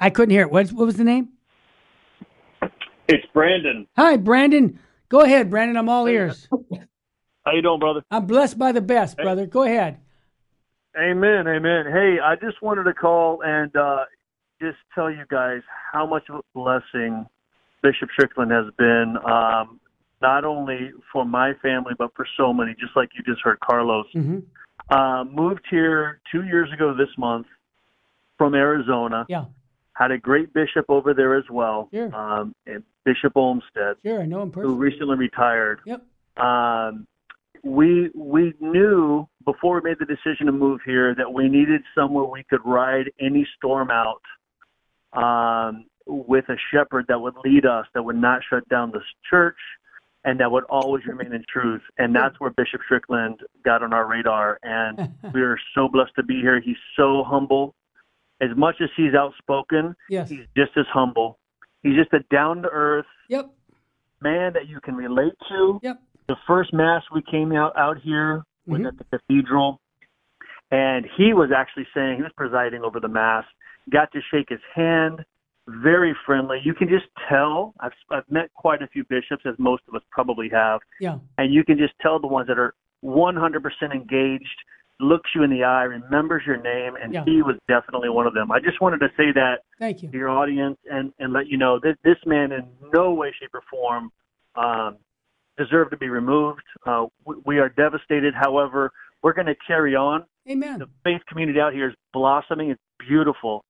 I 0.00 0.10
couldn't 0.10 0.30
hear 0.30 0.42
it. 0.42 0.50
What, 0.50 0.68
what 0.70 0.86
was 0.86 0.96
the 0.96 1.04
name? 1.04 1.30
It's 3.08 3.24
Brandon. 3.32 3.86
Hi, 3.96 4.16
Brandon. 4.16 4.78
Go 5.08 5.20
ahead, 5.20 5.50
Brandon. 5.50 5.76
I'm 5.76 5.88
all 5.88 6.06
ears. 6.08 6.48
How 7.44 7.52
you 7.52 7.62
doing, 7.62 7.78
brother? 7.78 8.02
I'm 8.10 8.26
blessed 8.26 8.58
by 8.58 8.72
the 8.72 8.80
best, 8.80 9.16
brother. 9.16 9.46
Go 9.46 9.64
ahead. 9.64 9.98
Amen, 10.96 11.46
amen. 11.46 11.86
Hey, 11.92 12.18
I 12.22 12.36
just 12.36 12.62
wanted 12.62 12.84
to 12.84 12.94
call 12.94 13.42
and 13.44 13.74
uh, 13.76 14.04
just 14.62 14.78
tell 14.94 15.10
you 15.10 15.24
guys 15.28 15.60
how 15.92 16.06
much 16.06 16.22
of 16.30 16.36
a 16.36 16.42
blessing 16.54 17.26
Bishop 17.82 18.08
Strickland 18.12 18.50
has 18.50 18.66
been, 18.78 19.16
um, 19.28 19.80
not 20.22 20.44
only 20.44 20.92
for 21.12 21.24
my 21.26 21.52
family, 21.60 21.92
but 21.98 22.14
for 22.16 22.26
so 22.36 22.52
many, 22.52 22.74
just 22.80 22.96
like 22.96 23.10
you 23.14 23.22
just 23.24 23.42
heard 23.44 23.58
Carlos. 23.60 24.06
Mm-hmm. 24.14 24.38
Uh, 24.88 25.24
moved 25.24 25.66
here 25.70 26.20
two 26.32 26.44
years 26.44 26.72
ago 26.72 26.94
this 26.94 27.08
month 27.18 27.46
from 28.38 28.54
Arizona. 28.54 29.26
Yeah. 29.28 29.46
Had 29.94 30.12
a 30.12 30.18
great 30.18 30.54
bishop 30.54 30.86
over 30.88 31.12
there 31.12 31.36
as 31.36 31.44
well. 31.50 31.88
Sure. 31.92 32.14
Um, 32.14 32.54
Bishop 33.04 33.36
Olmsted. 33.36 33.96
Sure, 34.04 34.22
I 34.22 34.26
know 34.26 34.42
him 34.42 34.50
personally. 34.50 34.74
Who 34.74 34.80
recently 34.80 35.16
retired. 35.16 35.80
Yep. 35.84 36.02
Um, 36.36 37.06
we 37.64 38.10
we 38.14 38.52
knew 38.60 39.26
before 39.44 39.80
we 39.80 39.90
made 39.90 39.98
the 39.98 40.06
decision 40.06 40.46
to 40.46 40.52
move 40.52 40.80
here 40.84 41.14
that 41.14 41.32
we 41.32 41.48
needed 41.48 41.82
somewhere 41.94 42.24
we 42.24 42.44
could 42.48 42.60
ride 42.64 43.10
any 43.20 43.46
storm 43.56 43.90
out 43.90 44.20
um, 45.14 45.86
with 46.06 46.44
a 46.48 46.56
shepherd 46.72 47.06
that 47.08 47.20
would 47.20 47.34
lead 47.44 47.64
us, 47.64 47.86
that 47.94 48.02
would 48.02 48.16
not 48.16 48.40
shut 48.48 48.68
down 48.68 48.90
the 48.90 49.00
church, 49.28 49.56
and 50.24 50.38
that 50.40 50.50
would 50.50 50.64
always 50.64 51.04
remain 51.06 51.32
in 51.32 51.44
truth. 51.50 51.82
And 51.98 52.14
that's 52.14 52.38
where 52.40 52.50
Bishop 52.50 52.80
Strickland 52.84 53.40
got 53.64 53.82
on 53.82 53.92
our 53.92 54.06
radar. 54.06 54.58
And 54.62 55.14
we 55.34 55.42
are 55.42 55.58
so 55.74 55.88
blessed 55.88 56.12
to 56.16 56.22
be 56.22 56.40
here. 56.40 56.60
He's 56.60 56.76
so 56.96 57.24
humble. 57.26 57.74
As 58.40 58.50
much 58.56 58.76
as 58.82 58.88
he's 58.96 59.14
outspoken, 59.14 59.94
yes. 60.10 60.28
he's 60.28 60.46
just 60.56 60.72
as 60.76 60.86
humble. 60.92 61.38
He's 61.82 61.96
just 61.96 62.12
a 62.12 62.20
down 62.34 62.62
to 62.62 62.68
earth 62.68 63.06
yep. 63.28 63.50
man 64.20 64.52
that 64.54 64.68
you 64.68 64.80
can 64.80 64.96
relate 64.96 65.34
to. 65.48 65.80
Yep 65.82 66.00
the 66.28 66.36
first 66.46 66.72
mass 66.72 67.02
we 67.14 67.22
came 67.22 67.52
out 67.52 67.76
out 67.76 67.98
here 68.02 68.42
was 68.66 68.78
mm-hmm. 68.78 68.86
at 68.86 68.98
the 68.98 69.18
cathedral, 69.18 69.80
and 70.70 71.06
he 71.16 71.32
was 71.32 71.50
actually 71.54 71.86
saying 71.94 72.16
he 72.16 72.22
was 72.22 72.32
presiding 72.36 72.82
over 72.82 73.00
the 73.00 73.08
mass. 73.08 73.44
Got 73.90 74.12
to 74.12 74.20
shake 74.30 74.48
his 74.48 74.60
hand, 74.74 75.24
very 75.68 76.16
friendly. 76.24 76.58
You 76.64 76.74
can 76.74 76.88
just 76.88 77.06
tell. 77.28 77.74
I've 77.80 77.92
I've 78.10 78.30
met 78.30 78.52
quite 78.54 78.82
a 78.82 78.86
few 78.86 79.04
bishops, 79.04 79.44
as 79.46 79.54
most 79.58 79.82
of 79.88 79.94
us 79.94 80.02
probably 80.10 80.48
have. 80.50 80.80
Yeah. 81.00 81.18
And 81.38 81.52
you 81.52 81.64
can 81.64 81.78
just 81.78 81.92
tell 82.00 82.18
the 82.18 82.26
ones 82.26 82.48
that 82.48 82.58
are 82.58 82.74
100% 83.04 83.60
engaged, 83.92 84.44
looks 84.98 85.30
you 85.34 85.42
in 85.42 85.50
the 85.50 85.62
eye, 85.62 85.82
remembers 85.82 86.42
your 86.46 86.56
name, 86.56 86.94
and 87.00 87.12
yeah. 87.12 87.24
he 87.26 87.42
was 87.42 87.56
definitely 87.68 88.08
one 88.08 88.26
of 88.26 88.32
them. 88.32 88.50
I 88.50 88.60
just 88.60 88.80
wanted 88.80 89.00
to 89.00 89.08
say 89.16 89.32
that 89.34 89.56
Thank 89.78 90.02
you. 90.02 90.10
to 90.10 90.16
your 90.16 90.30
audience 90.30 90.78
and 90.90 91.12
and 91.18 91.32
let 91.32 91.48
you 91.48 91.58
know 91.58 91.78
that 91.80 91.96
this 92.02 92.16
man 92.24 92.52
in 92.52 92.66
no 92.92 93.12
way, 93.12 93.34
shape, 93.38 93.50
or 93.52 93.62
form 93.70 94.10
um, 94.56 94.96
deserve 95.56 95.90
to 95.90 95.96
be 95.96 96.08
removed. 96.08 96.62
Uh, 96.86 97.06
we, 97.24 97.34
we, 97.44 97.58
are 97.58 97.68
devastated. 97.68 98.34
However, 98.34 98.92
we're 99.22 99.32
going 99.32 99.46
to 99.46 99.56
carry 99.66 99.94
on. 99.94 100.24
Amen. 100.48 100.78
The 100.78 100.88
faith 101.02 101.22
community 101.28 101.60
out 101.60 101.72
here 101.72 101.88
is 101.88 101.94
blossoming. 102.12 102.70
It's 102.70 102.80
beautiful. 102.98 103.64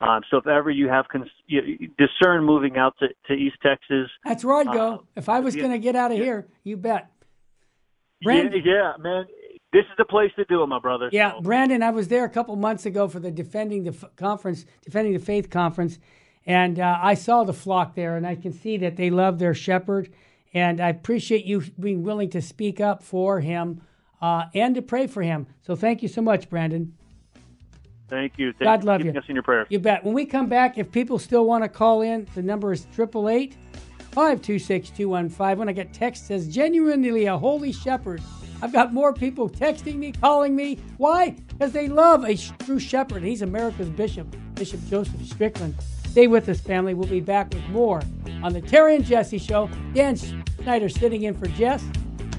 Um, 0.00 0.22
so 0.30 0.36
if 0.36 0.46
ever 0.46 0.70
you 0.70 0.88
have 0.88 1.06
cons- 1.08 1.30
you, 1.46 1.88
discern 1.96 2.44
moving 2.44 2.76
out 2.76 2.94
to, 2.98 3.08
to 3.28 3.32
East 3.32 3.56
Texas, 3.62 4.10
that's 4.24 4.44
where 4.44 4.56
I'd 4.56 4.66
go. 4.66 4.94
Uh, 4.94 4.98
if 5.16 5.28
I 5.28 5.40
was 5.40 5.54
yeah, 5.54 5.62
going 5.62 5.72
to 5.72 5.78
get 5.78 5.96
out 5.96 6.12
of 6.12 6.18
yeah. 6.18 6.24
here, 6.24 6.46
you 6.64 6.76
bet. 6.76 7.10
Brandon, 8.22 8.62
yeah, 8.64 8.72
yeah, 8.72 8.92
man. 8.98 9.26
This 9.72 9.84
is 9.84 9.96
the 9.98 10.04
place 10.04 10.30
to 10.36 10.44
do 10.46 10.62
it, 10.62 10.66
my 10.66 10.78
brother. 10.78 11.08
Yeah, 11.12 11.32
so. 11.32 11.40
Brandon, 11.40 11.82
I 11.82 11.90
was 11.90 12.08
there 12.08 12.24
a 12.24 12.30
couple 12.30 12.56
months 12.56 12.86
ago 12.86 13.08
for 13.08 13.20
the 13.20 13.30
defending 13.30 13.84
the 13.84 13.90
F- 13.90 14.14
conference, 14.16 14.64
defending 14.84 15.12
the 15.12 15.18
faith 15.18 15.50
conference, 15.50 15.98
and 16.44 16.78
uh, 16.78 16.98
I 17.02 17.14
saw 17.14 17.44
the 17.44 17.52
flock 17.52 17.94
there, 17.94 18.16
and 18.16 18.26
I 18.26 18.36
can 18.36 18.52
see 18.52 18.76
that 18.78 18.96
they 18.96 19.10
love 19.10 19.38
their 19.38 19.54
shepherd 19.54 20.10
and 20.56 20.80
I 20.80 20.88
appreciate 20.88 21.44
you 21.44 21.60
being 21.78 22.02
willing 22.02 22.30
to 22.30 22.40
speak 22.40 22.80
up 22.80 23.02
for 23.02 23.40
him 23.40 23.82
uh, 24.22 24.44
and 24.54 24.74
to 24.74 24.80
pray 24.80 25.06
for 25.06 25.22
him. 25.22 25.46
So 25.60 25.76
thank 25.76 26.02
you 26.02 26.08
so 26.08 26.22
much, 26.22 26.48
Brandon. 26.48 26.94
Thank 28.08 28.38
you. 28.38 28.52
Thank 28.52 28.62
God 28.62 28.84
love 28.84 29.04
you. 29.04 29.10
Us 29.10 29.24
in 29.28 29.34
your 29.36 29.42
prayers. 29.42 29.66
You 29.68 29.80
bet. 29.80 30.02
When 30.02 30.14
we 30.14 30.24
come 30.24 30.48
back, 30.48 30.78
if 30.78 30.90
people 30.90 31.18
still 31.18 31.44
want 31.44 31.62
to 31.64 31.68
call 31.68 32.00
in, 32.00 32.26
the 32.34 32.40
number 32.40 32.72
is 32.72 32.86
888 32.98 33.54
526 34.12 34.90
215. 34.90 35.58
When 35.58 35.68
I 35.68 35.72
get 35.72 35.92
text 35.92 36.26
says, 36.26 36.48
genuinely 36.48 37.26
a 37.26 37.36
holy 37.36 37.72
shepherd. 37.72 38.22
I've 38.62 38.72
got 38.72 38.94
more 38.94 39.12
people 39.12 39.50
texting 39.50 39.96
me, 39.96 40.12
calling 40.12 40.56
me. 40.56 40.78
Why? 40.96 41.36
Because 41.48 41.72
they 41.72 41.88
love 41.88 42.24
a 42.24 42.34
true 42.64 42.78
shepherd. 42.78 43.22
He's 43.22 43.42
America's 43.42 43.90
bishop, 43.90 44.34
Bishop 44.54 44.80
Joseph 44.88 45.22
Strickland. 45.26 45.74
Stay 46.16 46.28
with 46.28 46.48
us, 46.48 46.58
family. 46.58 46.94
We'll 46.94 47.10
be 47.10 47.20
back 47.20 47.52
with 47.52 47.68
more 47.68 48.00
on 48.42 48.54
the 48.54 48.62
Terry 48.62 48.96
and 48.96 49.04
Jesse 49.04 49.36
Show. 49.36 49.68
Dan 49.92 50.16
Schneider 50.16 50.88
sitting 50.88 51.24
in 51.24 51.34
for 51.34 51.46
Jess, 51.48 51.84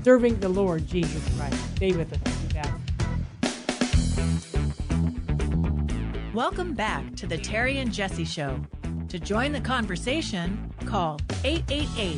serving 0.04 0.40
the 0.40 0.50
Lord 0.50 0.88
Jesus 0.88 1.22
Christ. 1.38 1.76
Stay 1.76 1.92
with 1.92 2.12
us. 2.12 2.20
We'll 2.26 2.36
be 2.48 2.54
back. 2.56 2.74
Welcome 6.34 6.74
back 6.74 7.16
to 7.18 7.28
the 7.28 7.38
Terry 7.38 7.78
and 7.78 7.94
Jesse 7.94 8.26
Show. 8.26 8.60
To 9.10 9.20
join 9.20 9.52
the 9.52 9.62
conversation, 9.62 10.74
call 10.88 11.20
888 11.44 12.18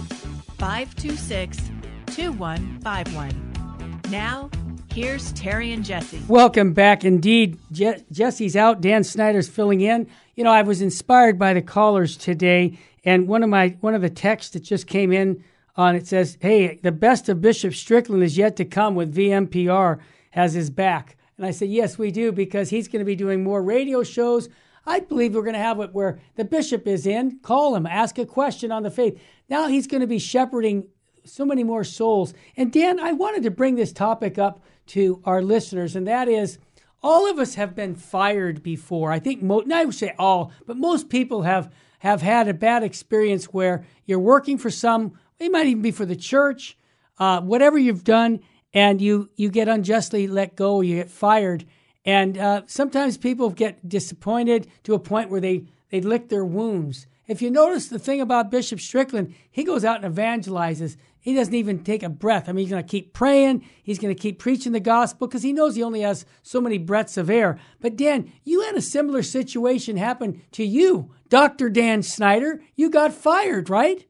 526 0.58 1.58
2151. 2.06 4.02
Now, 4.10 4.50
here's 4.94 5.34
Terry 5.34 5.74
and 5.74 5.84
Jesse. 5.84 6.22
Welcome 6.30 6.72
back. 6.72 7.04
Indeed, 7.04 7.58
Je- 7.74 8.06
Jesse's 8.14 8.56
out. 8.56 8.80
Dan 8.80 9.04
Schneider's 9.04 9.50
filling 9.50 9.82
in 9.82 10.08
you 10.40 10.46
know, 10.46 10.54
I 10.54 10.62
was 10.62 10.82
inspired 10.82 11.38
by 11.38 11.54
the 11.54 11.62
callers 11.62 12.16
today, 12.16 12.80
and 13.04 13.28
one 13.28 13.44
of 13.44 13.50
my 13.50 13.76
one 13.82 13.94
of 13.94 14.02
the 14.02 14.10
texts 14.10 14.52
that 14.52 14.62
just 14.62 14.88
came 14.88 15.12
in 15.12 15.44
on 15.76 15.98
it 15.98 16.08
says, 16.08 16.38
"Hey, 16.40 16.80
the 16.82 16.94
best 16.94 17.28
of 17.28 17.42
Bishop 17.42 17.74
Strickland 17.74 18.24
is 18.24 18.38
yet 18.38 18.56
to 18.56 18.64
come 18.64 18.96
with 18.96 19.14
VMPR 19.14 20.00
has 20.30 20.54
his 20.54 20.70
back." 20.70 21.18
And 21.36 21.46
I 21.46 21.52
said, 21.52 21.68
"Yes, 21.68 21.98
we 21.98 22.10
do, 22.10 22.32
because 22.32 22.70
he's 22.70 22.88
going 22.88 23.02
to 23.02 23.06
be 23.06 23.18
doing 23.18 23.44
more 23.44 23.62
radio 23.62 24.02
shows." 24.02 24.48
I 24.88 25.02
believe 25.02 25.36
we're 25.36 25.42
going 25.42 25.56
to 25.56 25.60
have 25.60 25.82
it 25.82 25.94
where 25.94 26.20
the 26.38 26.46
bishop 26.46 26.88
is 26.88 27.06
in. 27.06 27.40
Call 27.40 27.76
him, 27.76 27.86
ask 27.86 28.18
a 28.18 28.26
question 28.26 28.72
on 28.72 28.84
the 28.84 28.92
faith. 28.92 29.20
Now 29.50 29.68
he's 29.68 29.88
going 29.88 30.00
to 30.00 30.08
be 30.08 30.20
shepherding 30.20 30.88
so 31.26 31.44
many 31.44 31.66
more 31.66 31.84
souls. 31.84 32.34
And 32.56 32.72
Dan, 32.72 32.98
I 32.98 33.12
wanted 33.12 33.44
to 33.44 33.52
bring 33.52 33.76
this 33.76 33.92
topic 33.92 34.38
up 34.38 34.62
to 34.88 35.22
our 35.26 35.42
listeners, 35.42 35.98
and 35.98 36.08
that 36.08 36.30
is 36.30 36.60
all 37.02 37.30
of 37.30 37.40
us 37.40 37.56
have 37.56 37.76
been 37.76 37.96
fired 37.96 38.62
before. 38.62 39.12
I 39.12 39.20
think 39.20 39.42
most, 39.42 39.72
I 39.72 39.86
would 39.86 39.96
say 39.96 40.14
all, 40.18 40.52
but 40.66 40.78
most 40.78 41.10
people 41.10 41.44
have 41.44 41.72
have 42.00 42.22
had 42.22 42.48
a 42.48 42.54
bad 42.54 42.82
experience 42.82 43.46
where 43.46 43.86
you're 44.06 44.20
working 44.20 44.58
for 44.58 44.70
some. 44.70 45.20
It 45.38 45.52
might 45.52 45.68
even 45.68 45.82
be 45.82 45.92
for 45.92 46.06
the 46.06 46.16
church, 46.16 46.78
uh, 47.18 47.42
whatever 47.42 47.78
you've 47.78 48.04
done, 48.04 48.40
and 48.74 49.02
you 49.02 49.30
you 49.36 49.50
get 49.50 49.68
unjustly 49.68 50.28
let 50.28 50.56
go, 50.56 50.82
you 50.82 50.96
get 50.96 51.10
fired, 51.10 51.66
and 52.06 52.38
uh, 52.38 52.62
sometimes 52.68 53.18
people 53.18 53.50
get 53.50 53.88
disappointed 53.88 54.68
to 54.84 54.94
a 54.94 55.00
point 55.00 55.30
where 55.30 55.42
they 55.42 55.66
they 55.90 56.02
lick 56.02 56.30
their 56.30 56.46
wounds. 56.46 57.08
If 57.28 57.44
you 57.44 57.52
notice 57.52 57.88
the 57.88 58.00
thing 58.00 58.22
about 58.22 58.50
Bishop 58.50 58.80
Strickland, 58.80 59.36
he 59.52 59.64
goes 59.64 59.86
out 59.86 60.04
and 60.04 60.16
evangelizes. 60.16 60.98
He 61.22 61.36
doesn't 61.36 61.54
even 61.54 61.84
take 61.84 62.02
a 62.02 62.10
breath. 62.10 62.48
I 62.48 62.54
mean, 62.54 62.64
he's 62.66 62.72
going 62.72 62.84
to 62.84 62.90
keep 62.90 63.14
praying. 63.14 63.66
He's 63.84 64.00
going 64.00 64.14
to 64.14 64.20
keep 64.20 64.40
preaching 64.40 64.72
the 64.72 64.80
gospel 64.80 65.28
because 65.28 65.44
he 65.44 65.52
knows 65.52 65.76
he 65.76 65.84
only 65.84 66.02
has 66.02 66.26
so 66.42 66.62
many 66.62 66.78
breaths 66.78 67.18
of 67.18 67.30
air. 67.30 67.60
But 67.82 67.98
Dan, 67.98 68.32
you 68.44 68.62
had 68.62 68.76
a 68.76 68.82
similar 68.82 69.22
situation 69.22 69.98
happen 69.98 70.42
to 70.54 70.64
you, 70.64 71.12
Dr. 71.28 71.70
Dan 71.70 72.02
Schneider. 72.02 72.62
You 72.76 72.90
got 72.90 73.14
fired, 73.14 73.70
right? 73.70 74.06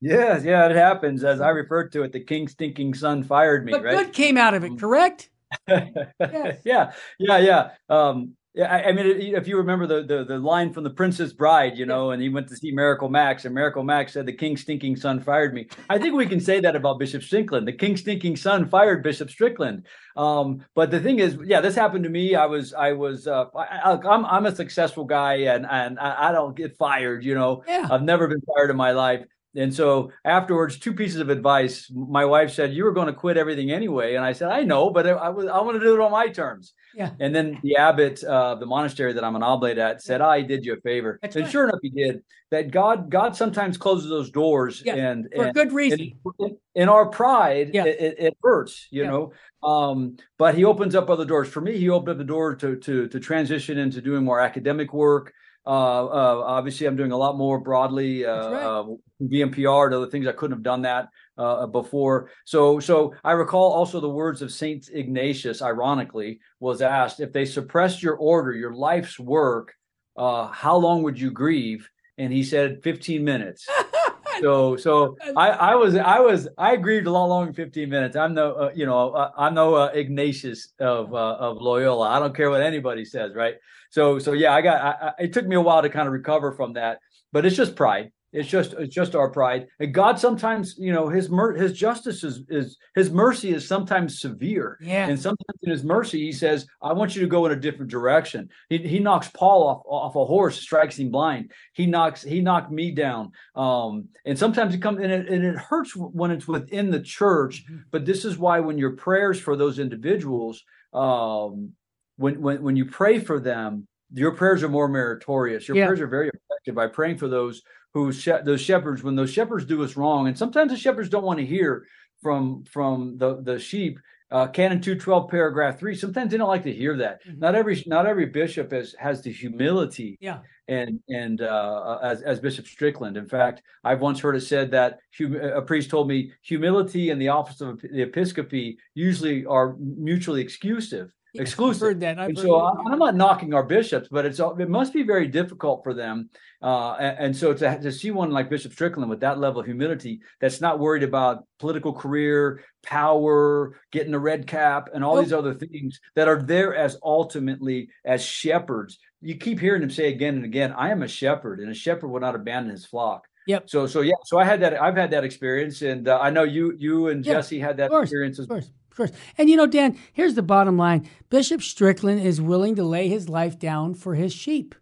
Yes, 0.00 0.44
yeah, 0.44 0.68
it 0.68 0.76
happens. 0.76 1.24
As 1.24 1.40
I 1.40 1.50
referred 1.50 1.92
to 1.92 2.02
it, 2.02 2.12
the 2.12 2.20
king 2.20 2.48
stinking 2.48 2.94
son 2.94 3.22
fired 3.22 3.64
me, 3.64 3.72
but 3.72 3.82
right? 3.82 3.96
good 3.96 4.12
came 4.12 4.36
out 4.36 4.54
of 4.54 4.64
it, 4.64 4.78
correct? 4.78 5.30
yes. 5.68 6.08
Yeah, 6.64 6.92
yeah, 7.18 7.38
yeah. 7.38 7.70
Um, 7.88 8.36
yeah, 8.56 8.74
I, 8.74 8.88
I 8.88 8.92
mean, 8.92 9.06
if 9.34 9.46
you 9.46 9.58
remember 9.58 9.86
the, 9.86 10.02
the, 10.02 10.24
the 10.24 10.38
line 10.38 10.72
from 10.72 10.82
The 10.82 10.90
Princess 10.90 11.30
Bride, 11.34 11.76
you 11.76 11.84
know, 11.84 12.12
and 12.12 12.22
he 12.22 12.30
went 12.30 12.48
to 12.48 12.56
see 12.56 12.72
Miracle 12.72 13.10
Max, 13.10 13.44
and 13.44 13.54
Miracle 13.54 13.84
Max 13.84 14.14
said, 14.14 14.24
"The 14.24 14.32
King 14.32 14.56
Stinking 14.56 14.96
Son 14.96 15.20
fired 15.20 15.52
me." 15.52 15.68
I 15.90 15.98
think 15.98 16.14
we 16.14 16.24
can 16.24 16.40
say 16.40 16.60
that 16.60 16.74
about 16.74 16.98
Bishop 16.98 17.22
Strickland. 17.22 17.68
The 17.68 17.74
King 17.74 17.98
Stinking 17.98 18.36
Son 18.36 18.66
fired 18.66 19.02
Bishop 19.02 19.28
Strickland. 19.28 19.84
Um, 20.16 20.64
but 20.74 20.90
the 20.90 21.00
thing 21.00 21.18
is, 21.18 21.36
yeah, 21.44 21.60
this 21.60 21.74
happened 21.74 22.04
to 22.04 22.10
me. 22.10 22.34
I 22.34 22.46
was, 22.46 22.72
I 22.72 22.92
was, 22.92 23.26
uh, 23.26 23.44
I, 23.54 23.92
am 23.92 24.06
I'm, 24.06 24.24
I'm 24.24 24.46
a 24.46 24.56
successful 24.56 25.04
guy, 25.04 25.34
and 25.34 25.66
and 25.70 25.98
I, 25.98 26.30
I 26.30 26.32
don't 26.32 26.56
get 26.56 26.78
fired. 26.78 27.24
You 27.24 27.34
know, 27.34 27.62
yeah. 27.68 27.86
I've 27.90 28.04
never 28.04 28.26
been 28.26 28.40
fired 28.40 28.70
in 28.70 28.76
my 28.76 28.92
life. 28.92 29.22
and 29.54 29.74
so 29.74 30.12
afterwards, 30.24 30.78
two 30.78 30.94
pieces 30.94 31.20
of 31.20 31.28
advice. 31.28 31.92
My 31.94 32.24
wife 32.24 32.54
said, 32.54 32.72
"You 32.72 32.84
were 32.84 32.92
going 32.92 33.08
to 33.08 33.12
quit 33.12 33.36
everything 33.36 33.70
anyway," 33.70 34.14
and 34.14 34.24
I 34.24 34.32
said, 34.32 34.48
"I 34.48 34.62
know, 34.62 34.88
but 34.88 35.06
I, 35.06 35.10
I 35.10 35.28
was 35.28 35.44
I 35.44 35.60
want 35.60 35.78
to 35.78 35.84
do 35.84 35.92
it 35.92 36.00
on 36.00 36.10
my 36.10 36.28
terms." 36.28 36.72
Yeah. 36.96 37.10
And 37.20 37.34
then 37.34 37.58
the 37.62 37.76
abbot 37.76 38.24
of 38.24 38.58
the 38.58 38.64
monastery 38.64 39.12
that 39.12 39.22
I'm 39.22 39.36
an 39.36 39.42
oblate 39.42 39.76
at 39.76 40.00
said, 40.02 40.22
"I 40.22 40.40
did 40.40 40.64
you 40.64 40.72
a 40.72 40.80
favor," 40.80 41.18
That's 41.20 41.36
and 41.36 41.44
right. 41.44 41.52
sure 41.52 41.64
enough, 41.64 41.80
he 41.82 41.90
did. 41.90 42.22
That 42.50 42.70
God 42.70 43.10
God 43.10 43.36
sometimes 43.36 43.76
closes 43.76 44.08
those 44.08 44.30
doors, 44.30 44.82
Yeah, 44.84 44.94
and 44.94 45.28
for 45.36 45.44
and, 45.44 45.54
good 45.54 45.72
reason. 45.72 46.12
in, 46.38 46.56
in 46.74 46.88
our 46.88 47.04
pride, 47.06 47.70
Yeah. 47.74 47.84
it, 47.84 48.14
it, 48.18 48.36
hurts, 48.42 48.88
you 48.90 49.02
Yeah. 49.02 49.10
know. 49.10 49.32
Um, 49.62 50.16
but 50.38 50.54
he 50.54 50.64
opens 50.64 50.94
up 50.94 51.10
other 51.10 51.26
doors. 51.26 51.48
For 51.48 51.60
me, 51.60 51.76
he 51.76 51.90
opened 51.90 52.12
up 52.12 52.18
the 52.18 52.24
door 52.24 52.54
to 52.56 52.76
to 52.76 53.08
to 53.08 53.20
transition 53.20 53.76
into 53.76 54.00
doing 54.00 54.24
more 54.24 54.40
academic 54.40 54.94
work. 54.94 55.34
Uh, 55.66 56.04
uh, 56.06 56.42
obviously, 56.46 56.86
I'm 56.86 56.96
doing 56.96 57.12
a 57.12 57.16
lot 57.16 57.36
more 57.36 57.58
broadly 57.58 58.24
uh, 58.24 58.50
right. 58.50 58.62
uh, 58.62 58.84
VMPR 59.22 59.86
and 59.86 59.94
other 59.94 60.06
things 60.06 60.26
I 60.26 60.32
couldn't 60.32 60.56
have 60.56 60.62
done 60.62 60.82
that 60.82 61.08
uh, 61.36 61.66
before. 61.66 62.30
So, 62.44 62.78
so 62.78 63.14
I 63.24 63.32
recall 63.32 63.72
also 63.72 63.98
the 63.98 64.08
words 64.08 64.42
of 64.42 64.52
Saint 64.52 64.88
Ignatius. 64.92 65.62
Ironically, 65.62 66.40
was 66.60 66.82
asked 66.82 67.20
if 67.20 67.32
they 67.32 67.44
suppressed 67.44 68.02
your 68.02 68.14
order, 68.14 68.52
your 68.52 68.74
life's 68.74 69.18
work, 69.18 69.74
uh, 70.16 70.46
how 70.48 70.76
long 70.76 71.02
would 71.02 71.20
you 71.20 71.30
grieve? 71.30 71.88
And 72.18 72.32
he 72.32 72.44
said 72.44 72.82
15 72.82 73.24
minutes. 73.24 73.66
so 74.40 74.76
so 74.76 75.16
I, 75.36 75.50
I 75.50 75.74
was 75.74 75.96
I 75.96 76.20
was 76.20 76.48
I 76.58 76.76
grieved 76.76 77.06
a 77.06 77.10
lot 77.10 77.26
longer 77.26 77.52
than 77.52 77.54
15 77.54 77.88
minutes. 77.88 78.16
I'm 78.16 78.34
no 78.34 78.52
uh, 78.52 78.72
you 78.74 78.86
know 78.86 79.10
uh, 79.10 79.30
I'm 79.36 79.54
no 79.54 79.74
uh, 79.74 79.90
Ignatius 79.94 80.72
of 80.78 81.14
uh, 81.14 81.36
of 81.38 81.60
Loyola. 81.60 82.08
I 82.08 82.18
don't 82.18 82.34
care 82.34 82.50
what 82.50 82.62
anybody 82.62 83.04
says, 83.04 83.34
right? 83.34 83.56
So 83.90 84.18
so 84.18 84.32
yeah, 84.32 84.54
I 84.54 84.62
got 84.62 84.80
I, 84.80 85.08
I, 85.08 85.12
it 85.24 85.32
took 85.32 85.46
me 85.46 85.56
a 85.56 85.60
while 85.60 85.82
to 85.82 85.88
kind 85.88 86.06
of 86.06 86.12
recover 86.12 86.52
from 86.52 86.74
that, 86.74 87.00
but 87.32 87.46
it's 87.46 87.56
just 87.56 87.76
pride. 87.76 88.12
It's 88.36 88.48
just 88.48 88.74
it's 88.74 88.94
just 88.94 89.14
our 89.14 89.30
pride. 89.30 89.66
And 89.80 89.94
God 89.94 90.18
sometimes 90.18 90.76
you 90.78 90.92
know 90.92 91.08
his 91.08 91.30
mer- 91.30 91.54
his 91.54 91.72
justice 91.72 92.22
is, 92.22 92.42
is 92.48 92.76
his 92.94 93.10
mercy 93.10 93.50
is 93.54 93.66
sometimes 93.66 94.20
severe. 94.20 94.78
Yeah. 94.80 95.08
And 95.08 95.18
sometimes 95.18 95.58
in 95.62 95.70
his 95.70 95.84
mercy, 95.84 96.20
he 96.20 96.32
says, 96.32 96.66
I 96.82 96.92
want 96.92 97.16
you 97.16 97.22
to 97.22 97.26
go 97.28 97.46
in 97.46 97.52
a 97.52 97.56
different 97.56 97.90
direction. 97.90 98.50
He, 98.68 98.78
he 98.78 98.98
knocks 98.98 99.28
Paul 99.28 99.66
off, 99.66 99.82
off 99.86 100.16
a 100.16 100.24
horse, 100.24 100.60
strikes 100.60 100.98
him 100.98 101.10
blind. 101.10 101.50
He 101.72 101.86
knocks, 101.86 102.22
he 102.22 102.40
knocked 102.40 102.70
me 102.70 102.90
down. 102.90 103.32
Um, 103.54 104.08
and 104.26 104.38
sometimes 104.38 104.74
it 104.74 104.82
comes 104.82 105.00
and 105.00 105.10
it, 105.10 105.28
and 105.28 105.44
it 105.44 105.56
hurts 105.56 105.96
when 105.96 106.30
it's 106.30 106.46
within 106.46 106.90
the 106.90 107.00
church. 107.00 107.64
Mm-hmm. 107.64 107.80
But 107.90 108.04
this 108.04 108.24
is 108.24 108.36
why 108.36 108.60
when 108.60 108.76
your 108.76 108.92
prayers 108.92 109.40
for 109.40 109.56
those 109.56 109.78
individuals, 109.78 110.62
um, 110.92 111.72
when, 112.16 112.40
when, 112.40 112.62
when 112.62 112.76
you 112.76 112.84
pray 112.84 113.18
for 113.18 113.40
them, 113.40 113.88
your 114.12 114.32
prayers 114.32 114.62
are 114.62 114.68
more 114.68 114.88
meritorious. 114.88 115.66
Your 115.66 115.76
Yeah. 115.76 115.86
prayers 115.86 116.00
are 116.00 116.06
very 116.06 116.28
effective 116.28 116.74
by 116.74 116.86
praying 116.86 117.18
for 117.18 117.28
those 117.28 117.62
who 117.96 118.12
she- 118.12 118.30
those 118.44 118.60
shepherds 118.60 119.02
when 119.02 119.16
those 119.16 119.30
shepherds 119.32 119.64
do 119.64 119.82
us 119.82 119.96
wrong, 119.96 120.28
and 120.28 120.36
sometimes 120.36 120.70
the 120.70 120.76
shepherds 120.76 121.08
don't 121.08 121.24
want 121.24 121.38
to 121.38 121.46
hear 121.46 121.86
from 122.22 122.62
from 122.64 123.16
the 123.16 123.40
the 123.42 123.58
sheep. 123.58 123.98
Uh, 124.30 124.46
Canon 124.48 124.80
two 124.82 124.96
twelve 124.96 125.30
paragraph 125.30 125.78
three. 125.78 125.94
Sometimes 125.94 126.30
they 126.30 126.36
don't 126.36 126.48
like 126.56 126.64
to 126.64 126.72
hear 126.72 126.94
that. 126.98 127.24
Mhm. 127.24 127.38
Not 127.38 127.54
every 127.54 127.82
not 127.86 128.04
every 128.06 128.26
bishop 128.26 128.70
has 128.72 128.94
has 128.98 129.22
the 129.22 129.32
humility 129.32 130.18
Yeah. 130.20 130.40
and 130.68 131.00
and 131.08 131.40
uh, 131.40 131.98
as 132.02 132.20
as 132.22 132.38
Bishop 132.40 132.66
Strickland. 132.66 133.16
In 133.16 133.26
fact, 133.26 133.62
I've 133.82 134.02
once 134.02 134.20
heard 134.20 134.36
it 134.36 134.42
said 134.42 134.70
that 134.72 134.98
hum- 135.16 135.36
a 135.36 135.62
priest 135.62 135.88
told 135.88 136.06
me 136.08 136.32
humility 136.42 137.08
and 137.10 137.18
the 137.22 137.28
office 137.28 137.62
of 137.62 137.80
the 137.80 138.02
episcopacy 138.02 138.76
usually 138.94 139.46
are 139.46 139.76
mutually 139.78 140.42
exclusive. 140.42 141.14
Yeah, 141.36 141.42
exclusive. 141.42 141.82
I've 141.82 141.88
heard 141.88 142.00
that. 142.00 142.18
I've 142.18 142.28
And 142.30 142.38
heard 142.38 142.46
so 142.46 142.58
that. 142.58 142.90
I'm 142.92 142.98
not 142.98 143.14
knocking 143.16 143.54
our 143.54 143.62
bishops, 143.62 144.08
but 144.10 144.26
it's 144.26 144.40
it 144.40 144.68
must 144.68 144.92
be 144.92 145.02
very 145.02 145.28
difficult 145.28 145.82
for 145.84 145.94
them. 145.94 146.30
Uh, 146.62 146.92
and, 146.94 147.18
and 147.18 147.36
so 147.36 147.52
to 147.54 147.78
to 147.80 147.92
see 147.92 148.10
one 148.10 148.30
like 148.30 148.50
Bishop 148.50 148.72
Strickland 148.72 149.08
with 149.10 149.20
that 149.20 149.38
level 149.38 149.60
of 149.60 149.66
humility, 149.66 150.20
that's 150.40 150.60
not 150.60 150.78
worried 150.78 151.02
about 151.02 151.44
political 151.58 151.92
career, 151.92 152.62
power, 152.82 153.78
getting 153.92 154.14
a 154.14 154.18
red 154.18 154.46
cap, 154.46 154.88
and 154.94 155.04
all 155.04 155.16
Nope. 155.16 155.24
these 155.24 155.32
other 155.32 155.54
things 155.54 156.00
that 156.14 156.28
are 156.28 156.42
there 156.42 156.74
as 156.74 156.96
ultimately 157.02 157.88
as 158.04 158.24
shepherds. 158.24 158.98
You 159.20 159.36
keep 159.36 159.60
hearing 159.60 159.82
him 159.82 159.90
say 159.90 160.08
again 160.08 160.36
and 160.36 160.44
again, 160.44 160.72
"I 160.72 160.90
am 160.90 161.02
a 161.02 161.08
shepherd, 161.08 161.60
and 161.60 161.70
a 161.70 161.74
shepherd 161.74 162.08
will 162.08 162.20
not 162.20 162.34
abandon 162.34 162.70
his 162.72 162.86
flock." 162.86 163.26
Yep. 163.46 163.70
So 163.70 163.86
so 163.86 164.00
yeah. 164.00 164.14
So 164.24 164.38
I 164.38 164.44
had 164.44 164.60
that. 164.62 164.80
I've 164.80 164.96
had 164.96 165.10
that 165.12 165.24
experience, 165.24 165.82
and 165.82 166.08
uh, 166.08 166.18
I 166.20 166.30
know 166.30 166.42
you 166.42 166.74
you 166.78 167.08
and 167.08 167.24
Yeah, 167.24 167.34
Jesse 167.34 167.60
had 167.60 167.76
that 167.76 167.92
experience 167.92 168.38
as 168.38 168.48
Of 168.50 168.64
course. 168.96 169.12
And 169.38 169.48
you 169.50 169.56
know, 169.56 169.66
Dan, 169.66 169.96
here's 170.12 170.34
the 170.34 170.42
bottom 170.42 170.76
line: 170.76 171.08
Bishop 171.30 171.62
Strickland 171.62 172.20
is 172.20 172.40
willing 172.40 172.74
to 172.76 172.84
lay 172.84 173.08
his 173.08 173.28
life 173.28 173.58
down 173.58 173.94
for 173.94 174.14
his 174.14 174.32
sheep, 174.32 174.74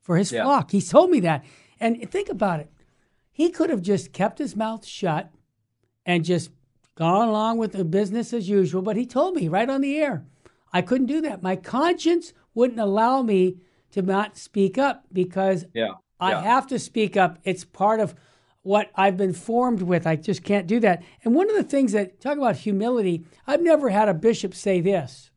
for 0.00 0.16
his 0.16 0.32
Yeah. 0.32 0.44
flock. 0.44 0.70
He's 0.70 0.88
told 0.90 1.10
me 1.10 1.20
that. 1.20 1.44
And 1.80 2.10
think 2.10 2.28
about 2.28 2.60
it: 2.60 2.70
he 3.30 3.50
could 3.50 3.70
have 3.70 3.82
just 3.82 4.12
kept 4.12 4.38
his 4.38 4.56
mouth 4.56 4.84
shut 4.86 5.30
and 6.04 6.24
just 6.24 6.50
gone 6.94 7.28
along 7.28 7.58
with 7.58 7.72
the 7.72 7.84
business 7.84 8.32
as 8.32 8.48
usual. 8.48 8.82
But 8.82 8.96
he 8.96 9.06
told 9.06 9.34
me 9.34 9.48
right 9.48 9.68
on 9.70 9.80
the 9.80 9.96
air, 9.98 10.24
I 10.72 10.82
couldn't 10.82 11.06
do 11.06 11.20
that. 11.22 11.42
My 11.42 11.56
conscience 11.56 12.32
wouldn't 12.54 12.80
allow 12.80 13.22
me 13.22 13.56
to 13.92 14.02
not 14.02 14.36
speak 14.36 14.78
up 14.78 15.04
because 15.12 15.64
Yeah. 15.74 15.92
I 16.20 16.30
Yeah. 16.30 16.42
have 16.42 16.66
to 16.68 16.78
speak 16.78 17.16
up. 17.16 17.38
It's 17.44 17.64
part 17.64 18.00
of 18.00 18.14
what 18.62 18.90
I've 18.94 19.16
been 19.16 19.32
formed 19.32 19.82
with. 19.82 20.06
I 20.06 20.16
just 20.16 20.44
can't 20.44 20.66
do 20.66 20.78
that. 20.80 21.02
And 21.24 21.34
one 21.34 21.50
of 21.50 21.56
the 21.56 21.64
things 21.64 21.92
that 21.92 22.20
talk 22.20 22.38
about 22.38 22.56
humility, 22.56 23.24
I've 23.46 23.62
never 23.62 23.90
had 23.90 24.08
a 24.08 24.14
bishop 24.14 24.54
say 24.54 24.80
this. 24.80 25.30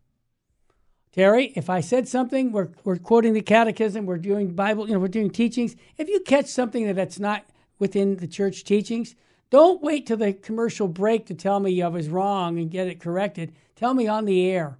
Terry, 1.11 1.53
if 1.55 1.69
I 1.69 1.79
said 1.79 2.07
something, 2.07 2.51
we're, 2.51 2.69
we're 2.83 2.97
quoting 2.97 3.33
the 3.33 3.41
catechism, 3.41 4.05
we're 4.05 4.17
doing 4.17 4.53
Bible, 4.53 4.87
you 4.87 4.93
know, 4.93 4.99
we're 4.99 5.07
doing 5.07 5.29
teachings. 5.29 5.75
If 5.97 6.09
you 6.09 6.19
catch 6.19 6.47
something 6.47 6.85
that 6.87 6.97
that's 6.97 7.19
not 7.19 7.45
within 7.79 8.17
the 8.17 8.27
church 8.27 8.63
teachings, 8.65 9.15
don't 9.49 9.81
wait 9.81 10.05
till 10.05 10.17
the 10.17 10.33
commercial 10.33 10.87
break 10.89 11.25
to 11.27 11.33
tell 11.33 11.59
me 11.61 11.81
I 11.81 11.87
was 11.87 12.09
wrong 12.09 12.59
and 12.59 12.69
get 12.69 12.87
it 12.87 12.99
corrected. 12.99 13.53
Tell 13.75 13.93
me 13.93 14.07
on 14.07 14.25
the 14.25 14.45
air. 14.49 14.77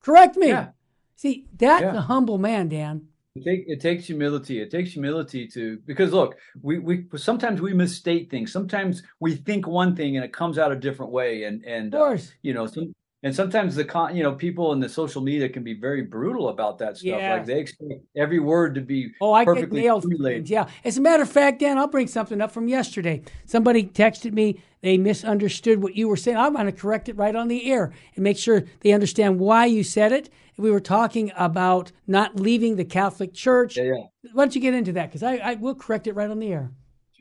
Correct 0.00 0.36
me. 0.36 0.48
Yeah. 0.48 0.68
See, 1.16 1.46
that's 1.56 1.82
Yeah. 1.82 1.96
a 1.96 2.00
humble 2.00 2.38
man, 2.38 2.68
Dan. 2.68 3.08
It, 3.34 3.44
take, 3.44 3.64
it 3.66 3.80
takes 3.80 4.06
humility. 4.06 4.60
It 4.60 4.70
takes 4.70 4.92
humility 4.92 5.46
to 5.48 5.78
because 5.86 6.12
look, 6.12 6.36
we 6.60 6.78
we 6.78 7.06
sometimes 7.16 7.62
we 7.62 7.72
misstate 7.72 8.30
things. 8.30 8.52
Sometimes 8.52 9.02
we 9.20 9.36
think 9.36 9.66
one 9.66 9.96
thing 9.96 10.16
and 10.16 10.24
it 10.24 10.32
comes 10.34 10.58
out 10.58 10.70
a 10.70 10.76
different 10.76 11.12
way. 11.12 11.44
And 11.44 11.64
and 11.64 11.94
Of 11.94 12.18
uh, 12.18 12.22
you 12.42 12.52
know 12.52 12.66
some 12.66 12.94
and 13.22 13.34
sometimes 13.34 13.76
the 13.76 13.84
con 13.84 14.16
you 14.16 14.22
know 14.22 14.32
people 14.32 14.72
in 14.72 14.80
the 14.80 14.88
social 14.88 15.22
media 15.22 15.48
can 15.48 15.62
be 15.62 15.74
very 15.74 16.02
brutal 16.02 16.48
about 16.48 16.78
that 16.78 16.96
stuff. 16.96 17.20
Yeah. 17.20 17.34
Like 17.34 17.46
they 17.46 17.60
expect 17.60 17.92
every 18.16 18.40
word 18.40 18.74
to 18.74 18.80
be 18.80 19.12
Oh, 19.20 19.32
I 19.32 19.44
get 19.44 19.54
perfectly 19.54 19.82
nailed 19.82 20.02
formulated. 20.02 20.50
Yeah. 20.50 20.68
As 20.84 20.98
a 20.98 21.00
matter 21.00 21.22
of 21.22 21.30
fact, 21.30 21.60
Dan, 21.60 21.78
I'll 21.78 21.86
bring 21.86 22.08
something 22.08 22.40
up 22.40 22.50
from 22.50 22.68
yesterday. 22.68 23.22
Somebody 23.46 23.84
texted 23.84 24.32
me. 24.32 24.60
They 24.80 24.98
misunderstood 24.98 25.80
what 25.80 25.94
you 25.94 26.08
were 26.08 26.16
saying. 26.16 26.36
I'm 26.36 26.54
going 26.54 26.66
to 26.66 26.72
correct 26.72 27.08
it 27.08 27.16
right 27.16 27.36
on 27.36 27.46
the 27.46 27.70
air 27.70 27.92
and 28.16 28.24
make 28.24 28.36
sure 28.36 28.64
they 28.80 28.92
understand 28.92 29.38
why 29.38 29.66
you 29.66 29.84
said 29.84 30.10
it. 30.10 30.28
We 30.56 30.72
were 30.72 30.80
talking 30.80 31.32
about 31.36 31.92
not 32.08 32.36
leaving 32.36 32.76
the 32.76 32.84
Catholic 32.84 33.32
Church. 33.32 33.76
Yeah, 33.76 33.84
yeah. 33.84 34.32
Why 34.32 34.44
don't 34.44 34.54
you 34.54 34.60
get 34.60 34.74
into 34.74 34.92
that? 34.94 35.06
Because 35.06 35.22
I, 35.22 35.36
I 35.36 35.54
will 35.54 35.76
correct 35.76 36.08
it 36.08 36.14
right 36.14 36.30
on 36.30 36.40
the 36.40 36.52
air. 36.52 36.72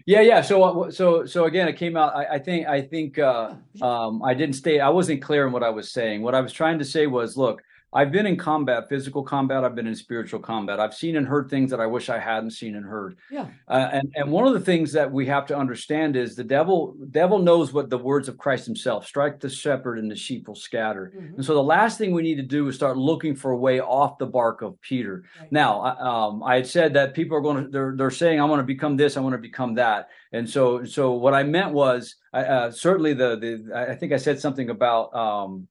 Yeah, 0.05 0.21
yeah. 0.21 0.41
So, 0.41 0.63
uh, 0.63 0.91
so, 0.91 1.25
so 1.25 1.45
again, 1.45 1.67
it 1.67 1.77
came 1.77 1.95
out. 1.95 2.15
I, 2.15 2.35
I 2.35 2.39
think, 2.39 2.67
I 2.67 2.81
think, 2.81 3.19
uh, 3.19 3.55
um, 3.81 4.23
I 4.23 4.33
didn't 4.33 4.55
stay. 4.55 4.79
I 4.79 4.89
wasn't 4.89 5.21
clear 5.21 5.45
in 5.45 5.53
what 5.53 5.63
I 5.63 5.69
was 5.69 5.91
saying. 5.91 6.21
What 6.21 6.35
I 6.35 6.41
was 6.41 6.53
trying 6.53 6.79
to 6.79 6.85
say 6.85 7.07
was, 7.07 7.37
look, 7.37 7.61
I've 7.93 8.11
been 8.11 8.25
in 8.25 8.37
combat, 8.37 8.87
physical 8.87 9.21
combat. 9.21 9.65
I've 9.65 9.75
been 9.75 9.87
in 9.87 9.95
spiritual 9.95 10.39
combat. 10.39 10.79
I've 10.79 10.93
seen 10.93 11.17
and 11.17 11.27
heard 11.27 11.49
things 11.49 11.71
that 11.71 11.81
I 11.81 11.85
wish 11.87 12.07
I 12.09 12.19
hadn't 12.19 12.51
seen 12.51 12.75
and 12.75 12.85
heard. 12.85 13.17
Yeah. 13.29 13.47
Uh, 13.67 13.89
and 13.91 14.13
and 14.15 14.31
one 14.31 14.47
of 14.47 14.53
the 14.53 14.61
things 14.61 14.93
that 14.93 15.11
we 15.11 15.25
have 15.27 15.45
to 15.47 15.57
understand 15.57 16.15
is 16.15 16.35
the 16.35 16.43
devil. 16.43 16.95
Devil 17.11 17.39
knows 17.39 17.73
what 17.73 17.89
the 17.89 17.97
words 17.97 18.29
of 18.29 18.37
Christ 18.37 18.65
Himself: 18.65 19.05
"Strike 19.05 19.39
the 19.41 19.49
shepherd, 19.49 19.99
and 19.99 20.09
the 20.09 20.15
sheep 20.15 20.47
will 20.47 20.55
scatter." 20.55 21.11
Mhm. 21.15 21.35
And 21.35 21.45
so 21.45 21.53
the 21.53 21.63
last 21.63 21.97
thing 21.97 22.13
we 22.13 22.21
need 22.21 22.35
to 22.35 22.43
do 22.43 22.67
is 22.69 22.75
start 22.75 22.97
looking 22.97 23.35
for 23.35 23.51
a 23.51 23.57
way 23.57 23.81
off 23.81 24.17
the 24.17 24.25
bark 24.27 24.61
of 24.61 24.79
Peter. 24.81 25.23
Right. 25.39 25.51
Now, 25.51 25.81
I- 25.81 26.27
um, 26.27 26.43
I 26.43 26.55
had 26.55 26.67
said 26.67 26.93
that 26.93 27.13
people 27.13 27.35
are 27.35 27.41
going 27.41 27.65
to 27.65 27.69
they're 27.69 27.93
they're 27.97 28.09
saying 28.11 28.39
I 28.39 28.45
want 28.45 28.61
to 28.61 28.65
become 28.65 28.95
this, 28.95 29.17
I 29.17 29.19
want 29.19 29.33
to 29.33 29.37
become 29.49 29.73
that, 29.75 30.07
and 30.31 30.49
so 30.49 30.85
so 30.85 31.11
what 31.11 31.33
I 31.33 31.43
meant 31.43 31.73
was 31.73 32.15
I- 32.33 32.45
uh, 32.45 32.71
certainly 32.71 33.13
the 33.13 33.35
the 33.35 33.71
I 33.91 33.95
think 33.95 34.13
I 34.13 34.17
said 34.17 34.39
something 34.39 34.69
about 34.69 35.13
um, 35.13 35.67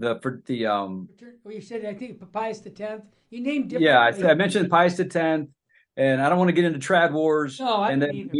the 0.00 0.18
for 0.22 0.42
the 0.46 0.66
um, 0.66 1.08
Well, 1.44 1.54
you 1.54 1.60
said, 1.60 1.84
I 1.84 1.94
think, 1.94 2.20
Pius 2.32 2.60
the 2.60 2.70
10th. 2.70 3.02
You 3.30 3.40
named 3.40 3.70
different. 3.70 3.84
yeah 3.84 4.00
I, 4.28 4.30
I 4.30 4.34
mentioned 4.34 4.68
Pius 4.70 4.96
the 4.96 5.04
Tenth, 5.04 5.50
and 5.96 6.20
I 6.20 6.28
don't 6.28 6.38
want 6.38 6.48
to 6.48 6.52
get 6.52 6.64
into 6.64 6.78
trad 6.80 7.12
wars, 7.12 7.60
No, 7.60 7.76
I 7.76 7.92
and 7.92 8.02
then 8.02 8.30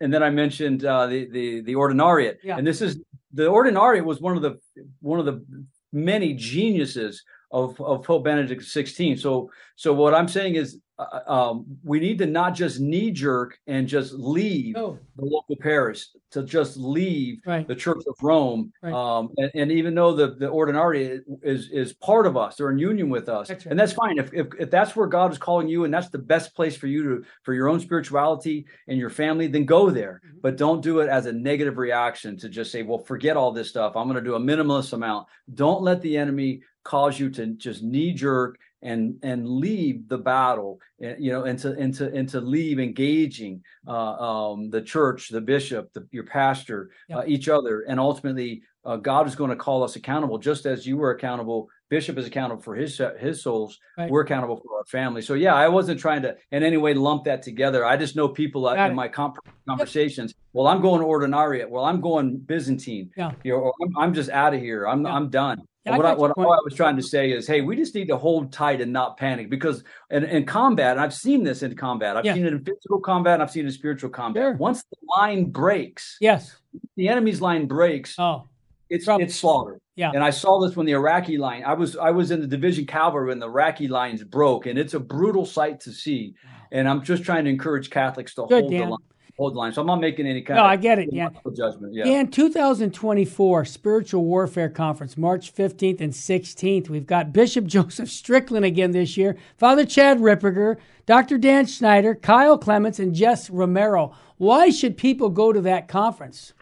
and 0.00 0.12
then 0.12 0.22
I 0.22 0.30
mentioned 0.30 0.84
uh, 0.84 1.06
the 1.06 1.26
the 1.30 1.60
the 1.62 1.74
ordinariate, 1.74 2.36
Yeah. 2.42 2.58
and 2.58 2.66
this 2.66 2.82
is 2.82 3.00
the 3.32 3.44
ordinariate 3.44 4.04
was 4.04 4.20
one 4.20 4.36
of 4.36 4.42
the 4.42 4.58
one 5.00 5.18
of 5.18 5.24
the 5.26 5.44
many 5.92 6.34
geniuses 6.34 7.24
of, 7.50 7.80
of 7.80 8.02
Pope 8.02 8.24
Benedict 8.24 8.62
XVI. 8.62 9.18
So 9.18 9.50
so 9.76 9.92
what 9.92 10.14
I'm 10.14 10.28
saying 10.28 10.54
is 10.56 10.80
uh, 10.98 11.20
um, 11.26 11.66
we 11.84 12.00
need 12.00 12.16
to 12.16 12.24
not 12.24 12.54
just 12.54 12.80
knee 12.80 13.10
jerk 13.10 13.58
and 13.66 13.86
just 13.86 14.14
leave 14.14 14.74
No. 14.74 14.98
the 15.16 15.26
local 15.26 15.54
parish 15.60 16.06
to 16.30 16.42
just 16.42 16.78
leave 16.78 17.38
Right. 17.44 17.68
the 17.68 17.74
Church 17.74 18.02
of 18.08 18.14
Rome. 18.22 18.72
Right. 18.82 18.94
Um, 18.94 19.28
and, 19.36 19.50
and 19.54 19.72
even 19.72 19.94
though 19.94 20.14
the, 20.14 20.34
the 20.36 20.48
ordinary 20.48 21.20
is 21.42 21.68
is 21.70 21.92
part 21.92 22.26
of 22.26 22.38
us, 22.38 22.56
they're 22.56 22.70
in 22.70 22.78
union 22.78 23.10
with 23.10 23.28
us, 23.28 23.48
That's 23.48 23.66
right. 23.66 23.70
and 23.72 23.78
that's 23.78 23.92
fine. 23.92 24.16
If, 24.18 24.32
if 24.32 24.46
if 24.58 24.70
that's 24.70 24.96
where 24.96 25.06
God 25.06 25.30
is 25.32 25.38
calling 25.38 25.68
you, 25.68 25.84
and 25.84 25.92
that's 25.92 26.08
the 26.08 26.18
best 26.18 26.54
place 26.54 26.76
for 26.76 26.86
you 26.86 27.02
to 27.04 27.24
for 27.42 27.52
your 27.52 27.68
own 27.68 27.78
spirituality 27.78 28.64
and 28.88 28.98
your 28.98 29.10
family, 29.10 29.48
then 29.48 29.66
go 29.66 29.90
there. 29.90 30.22
Mm-hmm. 30.26 30.38
But 30.40 30.56
don't 30.56 30.80
do 30.80 31.00
it 31.00 31.10
as 31.10 31.26
a 31.26 31.32
negative 31.32 31.76
reaction 31.76 32.38
to 32.38 32.48
just 32.48 32.72
say, 32.72 32.82
"Well, 32.82 32.98
forget 32.98 33.36
all 33.36 33.52
this 33.52 33.68
stuff. 33.68 33.96
I'm 33.96 34.08
going 34.08 34.16
to 34.22 34.28
do 34.30 34.34
a 34.36 34.40
minimalist 34.40 34.94
amount." 34.94 35.28
Don't 35.54 35.82
let 35.82 36.00
the 36.00 36.16
enemy 36.16 36.62
cause 36.92 37.18
you 37.20 37.28
to 37.30 37.44
just 37.66 37.82
knee 37.82 38.12
jerk 38.12 38.52
and 38.82 39.02
and 39.30 39.48
leave 39.64 39.96
the 40.12 40.18
battle 40.18 40.78
eh, 41.02 41.14
you 41.18 41.30
know 41.32 41.42
and 41.44 41.58
to 41.58 41.72
and 41.82 41.92
to 41.98 42.04
and 42.18 42.28
to 42.28 42.40
leave 42.40 42.78
engaging 42.78 43.54
uh, 43.88 44.14
um, 44.28 44.70
the 44.70 44.82
church 44.94 45.28
the 45.30 45.40
bishop 45.40 45.92
the, 45.94 46.02
your 46.12 46.24
pastor 46.38 46.90
Yeah. 47.08 47.18
uh, 47.18 47.24
each 47.34 47.48
other 47.48 47.74
and 47.88 47.98
ultimately 47.98 48.62
uh, 48.84 48.96
god 49.10 49.26
is 49.26 49.34
going 49.34 49.50
to 49.50 49.56
call 49.66 49.82
us 49.82 49.96
accountable 49.96 50.38
just 50.38 50.66
as 50.66 50.86
you 50.86 50.96
were 51.00 51.10
accountable 51.10 51.60
bishop 51.88 52.18
is 52.18 52.26
accountable 52.26 52.62
for 52.62 52.74
his 52.82 53.00
his 53.26 53.36
souls 53.42 53.78
Right. 53.98 54.10
we're 54.10 54.20
accountable 54.28 54.56
for 54.62 54.70
our 54.78 54.84
family 54.98 55.22
so 55.22 55.34
yeah 55.46 55.54
i 55.54 55.66
wasn't 55.78 55.98
trying 56.06 56.22
to 56.26 56.36
in 56.52 56.62
any 56.62 56.76
way 56.84 56.92
lump 56.94 57.24
that 57.24 57.40
together 57.42 57.80
i 57.92 57.96
just 57.96 58.14
know 58.18 58.28
people 58.42 58.60
uh, 58.68 58.74
Got 58.76 58.86
in 58.86 58.92
it. 58.92 58.94
my 59.02 59.08
comp- 59.08 59.38
conversations 59.70 60.34
well 60.52 60.66
i'm 60.68 60.80
going 60.82 61.02
ordinariate 61.02 61.68
well 61.74 61.84
i'm 61.90 62.00
going 62.00 62.36
byzantine 62.36 63.10
Yeah. 63.16 63.32
you 63.42 63.52
know 63.52 63.58
or 63.66 63.72
I'm, 63.82 63.92
I'm 64.02 64.12
just 64.14 64.30
out 64.30 64.52
of 64.54 64.60
here 64.60 64.86
i'm 64.86 65.02
Yeah. 65.06 65.14
i'm 65.16 65.28
done 65.30 65.58
Yeah, 65.86 65.94
I 65.94 65.96
what, 65.98 66.06
I, 66.06 66.14
what 66.14 66.30
all 66.36 66.52
I 66.52 66.58
was 66.64 66.74
trying 66.74 66.96
to 66.96 67.02
say 67.02 67.30
is, 67.30 67.46
hey, 67.46 67.60
we 67.60 67.76
just 67.76 67.94
need 67.94 68.08
to 68.08 68.16
hold 68.16 68.52
tight 68.52 68.80
and 68.80 68.92
not 68.92 69.16
panic 69.16 69.48
because 69.48 69.84
in, 70.10 70.24
in 70.24 70.44
combat, 70.44 70.92
and 70.96 71.00
I've 71.00 71.14
seen 71.14 71.44
this 71.44 71.62
in 71.62 71.76
combat, 71.76 72.16
I've 72.16 72.24
Yeah. 72.24 72.34
seen 72.34 72.44
it 72.44 72.52
in 72.52 72.64
physical 72.64 72.98
combat, 72.98 73.34
and 73.34 73.42
I've 73.44 73.50
seen 73.52 73.64
it 73.64 73.68
in 73.68 73.72
spiritual 73.72 74.10
combat. 74.10 74.42
Sure. 74.42 74.52
Once 74.54 74.82
the 74.90 74.96
line 75.16 75.44
breaks, 75.50 76.16
Yes. 76.20 76.56
the 76.96 77.08
enemy's 77.08 77.40
line 77.40 77.66
breaks, 77.66 78.16
Oh, 78.18 78.48
it's 78.90 79.04
trouble. 79.04 79.22
it's 79.24 79.36
slaughter. 79.36 79.80
Yeah. 79.94 80.10
And 80.12 80.24
I 80.24 80.30
saw 80.30 80.60
this 80.60 80.76
when 80.76 80.86
the 80.86 80.92
Iraqi 80.92 81.38
line. 81.38 81.62
I 81.64 81.72
was 81.74 81.96
I 81.96 82.10
was 82.10 82.30
in 82.32 82.40
the 82.40 82.46
division 82.48 82.84
cavalry 82.84 83.28
when 83.28 83.38
the 83.38 83.46
Iraqi 83.46 83.86
lines 83.88 84.22
broke, 84.24 84.66
and 84.66 84.78
it's 84.78 84.94
a 84.94 85.00
brutal 85.00 85.46
sight 85.46 85.78
to 85.80 85.92
see. 85.92 86.34
And 86.72 86.88
I'm 86.88 87.02
just 87.02 87.22
trying 87.22 87.44
to 87.44 87.50
encourage 87.50 87.90
Catholics 87.90 88.34
to 88.34 88.46
Good, 88.48 88.62
hold 88.62 88.70
Dan. 88.72 88.80
the 88.80 88.86
line. 88.90 88.98
Hold 89.38 89.52
the 89.54 89.58
line. 89.58 89.72
So 89.72 89.82
I'm 89.82 89.86
not 89.86 90.00
making 90.00 90.26
any 90.26 90.40
kind 90.40 90.56
No, 90.56 90.64
of 90.64 90.70
I 90.70 90.76
get 90.76 90.98
it, 90.98 91.12
Yeah. 91.12 91.28
judgment. 91.54 91.92
Yeah. 91.92 92.04
Dan, 92.04 92.28
2024 92.28 93.66
Spiritual 93.66 94.24
Warfare 94.24 94.70
Conference, 94.70 95.18
March 95.18 95.52
15th 95.54 96.00
and 96.00 96.14
16th. 96.14 96.88
We've 96.88 97.06
got 97.06 97.34
Bishop 97.34 97.66
Joseph 97.66 98.08
Strickland 98.10 98.64
again 98.64 98.92
this 98.92 99.16
year, 99.18 99.36
Father 99.58 99.84
Chad 99.84 100.20
Ripperger, 100.20 100.76
Dr. 101.04 101.36
Dan 101.36 101.66
Schneider, 101.66 102.14
Kyle 102.14 102.56
Clements, 102.56 102.98
and 102.98 103.14
Jess 103.14 103.50
Romero. 103.50 104.14
Why 104.38 104.70
should 104.70 104.96
people 104.96 105.28
go 105.28 105.52
to 105.52 105.60
that 105.60 105.86
conference? 105.86 106.54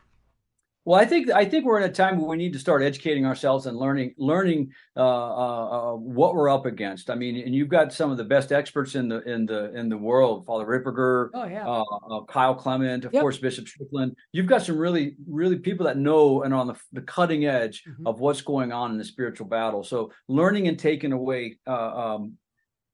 Well, 0.87 1.01
I 1.01 1.07
think 1.07 1.31
I 1.31 1.47
think 1.47 1.65
we're 1.65 1.79
in 1.79 1.89
a 1.89 1.93
time 1.93 2.19
where 2.19 2.29
we 2.29 2.37
need 2.37 2.53
to 2.53 2.59
start 2.59 2.83
educating 2.83 3.25
ourselves 3.25 3.65
and 3.65 3.75
learning 3.79 4.15
learning 4.19 4.73
uh, 4.95 5.01
uh, 5.01 5.93
uh, 5.93 5.97
what 5.97 6.35
we're 6.35 6.51
up 6.51 6.67
against. 6.67 7.09
I 7.09 7.15
mean, 7.15 7.37
and 7.43 7.55
you've 7.55 7.71
got 7.71 7.91
some 7.91 8.11
of 8.11 8.19
the 8.19 8.25
best 8.25 8.53
experts 8.53 8.95
in 8.95 9.09
the 9.09 9.23
in 9.23 9.47
the 9.47 9.75
in 9.75 9.89
the 9.89 9.97
world, 9.97 10.45
Father 10.45 10.67
Ripperger, 10.67 11.31
Oh, 11.33 11.47
yeah. 11.47 11.67
uh, 11.67 11.85
uh, 11.85 12.25
Kyle 12.27 12.55
Clement, 12.55 13.07
of 13.07 13.15
Yep. 13.15 13.23
course, 13.23 13.39
Bishop 13.39 13.67
Strickland. 13.67 14.15
You've 14.33 14.47
got 14.47 14.61
some 14.63 14.77
really 14.77 15.17
really 15.27 15.59
people 15.59 15.87
that 15.87 15.97
know 15.97 16.43
and 16.43 16.53
are 16.53 16.61
on 16.61 16.67
the, 16.67 16.77
the 16.93 17.03
cutting 17.03 17.47
edge 17.47 17.83
Mhm. 17.89 18.07
of 18.07 18.21
what's 18.21 18.43
going 18.43 18.71
on 18.71 18.91
in 18.91 18.99
the 18.99 19.05
spiritual 19.05 19.47
battle. 19.47 19.85
So, 19.85 20.13
learning 20.29 20.69
and 20.69 20.79
taking 20.79 21.13
away 21.13 21.59
uh, 21.67 22.15
um, 22.17 22.37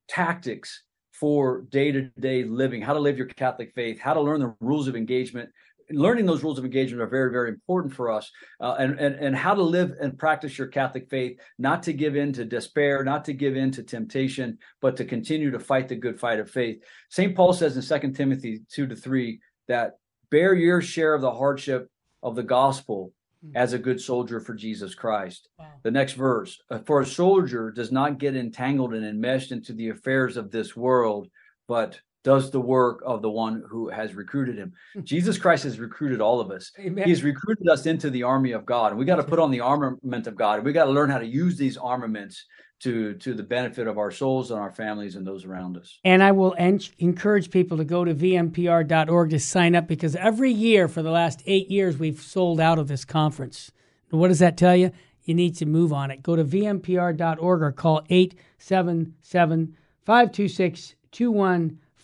tactics 0.09 0.85
for 1.13 1.63
day 1.71 1.93
to 1.93 2.03
day 2.21 2.45
living, 2.45 2.83
how 2.83 2.95
to 2.95 3.01
live 3.01 3.19
your 3.19 3.27
Catholic 3.27 3.73
faith, 3.75 4.01
how 4.01 4.15
to 4.15 4.21
learn 4.21 4.41
the 4.41 4.55
rules 4.61 4.89
of 4.89 4.97
engagement. 4.97 5.51
Learning 5.91 6.27
those 6.27 6.43
rules 6.43 6.59
of 6.59 6.65
engagement 6.65 7.03
are 7.03 7.07
very, 7.07 7.31
very 7.31 7.49
important 7.49 7.95
for 7.95 8.11
us, 8.11 8.31
uh, 8.61 8.77
and, 8.79 8.99
and 8.99 9.15
and 9.17 9.37
how 9.37 9.55
to 9.55 9.63
live 9.63 9.95
and 10.01 10.19
practice 10.19 10.57
your 10.59 10.69
Catholic 10.69 11.09
faith, 11.11 11.39
not 11.59 11.83
to 11.83 11.93
give 11.93 12.17
in 12.17 12.33
to 12.33 12.45
despair, 12.45 13.05
not 13.05 13.25
to 13.25 13.33
give 13.33 13.57
in 13.57 13.71
to 13.73 13.83
temptation, 13.83 14.59
but 14.81 14.97
to 14.97 15.05
continue 15.05 15.51
to 15.51 15.59
fight 15.59 15.89
the 15.89 15.97
good 15.97 16.19
fight 16.19 16.39
of 16.41 16.51
faith. 16.51 16.83
Saint 17.09 17.35
Paul 17.35 17.53
says 17.53 17.77
in 17.77 17.83
Second 17.83 18.15
Timothy 18.15 18.61
two 18.71 18.87
to 18.87 18.97
three 18.97 19.41
that 19.69 19.99
bear 20.31 20.55
your 20.55 20.81
share 20.81 21.15
of 21.15 21.23
the 21.23 21.35
hardship 21.35 21.91
of 22.23 22.37
the 22.37 22.43
gospel 22.43 23.13
as 23.55 23.73
a 23.73 23.79
good 23.79 24.01
soldier 24.01 24.39
for 24.39 24.55
Jesus 24.55 24.95
Christ. 24.95 25.49
Wow. 25.59 25.67
The 25.83 25.91
next 25.91 26.13
verse 26.13 26.61
"Uh, 26.71 26.79
For 26.81 27.01
a 27.01 27.07
soldier 27.07 27.71
does 27.71 27.91
not 27.91 28.19
get 28.19 28.37
entangled 28.37 28.93
and 28.93 29.05
enmeshed 29.05 29.51
into 29.51 29.73
the 29.73 29.89
affairs 29.89 30.37
of 30.37 30.51
this 30.51 30.77
world, 30.77 31.29
but 31.67 32.01
does 32.23 32.51
the 32.51 32.61
work 32.61 33.03
of 33.05 33.23
the 33.23 33.31
one 33.31 33.65
who 33.69 33.89
has 33.89 34.15
recruited 34.15 34.59
him. 34.59 34.73
Hmm. 34.95 35.03
Jesus 35.03 35.39
Christ 35.39 35.65
has 35.65 35.79
recruited 35.79 36.21
all 36.21 36.41
of 36.41 36.51
us. 36.51 36.71
Amen. 36.79 37.07
He's 37.07 37.25
recruited 37.25 37.69
us 37.69 37.87
into 37.87 38.11
the 38.11 38.23
army 38.23 38.53
of 38.53 38.67
God. 38.67 38.93
And 38.93 38.99
we 38.99 39.05
got 39.05 39.17
to 39.17 39.23
put 39.23 39.39
on 39.39 39.51
the 39.51 39.61
armament 39.61 40.27
of 40.27 40.37
God. 40.37 40.57
And 40.57 40.65
we 40.65 40.73
got 40.73 40.85
to 40.85 40.91
learn 40.91 41.11
how 41.11 41.19
to 41.19 41.27
use 41.27 41.57
these 41.57 41.77
armaments 41.77 42.45
to, 42.81 43.15
to 43.15 43.35
the 43.35 43.43
benefit 43.43 43.87
of 43.87 43.99
our 43.99 44.11
souls 44.11 44.51
and 44.51 44.59
our 44.59 44.71
families 44.71 45.17
and 45.17 45.27
those 45.27 45.45
around 45.45 45.77
us. 45.77 45.99
And 46.05 46.23
I 46.23 46.33
will 46.33 46.55
en- 46.59 46.81
encourage 46.99 47.51
people 47.51 47.77
to 47.77 47.85
go 47.85 48.05
to 48.05 48.15
vmpr.org 48.15 49.31
to 49.31 49.39
sign 49.39 49.75
up 49.75 49.87
because 49.87 50.17
every 50.17 50.51
year 50.51 50.89
for 50.89 51.03
the 51.03 51.11
last 51.11 51.43
eight 51.47 51.71
years, 51.71 51.99
we've 51.99 52.21
sold 52.21 52.61
out 52.61 52.79
of 52.79 52.89
this 52.89 53.05
conference. 53.05 53.71
What 54.11 54.29
does 54.29 54.39
that 54.41 54.57
tell 54.57 54.75
you? 54.75 54.93
You 55.25 55.35
need 55.35 55.57
to 55.57 55.67
move 55.67 55.93
on 55.93 56.11
it. 56.11 56.23
Go 56.23 56.37
to 56.37 56.45
vmpr.org 56.45 57.63
or 57.63 57.73
call 57.73 58.03
877 58.09 59.77
526 60.05 60.95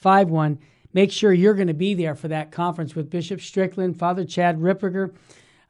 2151. 0.03 0.59
Make 0.92 1.12
sure 1.12 1.32
you're 1.32 1.55
going 1.55 1.66
to 1.68 1.74
be 1.74 1.94
there 1.94 2.14
for 2.14 2.28
that 2.28 2.51
conference 2.51 2.94
with 2.94 3.11
Bishop 3.11 3.40
Strickland, 3.40 3.99
Father 3.99 4.24
Chad 4.24 4.59
Ripperger, 4.59 5.14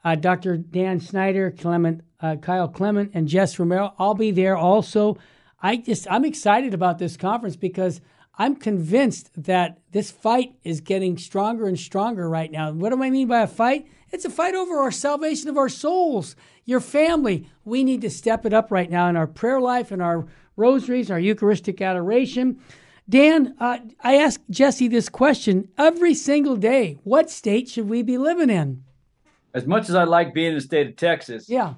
uh, 0.04 0.14
Dr. 0.14 0.56
Dan 0.56 1.00
Schneider, 1.00 1.50
Clement, 1.50 2.02
uh, 2.20 2.36
Kyle 2.36 2.68
Clement, 2.68 3.10
and 3.14 3.26
Jess 3.26 3.58
Romero. 3.58 3.92
I'll 3.98 4.14
be 4.14 4.30
there 4.30 4.56
also. 4.56 5.18
I 5.60 5.78
just 5.78 6.06
I'm 6.10 6.24
excited 6.24 6.74
about 6.74 6.98
this 6.98 7.16
conference 7.16 7.56
because 7.56 8.00
I'm 8.38 8.54
convinced 8.54 9.30
that 9.36 9.78
this 9.90 10.10
fight 10.10 10.54
is 10.62 10.80
getting 10.80 11.16
stronger 11.18 11.66
and 11.66 11.78
stronger 11.78 12.28
right 12.28 12.52
now. 12.52 12.70
What 12.70 12.90
do 12.90 13.02
I 13.02 13.10
mean 13.10 13.26
by 13.26 13.40
a 13.40 13.46
fight? 13.46 13.88
It's 14.10 14.24
a 14.24 14.30
fight 14.30 14.54
over 14.54 14.76
our 14.76 14.92
salvation 14.92 15.48
of 15.48 15.56
our 15.56 15.68
souls, 15.68 16.36
your 16.64 16.80
family. 16.80 17.48
We 17.64 17.82
need 17.82 18.02
to 18.02 18.10
step 18.10 18.46
it 18.46 18.52
up 18.52 18.70
right 18.70 18.90
now 18.90 19.08
in 19.08 19.16
our 19.16 19.26
prayer 19.26 19.60
life, 19.60 19.90
in 19.90 20.00
our 20.00 20.26
rosaries, 20.56 21.10
our 21.10 21.18
Eucharistic 21.18 21.80
adoration. 21.80 22.60
Dan, 23.08 23.54
uh, 23.60 23.78
I 24.02 24.16
ask 24.16 24.40
Jesse 24.50 24.88
this 24.88 25.08
question 25.08 25.68
every 25.78 26.14
single 26.14 26.56
day. 26.56 26.98
What 27.04 27.30
state 27.30 27.68
should 27.68 27.88
we 27.88 28.02
be 28.02 28.18
living 28.18 28.50
in? 28.50 28.82
As 29.54 29.66
much 29.66 29.88
as 29.88 29.94
I 29.94 30.04
like 30.04 30.34
being 30.34 30.48
in 30.48 30.54
the 30.54 30.60
state 30.60 30.88
of 30.88 30.96
Texas, 30.96 31.48
Yeah. 31.48 31.74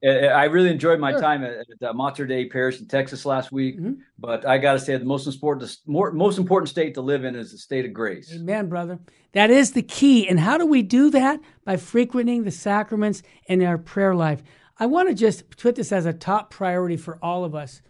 I 0.00 0.44
really 0.44 0.70
enjoyed 0.70 1.00
my 1.00 1.10
Sure. 1.10 1.20
time 1.20 1.42
at, 1.42 1.54
at 1.82 1.82
uh, 1.90 1.92
Mater 1.92 2.24
Dei 2.24 2.46
Parish 2.48 2.78
in 2.78 2.86
Texas 2.86 3.26
last 3.26 3.50
week. 3.50 3.80
Mhm. 3.80 3.98
But 4.16 4.46
I 4.46 4.56
got 4.56 4.74
to 4.74 4.78
say, 4.78 4.96
the 4.96 5.04
most 5.04 5.26
important, 5.26 5.76
more, 5.86 6.12
most 6.12 6.38
important 6.38 6.68
state 6.68 6.94
to 6.94 7.00
live 7.00 7.24
in 7.24 7.34
is 7.34 7.50
the 7.50 7.58
state 7.58 7.84
of 7.84 7.92
grace. 7.92 8.32
Amen, 8.32 8.68
brother. 8.68 9.00
That 9.32 9.50
is 9.50 9.72
the 9.72 9.82
key. 9.82 10.28
And 10.28 10.38
how 10.38 10.56
do 10.56 10.64
we 10.66 10.82
do 10.82 11.10
that? 11.10 11.40
By 11.64 11.76
frequenting 11.78 12.44
the 12.44 12.52
sacraments 12.52 13.24
and 13.48 13.60
our 13.64 13.76
prayer 13.76 14.14
life. 14.14 14.40
I 14.78 14.86
want 14.86 15.08
to 15.08 15.14
just 15.16 15.50
put 15.56 15.74
this 15.74 15.90
as 15.90 16.06
a 16.06 16.12
top 16.12 16.50
priority 16.50 16.96
for 16.96 17.18
all 17.20 17.44
of 17.44 17.56
us. 17.56 17.82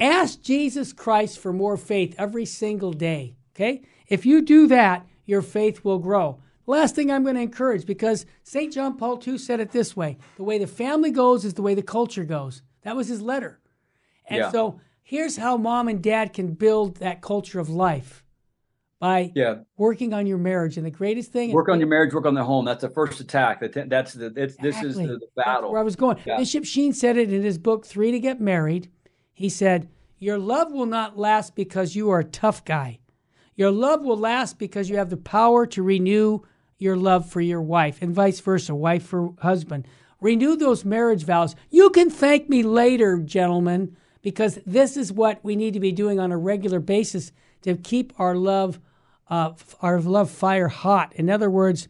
Ask 0.00 0.40
Jesus 0.42 0.92
Christ 0.92 1.38
for 1.38 1.52
more 1.52 1.76
faith 1.76 2.14
every 2.18 2.44
single 2.44 2.92
day. 2.92 3.36
Okay? 3.54 3.82
If 4.08 4.26
you 4.26 4.42
do 4.42 4.66
that, 4.68 5.06
your 5.24 5.42
faith 5.42 5.84
will 5.84 5.98
grow. 5.98 6.40
Last 6.66 6.94
thing 6.94 7.10
I'm 7.10 7.22
going 7.22 7.36
to 7.36 7.42
encourage, 7.42 7.86
because 7.86 8.24
St. 8.42 8.72
John 8.72 8.96
Paul 8.96 9.22
II 9.26 9.38
said 9.38 9.60
it 9.60 9.70
this 9.70 9.94
way 9.96 10.16
the 10.36 10.42
way 10.44 10.58
the 10.58 10.66
family 10.66 11.10
goes 11.10 11.44
is 11.44 11.54
the 11.54 11.62
way 11.62 11.74
the 11.74 11.82
culture 11.82 12.24
goes. 12.24 12.62
That 12.82 12.96
was 12.96 13.08
his 13.08 13.20
letter. 13.22 13.60
And 14.26 14.38
Yeah. 14.38 14.50
so 14.50 14.80
here's 15.02 15.36
how 15.36 15.56
mom 15.56 15.88
and 15.88 16.02
dad 16.02 16.32
can 16.32 16.54
build 16.54 16.96
that 16.96 17.20
culture 17.20 17.60
of 17.60 17.68
life 17.68 18.24
by 18.98 19.30
Yeah, 19.34 19.56
working 19.76 20.14
on 20.14 20.26
your 20.26 20.38
marriage. 20.38 20.76
And 20.78 20.86
the 20.86 20.90
greatest 20.90 21.32
thing 21.32 21.52
work 21.52 21.68
on 21.68 21.78
your 21.78 21.88
marriage, 21.88 22.14
work 22.14 22.26
on 22.26 22.34
the 22.34 22.44
home. 22.44 22.64
That's 22.64 22.80
the 22.80 22.88
first 22.88 23.20
attack. 23.20 23.60
That 23.60 23.88
that's 23.90 24.14
the 24.14 24.32
it's, 24.34 24.56
this 24.56 24.76
is 24.82 24.96
Exactly. 24.98 25.06
the, 25.06 25.12
the 25.18 25.26
That's 25.36 25.46
battle. 25.46 25.70
where 25.70 25.80
I 25.80 25.84
was 25.84 25.96
going. 25.96 26.16
Yeah. 26.24 26.38
Bishop 26.38 26.64
Sheen 26.64 26.92
said 26.94 27.16
it 27.18 27.30
in 27.32 27.42
his 27.42 27.58
book, 27.58 27.84
Three 27.86 28.10
to 28.10 28.18
Get 28.18 28.40
Married. 28.40 28.90
He 29.34 29.48
said, 29.48 29.88
Your 30.18 30.38
love 30.38 30.72
will 30.72 30.86
not 30.86 31.18
last 31.18 31.54
because 31.54 31.94
you 31.94 32.08
are 32.10 32.20
a 32.20 32.24
tough 32.24 32.64
guy. 32.64 33.00
Your 33.56 33.70
love 33.70 34.02
will 34.02 34.16
last 34.16 34.58
because 34.58 34.88
you 34.88 34.96
have 34.96 35.10
the 35.10 35.16
power 35.16 35.66
to 35.66 35.82
renew 35.82 36.40
your 36.78 36.96
love 36.96 37.28
for 37.28 37.40
your 37.40 37.62
wife, 37.62 37.98
and 38.00 38.14
vice 38.14 38.40
versa, 38.40 38.74
wife 38.74 39.04
for 39.04 39.34
husband. 39.40 39.86
Renew 40.20 40.56
those 40.56 40.84
marriage 40.84 41.24
vows. 41.24 41.54
You 41.70 41.90
can 41.90 42.10
thank 42.10 42.48
me 42.48 42.62
later, 42.62 43.18
gentlemen, 43.18 43.96
because 44.22 44.58
this 44.66 44.96
is 44.96 45.12
what 45.12 45.44
we 45.44 45.54
need 45.54 45.74
to 45.74 45.80
be 45.80 45.92
doing 45.92 46.18
on 46.18 46.32
a 46.32 46.38
regular 46.38 46.80
basis 46.80 47.32
to 47.62 47.76
keep 47.76 48.12
our 48.18 48.34
love, 48.34 48.80
uh, 49.28 49.52
our 49.80 50.00
love 50.00 50.30
fire 50.30 50.68
hot. 50.68 51.12
In 51.14 51.30
other 51.30 51.50
words, 51.50 51.88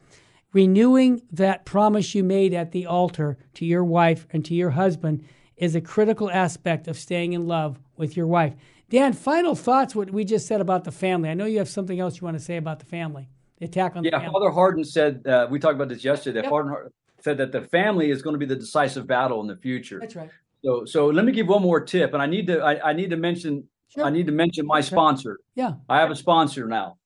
renewing 0.53 1.23
that 1.33 1.65
promise 1.65 2.15
you 2.15 2.25
made 2.25 2.53
at 2.53 2.73
the 2.73 2.87
altar 2.87 3.39
to 3.55 3.65
your 3.65 3.85
wife 3.85 4.27
and 4.31 4.45
to 4.45 4.55
your 4.55 4.71
husband 4.71 5.25
is 5.57 5.75
a 5.75 5.81
critical 5.81 6.31
aspect 6.31 6.89
of 6.89 6.99
staying 6.99 7.33
in 7.33 7.47
love 7.47 7.79
with 7.97 8.17
your 8.17 8.27
wife. 8.27 8.55
Dan, 8.91 9.13
final 9.13 9.55
thoughts 9.55 9.95
what 9.95 10.11
we 10.11 10.25
just 10.25 10.47
said 10.47 10.61
about 10.61 10.85
the 10.85 10.93
family. 10.93 11.31
I 11.31 11.35
know 11.35 11.47
you 11.47 11.59
have 11.59 11.69
something 11.69 11.99
else 11.99 12.21
you 12.21 12.25
want 12.25 12.37
to 12.39 12.43
say 12.43 12.57
about 12.57 12.79
the 12.79 12.87
family. 12.87 13.29
The 13.59 13.67
attack 13.67 13.97
on 13.97 14.05
yeah, 14.05 14.11
the 14.11 14.17
family. 14.19 14.33
Father 14.33 14.51
Hardon 14.51 14.85
said 14.85 15.27
uh, 15.27 15.47
we 15.51 15.59
talked 15.59 15.75
about 15.75 15.89
this 15.89 16.05
yesterday. 16.05 16.43
Yep. 16.43 16.93
Said 17.21 17.39
that 17.39 17.53
the 17.53 17.63
family 17.63 18.11
is 18.11 18.21
going 18.21 18.35
to 18.35 18.39
be 18.39 18.45
the 18.45 18.57
decisive 18.57 19.07
battle 19.07 19.41
in 19.41 19.47
the 19.47 19.57
future. 19.57 19.99
That's 19.99 20.15
right. 20.15 20.29
So, 20.63 20.85
so 20.85 21.07
let 21.07 21.25
me 21.25 21.33
give 21.33 21.47
one 21.47 21.63
more 21.63 21.81
tip, 21.81 22.13
and 22.13 22.23
I 22.23 22.27
need 22.27 22.47
to 22.49 22.61
I, 22.61 22.91
I 22.91 22.93
need 22.93 23.11
to 23.11 23.17
mention 23.17 23.67
Sure. 23.95 24.05
I 24.05 24.11
need 24.11 24.27
to 24.27 24.33
mention 24.33 24.67
my 24.67 24.81
sponsor. 24.81 25.39
Yeah. 25.55 25.75
I 25.89 26.01
have 26.01 26.11
a 26.11 26.17
sponsor 26.17 26.67
now. 26.67 26.97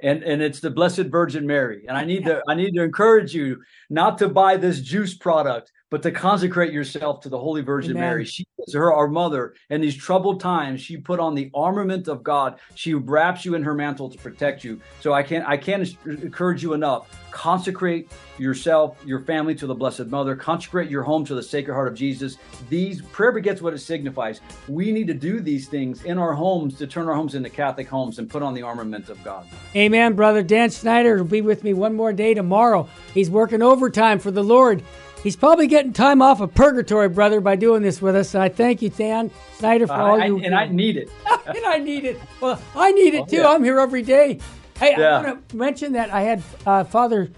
And 0.00 0.22
and 0.22 0.40
it's 0.40 0.60
the 0.60 0.70
Blessed 0.70 1.06
Virgin 1.06 1.46
Mary. 1.46 1.84
And 1.86 1.96
I 1.96 2.04
need 2.04 2.24
to 2.24 2.40
I 2.48 2.54
need 2.54 2.72
to 2.74 2.82
encourage 2.82 3.34
you 3.34 3.62
not 3.90 4.16
to 4.18 4.28
buy 4.28 4.56
this 4.56 4.80
juice 4.80 5.14
product, 5.14 5.72
but 5.90 6.02
to 6.02 6.10
consecrate 6.10 6.72
yourself 6.72 7.20
to 7.22 7.28
the 7.28 7.38
Holy 7.38 7.62
Virgin 7.62 7.92
Amen. 7.92 8.02
Mary. 8.02 8.24
She 8.24 8.46
is 8.66 8.74
her 8.74 8.92
our 8.92 9.08
mother. 9.08 9.54
In 9.70 9.80
these 9.80 9.96
troubled 9.96 10.40
times, 10.40 10.80
she 10.80 10.96
put 10.96 11.20
on 11.20 11.34
the 11.34 11.50
armament 11.54 12.08
of 12.08 12.22
God. 12.22 12.58
She 12.74 12.94
wraps 12.94 13.44
you 13.44 13.54
in 13.54 13.62
her 13.62 13.74
mantle 13.74 14.10
to 14.10 14.18
protect 14.18 14.64
you. 14.64 14.80
So 15.00 15.12
I 15.12 15.22
can't 15.22 15.46
I 15.46 15.56
can't 15.56 15.88
uh, 16.06 16.10
encourage 16.10 16.62
you 16.62 16.74
enough. 16.74 17.08
Consecrate 17.30 18.10
yourself, 18.38 18.98
your 19.04 19.20
family 19.20 19.54
to 19.54 19.66
the 19.66 19.74
Blessed 19.74 20.06
Mother. 20.06 20.34
Consecrate 20.34 20.90
your 20.90 21.02
home 21.02 21.24
to 21.24 21.34
the 21.34 21.42
Sacred 21.42 21.74
Heart 21.74 21.88
of 21.88 21.94
Jesus. 21.94 22.38
These 22.68 23.02
prayer 23.02 23.32
begets 23.32 23.60
what 23.60 23.74
it 23.74 23.78
signifies. 23.78 24.40
We 24.66 24.92
need 24.92 25.06
to 25.08 25.14
do 25.14 25.40
these 25.40 25.68
things 25.68 26.04
in 26.04 26.18
our 26.18 26.32
homes 26.32 26.76
to 26.78 26.86
turn 26.86 27.08
our 27.08 27.14
homes 27.14 27.34
into 27.34 27.50
Catholic 27.50 27.88
homes 27.88 28.18
and 28.18 28.28
put 28.28 28.42
on 28.42 28.54
the 28.54 28.62
armament 28.62 29.08
of 29.08 29.22
God. 29.24 29.46
Amen, 29.76 30.14
brother. 30.14 30.42
Dan 30.42 30.70
Schneider 30.70 31.18
will 31.18 31.24
be 31.24 31.42
with 31.42 31.64
me 31.64 31.74
one 31.74 31.94
more 31.94 32.12
day 32.12 32.34
tomorrow. 32.34 32.88
He's 33.14 33.30
working 33.30 33.62
overtime 33.62 34.18
for 34.18 34.30
the 34.30 34.44
Lord. 34.44 34.82
He's 35.28 35.36
probably 35.36 35.66
getting 35.66 35.92
time 35.92 36.22
off 36.22 36.40
of 36.40 36.54
purgatory, 36.54 37.10
brother, 37.10 37.42
by 37.42 37.54
doing 37.54 37.82
this 37.82 38.00
with 38.00 38.16
us. 38.16 38.32
And 38.32 38.42
I 38.42 38.48
thank 38.48 38.80
you, 38.80 38.88
Dan 38.88 39.30
Schneider, 39.58 39.86
for 39.86 39.92
all 39.92 40.18
I- 40.18 40.24
you 40.24 40.38
and 40.38 40.54
I 40.54 40.68
need 40.68 40.96
it. 40.96 41.10
and 41.46 41.66
I 41.66 41.76
need 41.76 42.06
it. 42.06 42.18
Well, 42.40 42.58
I 42.74 42.92
need 42.92 43.12
it 43.12 43.20
Oh, 43.20 43.26
too. 43.26 43.36
yeah. 43.36 43.48
I'm 43.50 43.62
here 43.62 43.78
every 43.78 44.00
day. 44.00 44.38
Hey, 44.78 44.94
Yeah. 44.96 45.18
I 45.18 45.22
want 45.22 45.48
to 45.50 45.54
mention 45.58 45.92
that 45.92 46.08
I 46.14 46.22
had 46.22 46.42
uh, 46.64 46.84
Father 46.84 47.30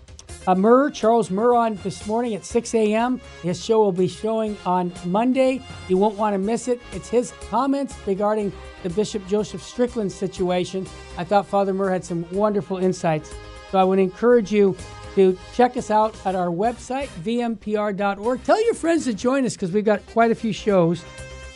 uh, 0.46 0.54
Murr, 0.54 0.90
Charles 0.90 1.32
Murr, 1.32 1.56
on 1.56 1.80
this 1.82 2.06
morning 2.06 2.36
at 2.36 2.44
6 2.44 2.72
a.m. 2.76 3.20
His 3.42 3.60
show 3.64 3.80
will 3.80 3.90
be 3.90 4.06
showing 4.06 4.56
on 4.64 4.92
Monday. 5.04 5.60
You 5.88 5.96
won't 5.96 6.14
want 6.14 6.34
to 6.34 6.38
miss 6.38 6.68
it. 6.68 6.80
It's 6.92 7.08
his 7.08 7.32
comments 7.50 7.96
regarding 8.06 8.52
the 8.84 8.90
Bishop 8.90 9.26
Joseph 9.26 9.64
Strickland 9.64 10.12
situation. 10.12 10.86
I 11.18 11.24
thought 11.24 11.44
Father 11.44 11.74
Murr 11.74 11.90
had 11.90 12.04
some 12.04 12.24
wonderful 12.30 12.76
insights. 12.76 13.34
So 13.72 13.78
I 13.78 13.82
would 13.84 13.98
encourage 13.98 14.52
you 14.52 14.76
to 15.14 15.38
check 15.54 15.76
us 15.76 15.90
out 15.90 16.14
at 16.26 16.34
our 16.34 16.48
website, 16.48 17.08
vmpr.org. 17.22 18.44
Tell 18.44 18.64
your 18.64 18.74
friends 18.74 19.04
to 19.04 19.14
join 19.14 19.44
us 19.44 19.54
because 19.54 19.72
we've 19.72 19.84
got 19.84 20.04
quite 20.06 20.30
a 20.30 20.34
few 20.34 20.52
shows. 20.52 21.04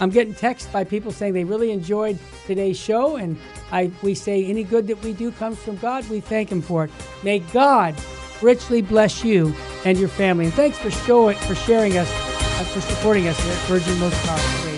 I'm 0.01 0.11
getting 0.11 0.35
texts 0.35 0.69
by 0.73 0.85
people 0.85 1.13
saying 1.13 1.35
they 1.35 1.45
really 1.45 1.71
enjoyed 1.71 2.19
today's 2.47 2.79
show, 2.79 3.17
and 3.17 3.39
I 3.71 3.91
we 4.03 4.15
say 4.15 4.45
any 4.45 4.65
good 4.65 4.89
that 4.89 5.03
we 5.03 5.13
do 5.13 5.31
comes 5.33 5.59
from 5.59 5.77
God. 5.77 6.09
We 6.11 6.21
thank 6.21 6.51
Him 6.51 6.63
for 6.63 6.85
it. 6.85 6.91
May 7.23 7.39
God 7.39 7.95
richly 8.43 8.83
bless 8.83 9.25
you 9.25 9.55
and 9.85 9.99
your 9.99 10.09
family. 10.09 10.47
And 10.47 10.55
thanks 10.55 10.79
for 10.79 10.91
showing 10.91 11.37
for 11.39 11.55
sharing 11.55 11.97
us, 11.97 12.09
uh, 12.11 12.65
for 12.65 12.81
supporting 12.81 13.29
us 13.29 13.41
here 13.41 13.53
at 13.53 13.59
Virgin 13.61 13.99
Most 14.01 14.21
Powerful. 14.25 14.74